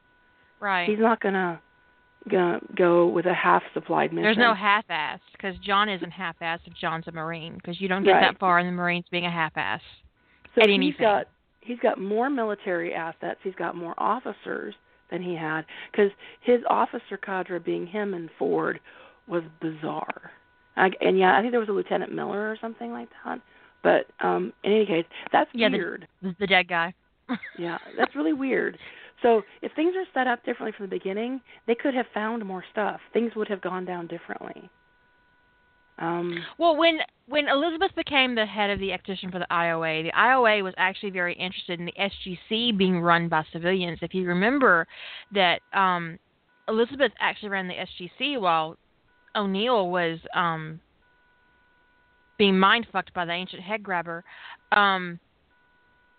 [0.59, 0.87] Right.
[0.87, 1.61] He's not gonna
[2.29, 4.23] gonna go with a half supplied mission.
[4.23, 8.11] There's no half-ass because John isn't half-ass if John's a Marine because you don't get
[8.11, 8.31] right.
[8.31, 9.81] that far in the Marines being a half-ass.
[10.55, 11.01] So at he's anything.
[11.01, 11.27] got
[11.61, 13.39] he's got more military assets.
[13.43, 14.75] He's got more officers
[15.11, 18.79] than he had because his officer cadre being him and Ford
[19.27, 20.31] was bizarre.
[20.75, 23.39] I, and yeah, I think there was a Lieutenant Miller or something like that.
[23.83, 26.07] But um in any case, that's Yeah, weird.
[26.21, 26.93] The, the dead guy.
[27.57, 28.77] yeah, that's really weird.
[29.23, 32.63] So if things are set up differently from the beginning, they could have found more
[32.71, 32.99] stuff.
[33.13, 34.69] Things would have gone down differently.
[35.97, 40.11] Um Well, when when Elizabeth became the head of the expedition for the IOA, the
[40.11, 43.99] IOA was actually very interested in the SGC being run by civilians.
[44.01, 44.85] If you remember
[45.33, 46.19] that um,
[46.67, 48.77] Elizabeth actually ran the SGC while
[49.35, 50.79] O'Neill was um,
[52.37, 54.23] being mind fucked by the ancient head grabber.
[54.71, 55.19] Um,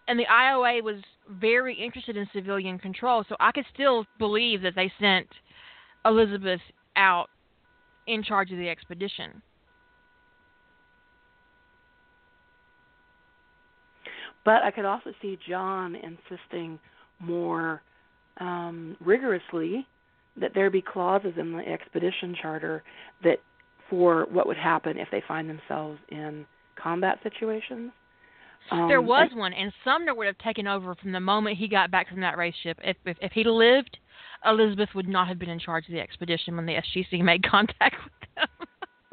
[0.09, 0.97] and the IOA was
[1.29, 5.27] very interested in civilian control, so I could still believe that they sent
[6.05, 6.61] Elizabeth
[6.97, 7.29] out
[8.07, 9.43] in charge of the expedition.
[14.45, 16.79] But I could also see John insisting
[17.19, 17.81] more
[18.39, 19.87] um, rigorously
[20.37, 22.83] that there be clauses in the expedition charter
[23.23, 23.39] that
[23.89, 26.45] for what would happen if they find themselves in
[26.77, 27.93] combat situations.
[28.71, 31.91] Um, there was one, and Sumner would have taken over from the moment he got
[31.91, 32.79] back from that Wraith ship.
[32.83, 33.99] If if, if he'd lived,
[34.45, 37.97] Elizabeth would not have been in charge of the expedition when the SGC made contact
[38.05, 38.69] with them.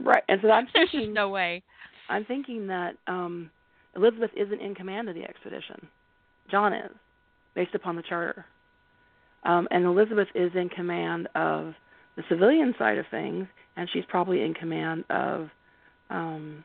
[0.06, 1.64] right, and so I'm There's just no way.
[2.10, 3.50] I'm thinking that um,
[3.96, 5.88] Elizabeth isn't in command of the expedition.
[6.50, 6.92] John is,
[7.56, 8.46] based upon the charter.
[9.44, 11.74] Um, and Elizabeth is in command of
[12.16, 15.50] the civilian side of things, and she's probably in command of
[16.10, 16.64] um,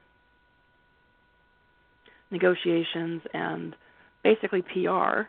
[2.31, 3.75] negotiations and
[4.23, 5.23] basically PR,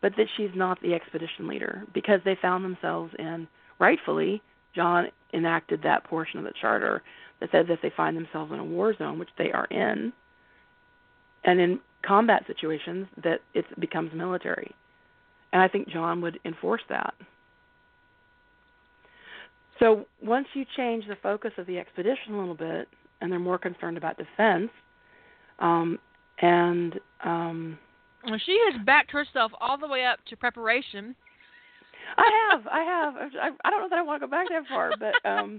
[0.00, 3.48] but that she's not the expedition leader because they found themselves in,
[3.78, 4.42] rightfully,
[4.74, 7.02] John enacted that portion of the charter
[7.40, 10.12] that that if they find themselves in a war zone, which they are in,
[11.44, 14.74] and in combat situations, that it becomes military.
[15.52, 17.14] And I think John would enforce that.
[19.78, 22.88] So once you change the focus of the expedition a little bit,
[23.20, 24.70] and they're more concerned about defense,
[25.58, 25.98] um,
[26.38, 27.78] and um,
[28.24, 31.14] Well, she has backed herself all the way up to preparation.
[32.16, 33.14] I have, I have.
[33.16, 35.58] I, I don't know that I want to go back that far, but um,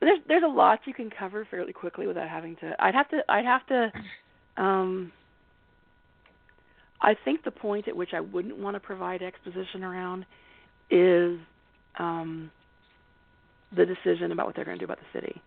[0.00, 2.74] there's there's a lot you can cover fairly quickly without having to.
[2.78, 3.22] I'd have to.
[3.28, 3.92] I'd have to.
[4.56, 5.12] Um,
[7.00, 10.24] I think the point at which I wouldn't want to provide exposition around
[10.90, 11.38] is
[11.98, 12.50] um,
[13.74, 15.40] the decision about what they're going to do about the city.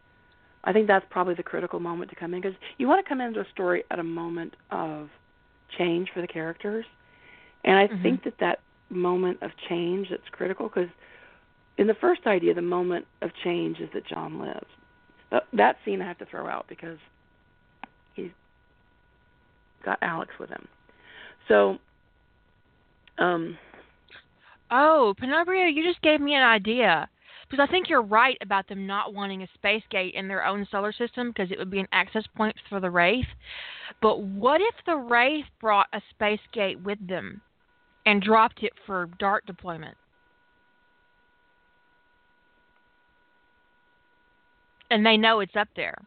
[0.65, 3.21] I think that's probably the critical moment to come in because you want to come
[3.21, 5.09] into a story at a moment of
[5.77, 6.85] change for the characters,
[7.63, 8.01] and I Mhm.
[8.01, 8.59] think that that
[8.89, 10.89] moment of change that's critical because
[11.77, 14.67] in the first idea, the moment of change is that John lives.
[15.29, 16.97] That, that scene I have to throw out because
[18.13, 18.31] he's
[19.83, 20.67] got Alex with him.
[21.47, 21.77] So,
[23.17, 23.57] um,
[24.71, 27.07] Oh, Penobria, you just gave me an idea.
[27.49, 30.67] Because I think you're right about them not wanting a space gate in their own
[30.72, 33.27] solar system because it would be an access point for the Wraith.
[34.01, 37.41] But what if the Wraith brought a space gate with them
[38.05, 39.95] and dropped it for dart deployment?
[44.89, 45.97] And they know it's up there.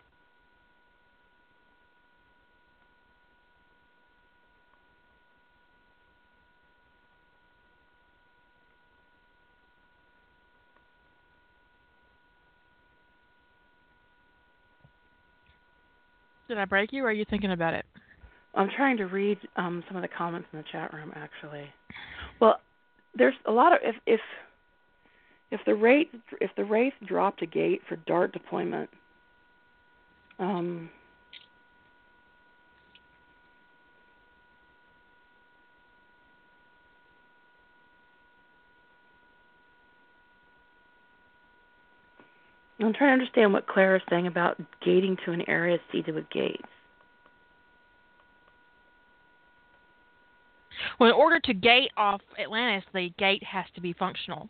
[16.49, 17.85] Did I break you or are you thinking about it?
[18.55, 21.69] I'm trying to read um, some of the comments in the chat room actually.
[22.41, 22.61] Well,
[23.15, 24.21] there's a lot of if if
[25.51, 26.11] if the rate
[26.41, 28.89] if the wraith dropped a gate for dart deployment,
[30.39, 30.91] um,
[42.81, 46.31] I'm trying to understand what Claire is saying about gating to an area seeded with
[46.31, 46.63] gates.
[51.01, 54.49] Well, in order to gate off Atlantis, the gate has to be functional.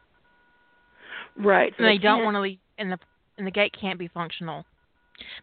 [1.39, 1.73] Right.
[1.79, 2.99] So and they, they don't want to leave, and the
[3.39, 4.65] and the gate can't be functional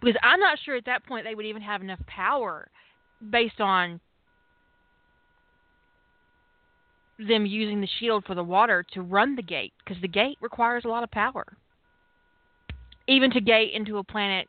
[0.01, 2.69] because I'm not sure at that point they would even have enough power
[3.29, 3.99] based on
[7.17, 10.83] them using the shield for the water to run the gate because the gate requires
[10.85, 11.45] a lot of power
[13.07, 14.47] even to gate into a planet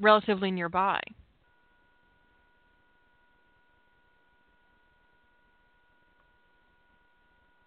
[0.00, 1.00] relatively nearby.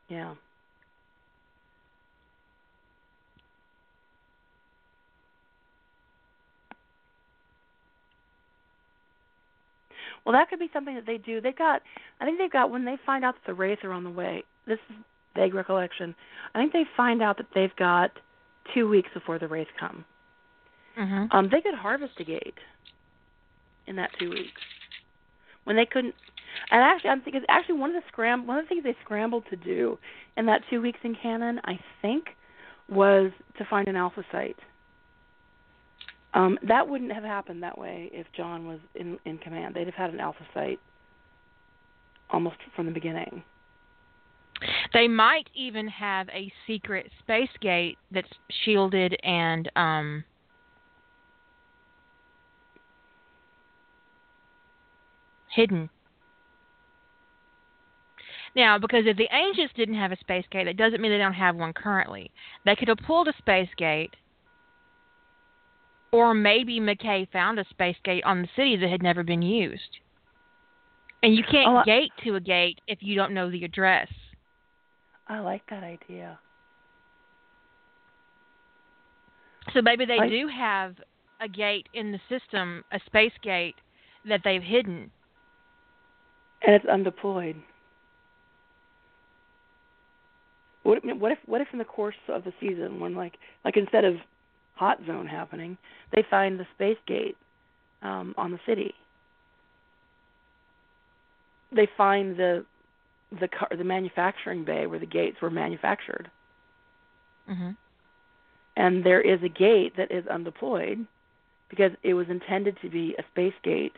[0.09, 0.33] Yeah.
[10.25, 11.41] Well, that could be something that they do.
[11.41, 11.81] They've got,
[12.19, 14.43] I think they've got when they find out that the wraith are on the way.
[14.67, 14.95] This is
[15.35, 16.13] vague recollection.
[16.53, 18.11] I think they find out that they've got
[18.73, 20.05] two weeks before the wraith come.
[20.97, 21.25] Mm-hmm.
[21.31, 22.57] Um, they could harvest a gate
[23.87, 24.61] in that two weeks
[25.63, 26.15] when they couldn't.
[26.71, 29.43] And actually, I'm thinking actually one of the scram one of the things they scrambled
[29.49, 29.97] to do
[30.35, 32.25] in that two weeks in canon, I think,
[32.89, 34.57] was to find an alpha site.
[36.33, 39.75] Um, that wouldn't have happened that way if John was in in command.
[39.75, 40.79] They'd have had an alpha site
[42.29, 43.43] almost from the beginning.
[44.93, 48.27] They might even have a secret space gate that's
[48.63, 50.23] shielded and um
[55.51, 55.89] hidden.
[58.55, 61.33] Now, because if the ancients didn't have a space gate, that doesn't mean they don't
[61.33, 62.31] have one currently.
[62.65, 64.15] They could have pulled a space gate,
[66.11, 69.99] or maybe McKay found a space gate on the city that had never been used.
[71.21, 74.07] And you can't oh, gate to a gate if you don't know the address.
[75.29, 76.39] I like that idea.
[79.73, 80.95] So maybe they I, do have
[81.39, 83.75] a gate in the system, a space gate
[84.27, 85.11] that they've hidden.
[86.65, 87.55] And it's undeployed.
[90.83, 93.33] What, what if what if in the course of the season, when like
[93.63, 94.15] like instead of
[94.73, 95.77] hot zone happening,
[96.15, 97.37] they find the space gate
[98.01, 98.93] um, on the city.
[101.71, 102.65] They find the
[103.31, 106.29] the car, the manufacturing bay where the gates were manufactured.
[107.49, 107.71] Mm-hmm.
[108.75, 111.05] And there is a gate that is undeployed
[111.69, 113.93] because it was intended to be a space gate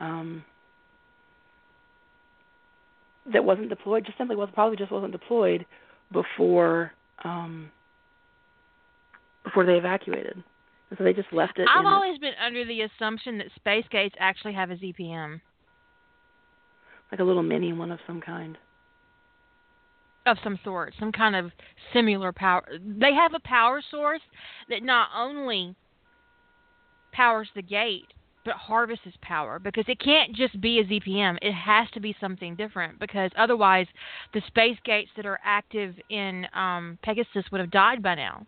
[0.00, 0.44] um,
[3.32, 4.04] that wasn't deployed.
[4.06, 5.66] Just simply was probably just wasn't deployed
[6.12, 6.92] before
[7.24, 7.70] um,
[9.44, 10.42] before they evacuated.
[10.90, 11.68] And so they just left it.
[11.68, 15.40] I've always the, been under the assumption that space gates actually have a ZPM
[17.10, 18.58] like a little mini one of some kind.
[20.26, 21.52] Of some sort, some kind of
[21.92, 22.62] similar power.
[22.80, 24.20] They have a power source
[24.68, 25.74] that not only
[27.12, 28.12] powers the gate,
[28.44, 31.36] but harvests power because it can't just be a ZPM.
[31.42, 33.86] It has to be something different because otherwise,
[34.32, 38.46] the space gates that are active in um, Pegasus would have died by now.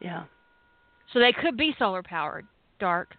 [0.00, 0.24] Yeah.
[1.12, 2.46] So they could be solar powered,
[2.78, 3.14] dark.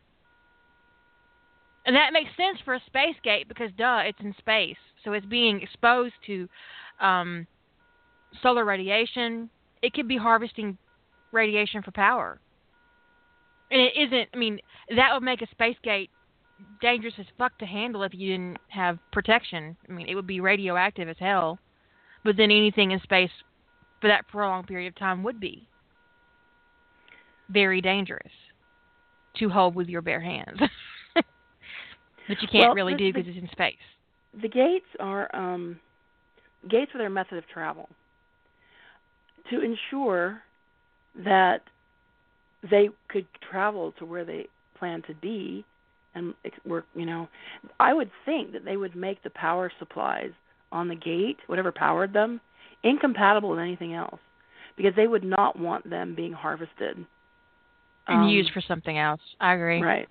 [1.85, 4.77] And that makes sense for a space gate because, duh, it's in space.
[5.03, 6.47] So it's being exposed to
[6.99, 7.47] um,
[8.41, 9.49] solar radiation.
[9.81, 10.77] It could be harvesting
[11.31, 12.39] radiation for power.
[13.71, 14.59] And it isn't, I mean,
[14.95, 16.09] that would make a space gate
[16.81, 19.77] dangerous as fuck to handle if you didn't have protection.
[19.87, 21.59] I mean, it would be radioactive as hell.
[22.23, 23.29] But then anything in space
[24.01, 25.67] for that prolonged period of time would be
[27.49, 28.31] very dangerous
[29.37, 30.59] to hold with your bare hands.
[32.29, 33.75] But you can't well, really do because it's in space.
[34.39, 35.79] The gates are um,
[36.69, 37.89] gates are their method of travel
[39.49, 40.41] to ensure
[41.25, 41.61] that
[42.69, 44.45] they could travel to where they
[44.77, 45.65] plan to be
[46.13, 46.35] and
[46.65, 46.85] work.
[46.93, 47.27] You know,
[47.79, 50.31] I would think that they would make the power supplies
[50.71, 52.39] on the gate, whatever powered them,
[52.83, 54.19] incompatible with anything else,
[54.77, 57.05] because they would not want them being harvested
[58.07, 59.21] and um, used for something else.
[59.39, 59.81] I agree.
[59.81, 60.07] Right.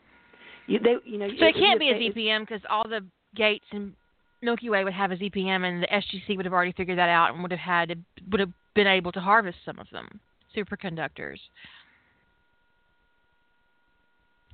[0.68, 3.00] You, they, you know, so it can't be a ZPM because all the
[3.34, 3.94] gates in
[4.42, 7.32] Milky Way would have a ZPM, and the SGC would have already figured that out
[7.32, 10.20] and would have had would have been able to harvest some of them
[10.54, 11.38] superconductors.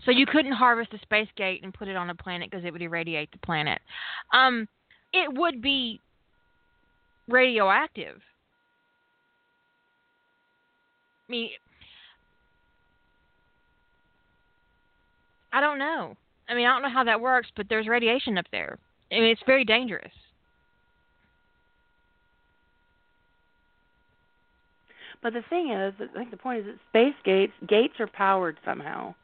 [0.04, 2.72] So you couldn't harvest a space gate and put it on a planet because it
[2.72, 3.80] would irradiate the planet.
[4.32, 4.68] Um,
[5.12, 6.00] it would be
[7.28, 8.20] radioactive.
[11.28, 11.50] mean,
[15.54, 16.16] I don't know.
[16.48, 18.76] I mean, I don't know how that works, but there's radiation up there.
[19.12, 20.10] I mean, it's very dangerous.
[25.22, 28.58] But the thing is, I think the point is that space gates gates are powered
[28.64, 29.14] somehow,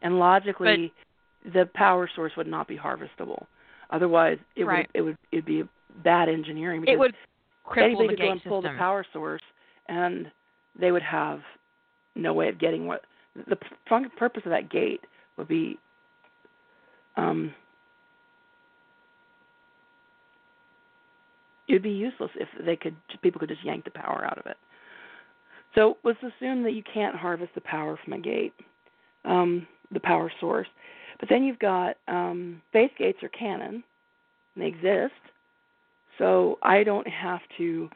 [0.00, 0.92] and logically,
[1.44, 3.44] but, the power source would not be harvestable.
[3.90, 4.88] Otherwise, it right.
[4.94, 5.64] would it would it would be
[6.04, 6.80] bad engineering.
[6.80, 7.14] Because it would
[7.68, 8.50] cripple anybody the could go and system.
[8.50, 9.42] pull the power source,
[9.88, 10.30] and
[10.78, 11.40] they would have
[12.14, 13.02] no way of getting what
[13.34, 13.56] the
[14.16, 15.00] purpose of that gate
[15.36, 15.78] would be.
[17.16, 17.54] Um,
[21.68, 24.46] it would be useless if they could people could just yank the power out of
[24.46, 24.56] it.
[25.74, 28.52] So let's assume that you can't harvest the power from a gate,
[29.24, 30.68] um, the power source.
[31.18, 33.82] But then you've got um, space gates or canon,
[34.54, 35.14] and they exist.
[36.18, 37.88] So I don't have to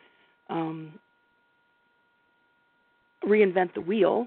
[0.49, 0.93] um,
[3.27, 4.27] reinvent the wheel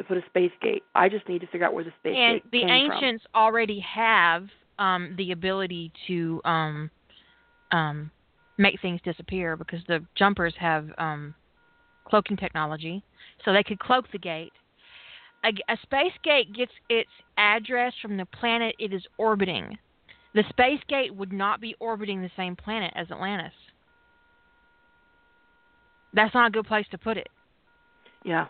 [0.00, 0.82] to put a space gate.
[0.94, 4.46] I just need to figure out where the space gate and the ancients already have
[4.78, 6.90] um, the ability to um,
[7.70, 8.10] um,
[8.56, 11.34] make things disappear because the jumpers have um,
[12.06, 13.02] cloaking technology,
[13.44, 14.52] so they could cloak the gate.
[15.44, 19.76] A, a space gate gets its address from the planet it is orbiting.
[20.34, 23.52] The space gate would not be orbiting the same planet as Atlantis.
[26.14, 27.28] That's not a good place to put it.
[28.24, 28.46] Yeah.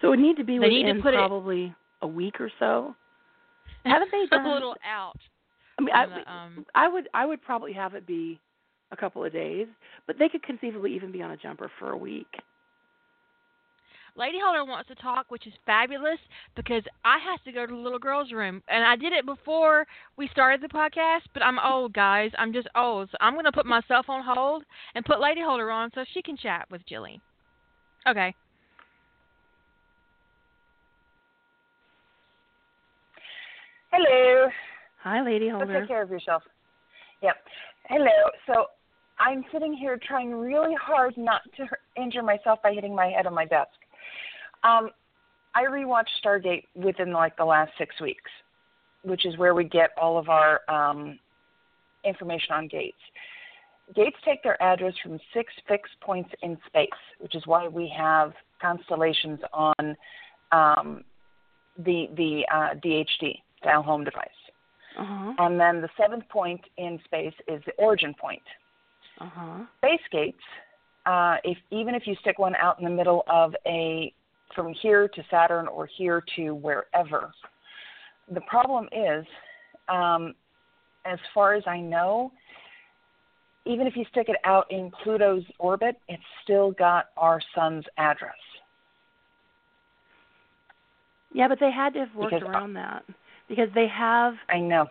[0.00, 2.40] So it would need to be They within need to put it- probably a week
[2.40, 2.94] or so.
[3.84, 5.16] Haven't they done a little out?
[5.78, 8.40] I mean, I, the, um, I would I would probably have it be
[8.92, 9.66] a couple of days,
[10.06, 12.26] but they could conceivably even be on a jumper for a week.
[14.16, 16.18] Lady Holder wants to talk, which is fabulous
[16.56, 19.86] because I have to go to the little girl's room, and I did it before
[20.16, 21.22] we started the podcast.
[21.34, 22.30] But I'm old, guys.
[22.38, 24.64] I'm just old, so I'm going to put myself on hold
[24.94, 27.20] and put Lady Holder on so she can chat with Jilly.
[28.08, 28.34] Okay.
[33.96, 34.50] Hello.
[35.04, 35.80] Hi, Lady So Holder.
[35.80, 36.42] take care of yourself.
[37.22, 37.36] Yep.
[37.88, 38.30] Hello.
[38.46, 38.66] So
[39.18, 41.66] I'm sitting here trying really hard not to
[41.96, 43.70] injure myself by hitting my head on my desk.
[44.64, 44.90] Um,
[45.54, 48.30] I rewatched Stargate within like the last six weeks,
[49.02, 51.18] which is where we get all of our um,
[52.04, 52.98] information on gates.
[53.94, 58.34] Gates take their address from six fixed points in space, which is why we have
[58.60, 59.96] constellations on
[60.52, 61.02] um,
[61.78, 63.36] the the uh, DHD
[63.66, 64.28] dial home device.
[64.98, 65.32] Uh-huh.
[65.38, 68.42] And then the seventh point in space is the origin point.
[69.20, 69.64] Uh-huh.
[69.78, 70.42] Space gates,
[71.04, 74.12] uh, if even if you stick one out in the middle of a
[74.54, 77.32] from here to Saturn or here to wherever,
[78.32, 79.26] the problem is,
[79.88, 80.34] um,
[81.04, 82.32] as far as I know,
[83.66, 88.34] even if you stick it out in Pluto's orbit, it's still got our sun's address.
[91.32, 93.04] Yeah, but they had to have worked Because- around that
[93.48, 94.86] because they have I know.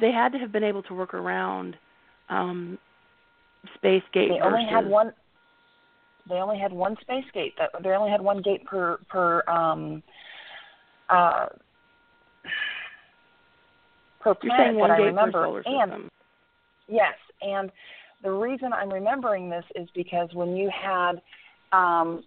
[0.00, 1.76] they had to have been able to work around
[2.28, 2.78] um
[3.74, 5.12] space gate They only versus had one.
[6.28, 7.54] They only had one space gate.
[7.58, 10.02] That they only had one gate per per um,
[11.08, 11.46] uh,
[14.20, 15.32] per You're saying one that I gate remember.
[15.32, 16.10] per solar and
[16.88, 17.70] yes, and
[18.22, 21.20] the reason I'm remembering this is because when you had,
[21.72, 22.24] um,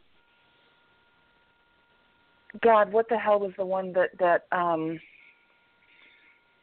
[2.61, 4.99] God, what the hell was the one that that um,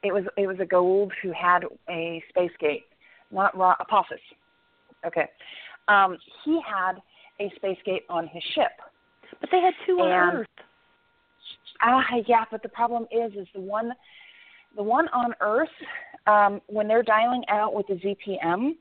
[0.07, 2.85] it was it was a Goa'uld who had a space gate,
[3.31, 4.21] not Ra- Apophis.
[5.07, 5.27] Okay,
[5.89, 6.95] um, he had
[7.41, 8.73] a space gate on his ship.
[9.41, 10.49] But they had two on and- Earth.
[11.83, 13.93] Ah, yeah, but the problem is, is the one,
[14.77, 15.69] the one on Earth,
[16.27, 18.77] um, when they're dialing out with the ZPM,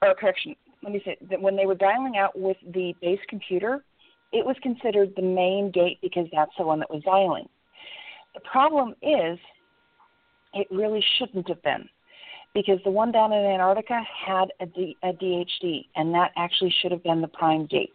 [0.00, 3.84] or correction, let me say that when they were dialing out with the base computer,
[4.32, 7.48] it was considered the main gate because that's the one that was dialing.
[8.34, 9.38] The problem is,
[10.54, 11.88] it really shouldn't have been,
[12.54, 16.92] because the one down in Antarctica had a, D, a DHD, and that actually should
[16.92, 17.92] have been the prime gate.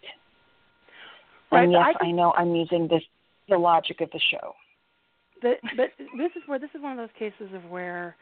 [1.51, 3.03] Right, and yes, I I, know I'm using this
[3.49, 4.53] the logic of the show.
[5.41, 8.15] But but this is where this is one of those cases of where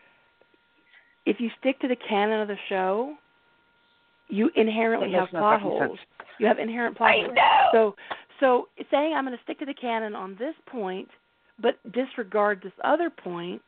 [1.25, 3.15] if you stick to the canon of the show,
[4.27, 5.99] you inherently have no plot holes.
[6.39, 7.33] You have inherent plot I holes.
[7.35, 7.69] know.
[7.71, 7.95] So
[8.39, 11.07] so saying I'm going to stick to the canon on this point,
[11.61, 13.61] but disregard this other point,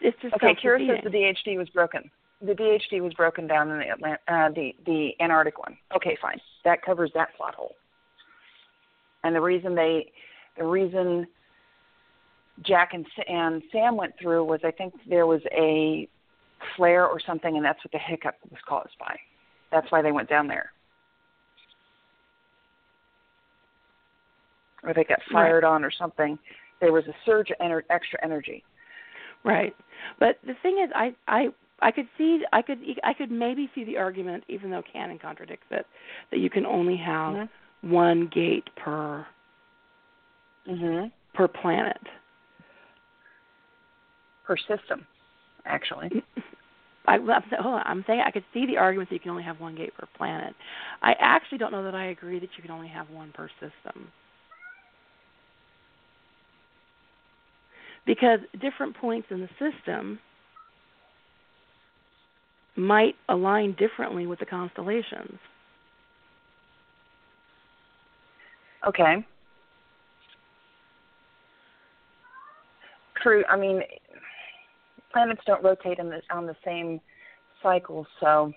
[0.00, 2.10] it's just Okay, Kira says the DHD was broken.
[2.42, 5.76] The DHD was broken down in the Atlant- uh, the the Antarctic one.
[5.94, 6.40] Okay, fine.
[6.64, 7.74] That covers that plot hole.
[9.24, 10.10] And the reason they,
[10.56, 11.26] the reason
[12.62, 16.08] Jack and and Sam went through was I think there was a
[16.76, 19.16] flare or something, and that's what the hiccup was caused by.
[19.70, 20.72] That's why they went down there.
[24.82, 25.70] or they got fired right.
[25.70, 26.38] on or something,
[26.80, 28.64] there was a surge of ener- extra energy.
[29.44, 29.74] Right.
[30.18, 31.48] But the thing is, I I
[31.80, 35.66] I could see I could I could maybe see the argument, even though canon contradicts
[35.70, 35.86] it,
[36.30, 37.90] that you can only have mm-hmm.
[37.90, 39.26] one gate per
[40.68, 41.06] mm-hmm.
[41.34, 42.00] per planet
[44.46, 45.06] per system,
[45.64, 46.10] actually.
[47.06, 49.42] I, I'm, hold on, I'm saying I could see the argument that you can only
[49.42, 50.54] have one gate per planet.
[51.02, 54.08] I actually don't know that I agree that you can only have one per system.
[58.06, 60.18] Because different points in the system
[62.76, 65.38] might align differently with the constellations.
[68.86, 69.24] Okay.
[73.22, 73.44] True.
[73.50, 73.82] I mean,
[75.12, 77.00] planets don't rotate the, on the same
[77.62, 78.52] cycle, so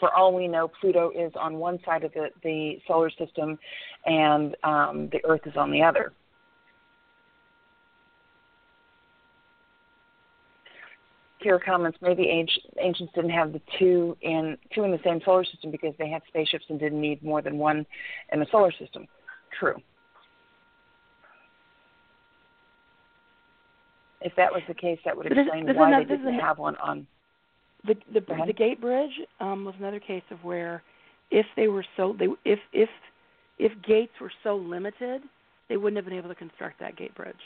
[0.00, 3.58] for all we know, Pluto is on one side of the, the solar system,
[4.04, 6.12] and um, the Earth is on the other.
[11.46, 15.44] Here comments maybe ancient ancients didn't have the two in two in the same solar
[15.44, 17.86] system because they had spaceships and didn't need more than one
[18.32, 19.06] in the solar system.
[19.56, 19.76] True.
[24.20, 27.06] If that was the case, that would explain this, why they didn't have one on.
[27.86, 30.82] The the, the gate bridge um, was another case of where,
[31.30, 32.88] if they were so they if if
[33.60, 35.22] if gates were so limited,
[35.68, 37.36] they wouldn't have been able to construct that gate bridge.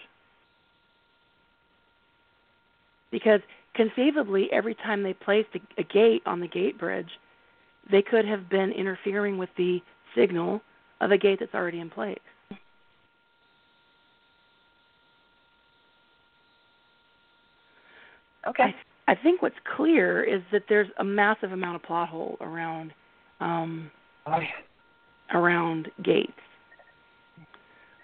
[3.10, 3.40] Because
[3.74, 7.10] conceivably, every time they placed a, a gate on the gate bridge,
[7.90, 9.80] they could have been interfering with the
[10.16, 10.60] signal
[11.00, 12.18] of a gate that's already in place.
[18.48, 18.74] Okay.
[19.08, 22.92] I, I think what's clear is that there's a massive amount of plot hole around
[23.40, 23.90] um,
[24.26, 25.38] oh, yeah.
[25.38, 26.32] around gates.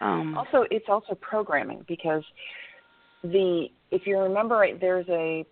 [0.00, 2.22] Um, also, it's also programming because
[3.22, 5.44] the if you remember right, there's a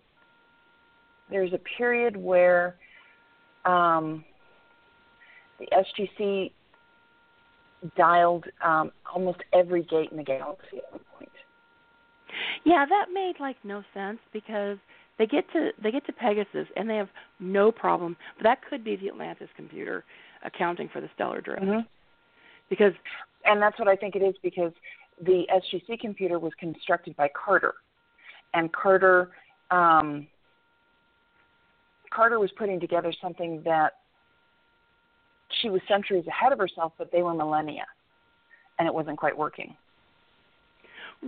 [1.29, 2.75] there's a period where
[3.65, 4.23] um,
[5.59, 6.51] the SGC
[7.95, 11.29] dialed um, almost every gate in the galaxy at one point.
[12.63, 14.77] Yeah, that made like no sense because
[15.17, 18.17] they get to they get to Pegasus and they have no problem.
[18.37, 20.03] But that could be the Atlantis computer
[20.43, 21.63] accounting for the stellar drift.
[21.63, 21.81] Mm-hmm.
[22.69, 22.93] Because
[23.45, 24.71] and that's what I think it is because
[25.21, 27.75] the SGC computer was constructed by Carter,
[28.53, 29.29] and Carter
[29.71, 30.27] um,
[32.15, 33.93] Carter was putting together something that
[35.61, 37.85] she was centuries ahead of herself, but they were millennia,
[38.79, 39.75] and it wasn't quite working.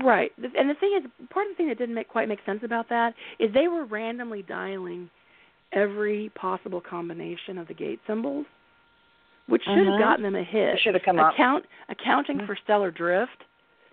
[0.04, 2.62] Right, and the thing is, part of the thing that didn't make, quite make sense
[2.64, 5.10] about that is they were randomly dialing
[5.74, 8.46] every possible combination of the gate symbols,
[9.48, 9.92] which should mm-hmm.
[9.92, 10.76] have gotten them a hit.
[10.76, 11.98] It should have come Account, up.
[12.00, 12.46] Accounting mm-hmm.
[12.46, 13.44] for stellar drift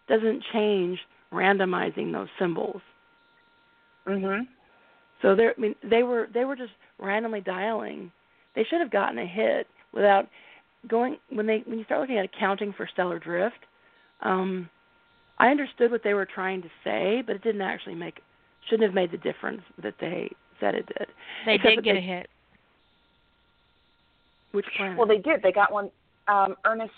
[0.09, 0.99] doesn't change
[1.33, 2.83] randomizing those symbols.
[4.07, 4.47] Mhm.
[5.25, 8.13] So they I mean they were they were just randomly dialing.
[8.55, 10.29] They should have gotten a hit without
[10.87, 13.57] going when they when you start looking at accounting for stellar drift.
[14.21, 14.69] Um,
[15.39, 18.21] I understood what they were trying to say, but it didn't actually make
[18.69, 20.31] shouldn't have made the difference that they
[20.61, 21.09] said it did.
[21.47, 22.27] They Except did get they, a hit.
[24.53, 24.99] Which planet?
[24.99, 25.43] Well, they did.
[25.43, 25.91] They got one.
[26.29, 26.93] Um, Ernest,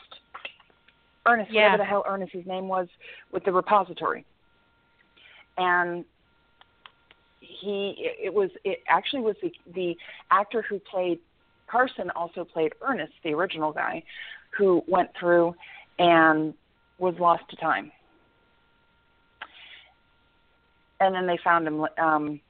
[1.26, 1.62] Ernest, yeah.
[1.62, 2.88] whatever the hell Ernest's name was,
[3.32, 4.24] with the repository,
[5.58, 6.04] and
[7.40, 9.96] he it was it actually was the the
[10.30, 11.18] actor who played
[11.68, 14.02] Carson also played Ernest, the original guy,
[14.56, 15.54] who went through
[15.98, 16.54] and
[16.98, 17.90] was lost to time.
[21.00, 22.40] And then they found him um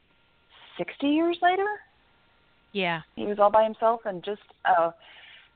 [0.79, 1.67] 60 years later.
[2.73, 3.01] Yeah.
[3.15, 4.93] He was all by himself and just a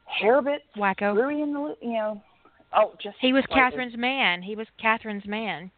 [0.07, 1.15] hair bit wacko.
[1.15, 2.23] Screwy in the you know.
[2.74, 3.44] Oh, just he was.
[3.52, 4.43] Catherine's man.
[4.43, 5.70] He was Catherine's man,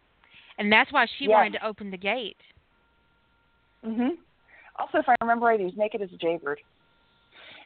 [0.58, 1.30] and that's why she yes.
[1.30, 2.36] wanted to open the gate.
[3.84, 4.10] Mhm.
[4.78, 6.60] Also, if I remember right, he was naked as a jaybird,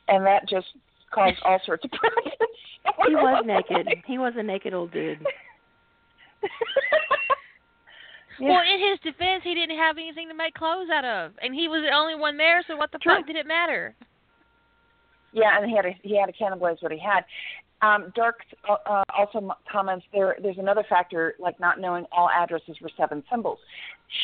[0.08, 0.66] and that just
[1.12, 2.32] caused all sorts of problems.
[3.06, 3.88] he was naked.
[4.06, 5.24] He was a naked old dude.
[8.40, 8.48] yeah.
[8.48, 11.68] Well, in his defense, he didn't have anything to make clothes out of, and he
[11.68, 12.62] was the only one there.
[12.66, 13.16] So what the True.
[13.16, 13.94] fuck did it matter?
[15.32, 17.24] Yeah, and he had a, he had to cannibalize what he had.
[17.82, 18.36] Um, Dark
[18.68, 20.36] uh, uh, also comments there.
[20.42, 23.58] There's another factor, like not knowing all addresses were seven symbols.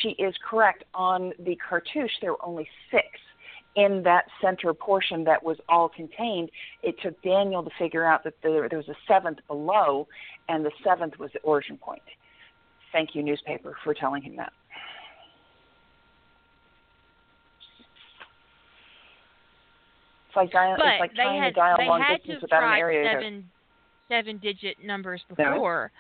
[0.01, 0.85] She is correct.
[0.95, 3.07] On the cartouche, there were only six
[3.75, 6.51] in that center portion that was all contained.
[6.83, 10.07] It took Daniel to figure out that there, there was a seventh below,
[10.49, 12.03] and the seventh was the origin point.
[12.93, 14.53] Thank you, newspaper, for telling him that.
[20.29, 23.11] It's like, dial, but it's like trying had, to dial long distance without an area
[23.13, 23.51] seven
[24.09, 25.35] seven digit numbers No.
[25.53, 25.93] before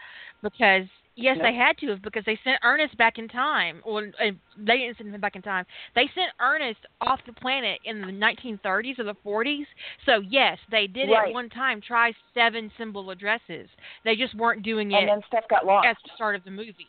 [0.42, 1.44] because yes No.
[1.44, 4.96] they had to have because they sent Ernest back in time or uh, they didn't
[4.98, 9.04] send him back in time they sent Ernest off the planet in the 1930s or
[9.04, 9.66] the 40s
[10.06, 11.28] so yes they did Right.
[11.28, 13.68] at one time try seven symbol addresses
[14.04, 15.86] they just weren't doing it and then stuff got lost.
[15.86, 16.88] at the start of the movie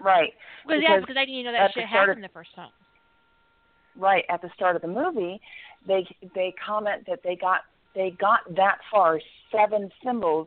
[0.00, 0.32] right.
[0.66, 2.70] because, yeah Because they didn't know at that shit start of- happened the first time
[3.96, 5.40] right at the start of the movie
[5.86, 7.60] they they comment that they got
[7.94, 9.20] they got that far
[9.50, 10.46] seven symbols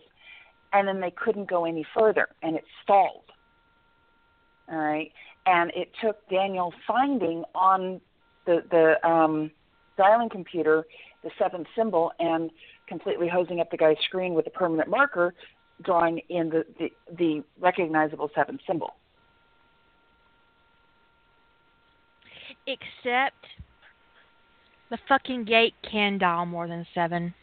[0.73, 3.23] and then they couldn't go any further and it stalled.
[4.69, 5.11] All right?
[5.45, 8.01] And it took daniel finding on
[8.45, 9.51] the the um
[9.97, 10.85] dialing computer
[11.23, 12.51] the seventh symbol and
[12.87, 15.33] completely hosing up the guy's screen with a permanent marker
[15.83, 18.95] drawing in the the, the recognizable seventh symbol.
[22.65, 23.45] Except
[24.89, 27.33] the fucking gate can dial more than seven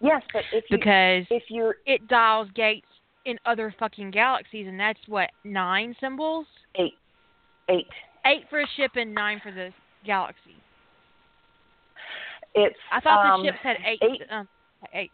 [0.00, 2.86] yes but if you because if you're it dials gates
[3.26, 6.46] in other fucking galaxies, and that's what nine symbols,
[6.76, 6.94] eight
[7.68, 7.88] eight
[8.24, 9.70] eight for a ship and nine for the
[10.06, 10.56] galaxy.
[12.54, 13.98] it's I thought um, the ships had eight.
[14.02, 14.48] eight Um,
[14.94, 15.10] eight.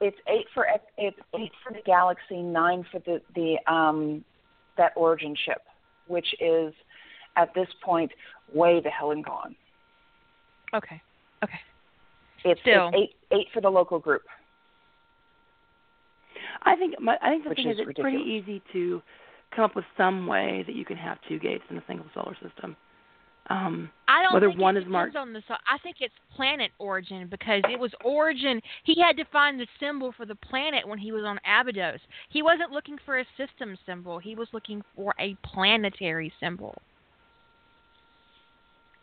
[0.00, 0.66] it's eight for
[0.98, 4.24] it's eight for the galaxy, nine for the the um
[4.76, 5.62] that origin ship,
[6.08, 6.74] which is
[7.36, 8.10] at this point
[8.52, 9.54] way the hell and gone.
[10.74, 11.00] Okay.
[11.44, 11.60] Okay.
[12.44, 12.88] It's, Still.
[12.92, 14.22] it's eight eight for the local group.
[16.62, 19.02] I think my, I think the Which thing is is, it's pretty easy to
[19.54, 22.36] come up with some way that you can have two gates in a single solar
[22.42, 22.76] system.
[23.48, 25.42] Um, I don't Whether think one it is depends marked- on the.
[25.48, 28.60] I think it's planet origin because it was origin.
[28.84, 31.98] He had to find the symbol for the planet when he was on Abydos.
[32.28, 34.18] He wasn't looking for a system symbol.
[34.18, 36.80] He was looking for a planetary symbol.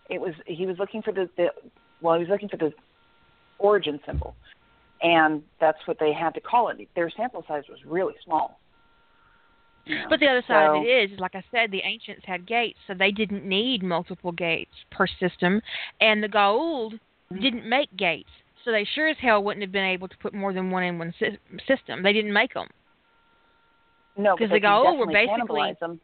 [0.09, 1.47] It was he was looking for the, the
[2.01, 2.71] well he was looking for the
[3.59, 4.35] origin symbol,
[5.01, 6.77] and that's what they had to call it.
[6.95, 8.59] Their sample size was really small.
[10.09, 12.93] But the other side of it is, like I said, the ancients had gates, so
[12.93, 15.61] they didn't need multiple gates per system,
[16.01, 16.99] and the Goa'uld
[17.31, 17.41] Mhm.
[17.41, 18.29] didn't make gates,
[18.65, 20.99] so they sure as hell wouldn't have been able to put more than one in
[20.99, 22.03] one sy- system.
[22.03, 22.69] They didn't make them.
[24.19, 26.01] no, 'cause but they the Goa'uld were basically- them.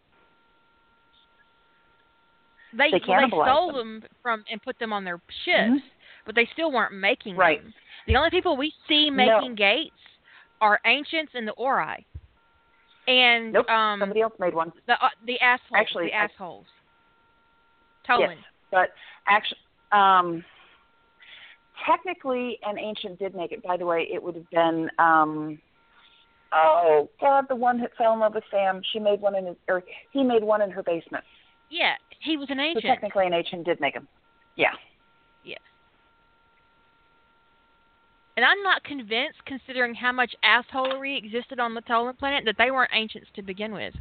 [2.74, 4.04] They They well, they stole them.
[4.22, 5.84] from and put them on their ships, Mhm.
[6.26, 7.62] But they still weren't making Right.
[7.62, 7.74] them.
[8.08, 9.16] The only people we see No.
[9.40, 9.96] making gates
[10.62, 12.06] are ancients and the Ori,
[13.08, 14.72] and Nope, um somebody else made one.
[14.86, 15.72] the uh, the assholes.
[15.80, 16.66] Actually, the I- assholes.
[18.08, 18.36] Tollan.
[18.36, 18.38] Yes,
[18.72, 18.94] but
[19.28, 19.60] actually,
[19.92, 20.44] um,
[21.86, 23.64] technically, an ancient did make it.
[23.64, 25.60] By the way, it would have been, um,
[26.52, 28.82] oh God, the one that fell in love with Sam.
[28.92, 31.24] She made one in his, or he made one in her basement.
[31.70, 32.84] Yeah, he was an So ancient.
[32.86, 34.08] technically, an ancient did make him.
[34.56, 34.74] Yeah.
[38.36, 42.72] And I'm not convinced, considering how much assholery existed on the Tollan planet, that they
[42.72, 43.94] weren't ancients to begin with.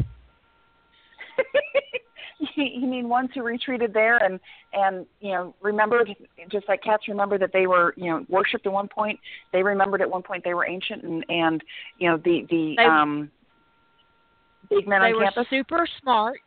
[2.57, 4.41] you mean ones who retreated there and
[4.73, 6.15] and you know remembered
[6.51, 9.19] just like cats remember that they were you know worshipped at one point
[9.53, 11.63] they remembered at one point they were ancient and and
[11.99, 13.31] you know the the They- um
[14.71, 16.39] big men they on were campus super smart.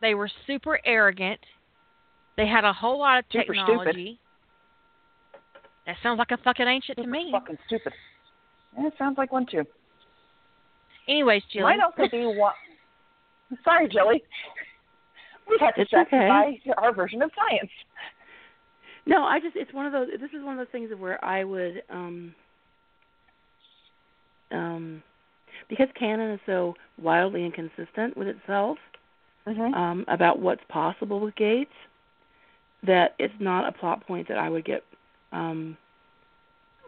[0.00, 1.40] They were super arrogant.
[2.36, 4.18] They had a whole lot of technology.
[5.86, 7.30] That sounds like a fucking ancient to me.
[7.32, 7.92] fucking stupid
[8.78, 9.64] yeah, it sounds like one too
[11.08, 11.64] Anyways, Jilly.
[11.64, 12.52] might also be one
[13.64, 14.22] sorry Jilly
[15.48, 16.28] we have to It's okay.
[16.62, 17.70] justify our version of science
[19.06, 20.08] no, I just it's one of those.
[20.20, 22.34] This is one of those things where I would um
[24.52, 25.02] um
[25.68, 28.78] because canon is so wildly inconsistent with itself
[29.46, 29.74] mm-hmm.
[29.74, 31.72] um about what's possible with gates
[32.86, 34.84] that it's not a plot point that I would get
[35.32, 35.76] um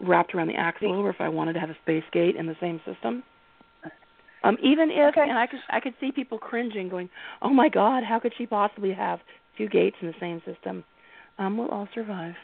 [0.00, 2.56] wrapped around the axle or if I wanted to have a space gate in the
[2.60, 3.22] same system.
[4.44, 5.28] Um, even if, Okay.
[5.28, 7.08] and I could, I could see people cringing, going,
[7.42, 9.20] "Oh my God, how could she possibly have
[9.56, 10.84] two gates in the same system?"
[11.38, 12.34] Um, we'll all survive.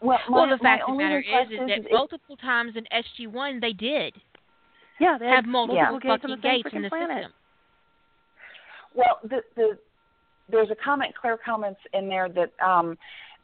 [0.00, 2.36] well, my, well, the fact of the matter is, request is is, that is multiple
[2.36, 4.14] times in SG1 they did
[5.00, 5.98] Yeah, they have multiple Yeah.
[5.98, 7.16] gates on fucking the same gates in the planet.
[7.16, 7.34] system.
[8.94, 9.78] Well, the the
[10.48, 11.14] there's a comment.
[11.20, 12.96] Claire comments in there that um,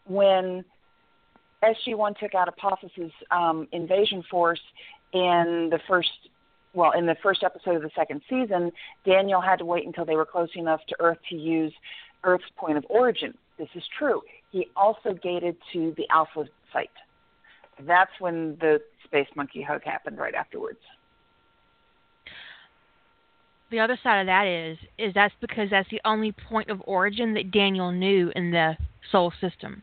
[0.05, 0.65] when
[1.62, 4.61] SG-1 took out Apophis' um, invasion force
[5.12, 6.11] in the first,
[6.74, 8.70] well, in the first episode of the second season,
[9.05, 11.73] Daniel had to wait until they were close enough to Earth to use
[12.24, 13.35] Earth's point of origin.
[13.59, 14.20] This is true.
[14.53, 16.91] He also gated to the Alpha site.
[17.87, 20.78] That's when the space monkey hug happened right afterwards.
[23.70, 27.35] The other side of that is, is that's because that's the only point of origin
[27.35, 28.77] that Daniel knew in the
[29.11, 29.83] Sol system.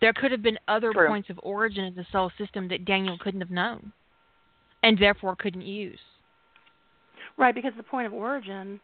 [0.00, 1.08] There could have been other True.
[1.08, 3.92] points of origin in the solar system that Daniel couldn't have known,
[4.82, 5.98] and therefore couldn't use.
[7.36, 8.80] Right, because the point of origin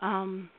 [0.00, 0.50] um,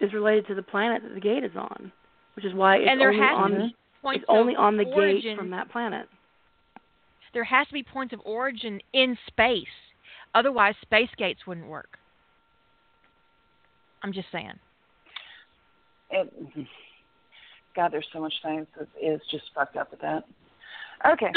[0.00, 1.92] is related to the planet that the gate is on,
[2.36, 3.70] which is why it's and there only has on the,
[4.10, 5.22] it's only on the origin.
[5.22, 6.08] gate from that planet.
[7.34, 9.64] There has to be points of origin in space,
[10.34, 11.98] otherwise space gates wouldn't work.
[14.02, 14.58] I'm just saying.
[16.10, 16.66] It,
[17.74, 20.24] God, there's so much science that is just fucked up with that.
[21.06, 21.30] Okay.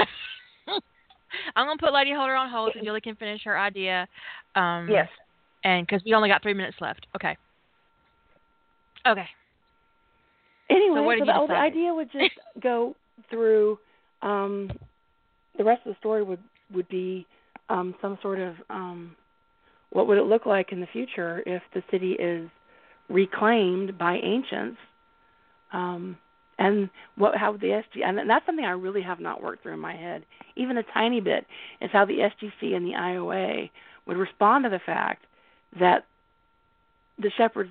[1.55, 4.07] I'm gonna put Lady Holder on hold so Julie can finish her idea.
[4.55, 5.09] Um, yes.
[5.63, 7.07] And because we only got three minutes left.
[7.15, 7.35] Okay.
[9.07, 9.27] Okay.
[10.69, 12.31] Anyway, what so did you the, the idea would just
[12.61, 12.95] go
[13.29, 13.77] through.
[14.21, 14.71] Um,
[15.57, 16.39] the rest of the story would
[16.73, 17.25] would be
[17.69, 19.15] um, some sort of um,
[19.91, 22.49] what would it look like in the future if the city is
[23.09, 24.77] reclaimed by ancients,
[25.71, 26.17] um,
[26.57, 29.79] and what how the SG and that's something I really have not worked through in
[29.79, 30.23] my head,
[30.55, 31.45] even a tiny bit,
[31.81, 33.69] is how the SGC and the IOA
[34.07, 35.25] would respond to the fact
[35.79, 36.05] that
[37.17, 37.69] the Sheppards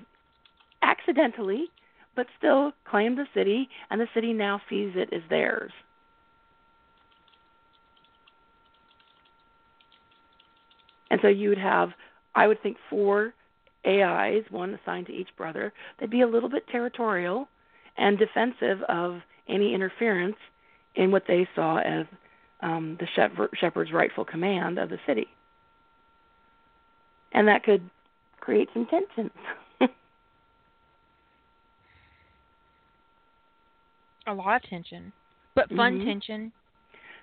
[0.81, 1.65] accidentally
[2.15, 5.71] but still claimed the city, and the city now sees it as theirs.
[11.11, 11.89] And so you would have,
[12.33, 13.33] I would think, four
[13.85, 15.73] AIs, one assigned to each brother.
[15.99, 17.47] They'd be a little bit territorial
[17.97, 20.37] and defensive of any interference
[20.95, 22.05] in what they saw as
[22.61, 23.07] um, the
[23.59, 25.27] Sheppard's rightful command of the city.
[27.31, 27.89] And that could
[28.39, 29.31] create some tensions.
[34.27, 35.11] A lot of tension,
[35.53, 36.03] but fun Mhm.
[36.05, 36.51] tension.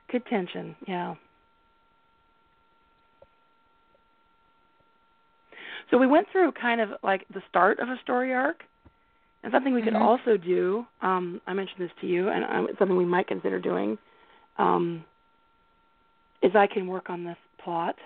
[0.09, 1.17] Good tension, yeah.
[5.91, 8.65] So we went through kind of like the start of a story arc,
[9.43, 10.01] and something we could Mhm.
[10.01, 10.87] also do.
[11.03, 13.99] Um, I mentioned this to you, and um, it's something we might consider doing.
[14.59, 15.05] Um,
[16.43, 17.97] is I can work on this plot,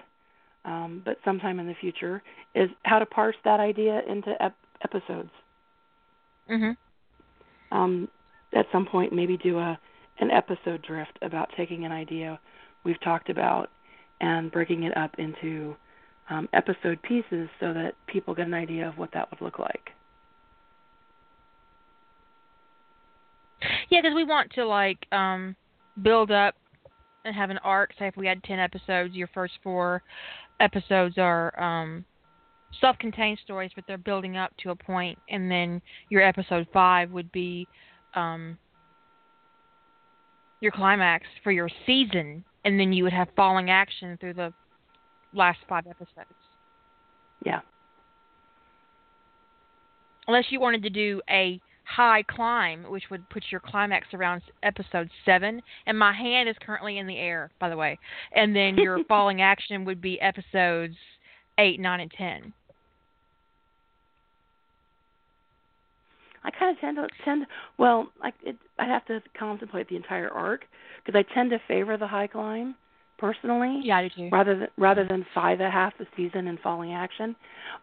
[0.65, 2.23] um, but sometime in the future
[2.55, 5.31] is how to parse that idea into ep- episodes.
[6.49, 6.77] Mhm.
[7.73, 8.09] um,
[8.53, 9.79] at some point maybe do a
[10.19, 12.39] an episode drift about taking an idea
[12.85, 13.71] we've talked about
[14.21, 15.77] and breaking it up into
[16.31, 19.91] um, episode pieces so that people get an idea of what that would look like.
[23.89, 25.57] Yeah, because we want to like um
[26.03, 26.55] build up
[27.25, 27.93] and have an arc.
[27.99, 30.03] Say if we had ten episodes, your first four
[30.61, 32.05] episodes are um
[32.81, 37.31] self-contained stories, but they're building up to a point, and then your episode five would
[37.33, 37.67] be
[38.15, 38.59] um
[40.61, 44.53] your climax for your season, and then you would have falling action through the
[45.33, 46.35] last five episodes.
[47.45, 47.61] Yeah.
[50.27, 55.09] Unless you wanted to do a high climb, which would put your climax around episode
[55.25, 55.63] seven.
[55.87, 57.99] And my hand is currently in the air, by the way.
[58.35, 60.97] And then your falling action would be episodes
[61.59, 62.53] eight, nine, and ten.
[66.45, 67.47] I kind of tend to tend
[67.79, 70.65] well, like it, I have to contemplate the entire arc
[71.05, 72.77] because I tend to favor the high climb
[73.19, 73.81] personally.
[73.83, 74.29] Yeah, I do too.
[74.31, 77.35] rather than rather than five a half the season and falling action.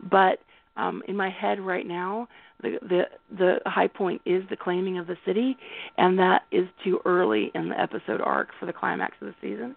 [0.10, 0.40] But
[0.78, 2.28] um, in my head right now,
[2.62, 3.04] the the
[3.38, 5.58] the high point is the claiming of the city,
[5.98, 9.76] and that is too early in the episode arc for the climax of the season.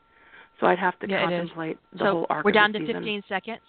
[0.60, 2.44] So I'd have to Yeah, contemplate the so whole arc.
[2.44, 2.94] we're of the down to season.
[2.94, 3.60] 15 seconds.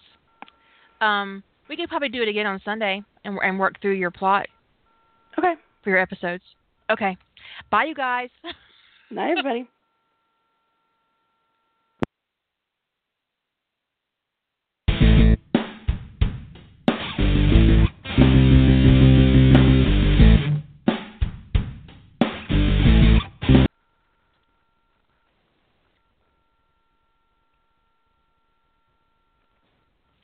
[1.00, 4.46] Um, we could probably do it again on Sunday and and work through your plot
[5.38, 5.54] Okay.
[5.82, 6.42] for your episodes.
[6.90, 7.16] Okay.
[7.70, 8.30] Bye, you guys.
[9.10, 9.68] Night, everybody.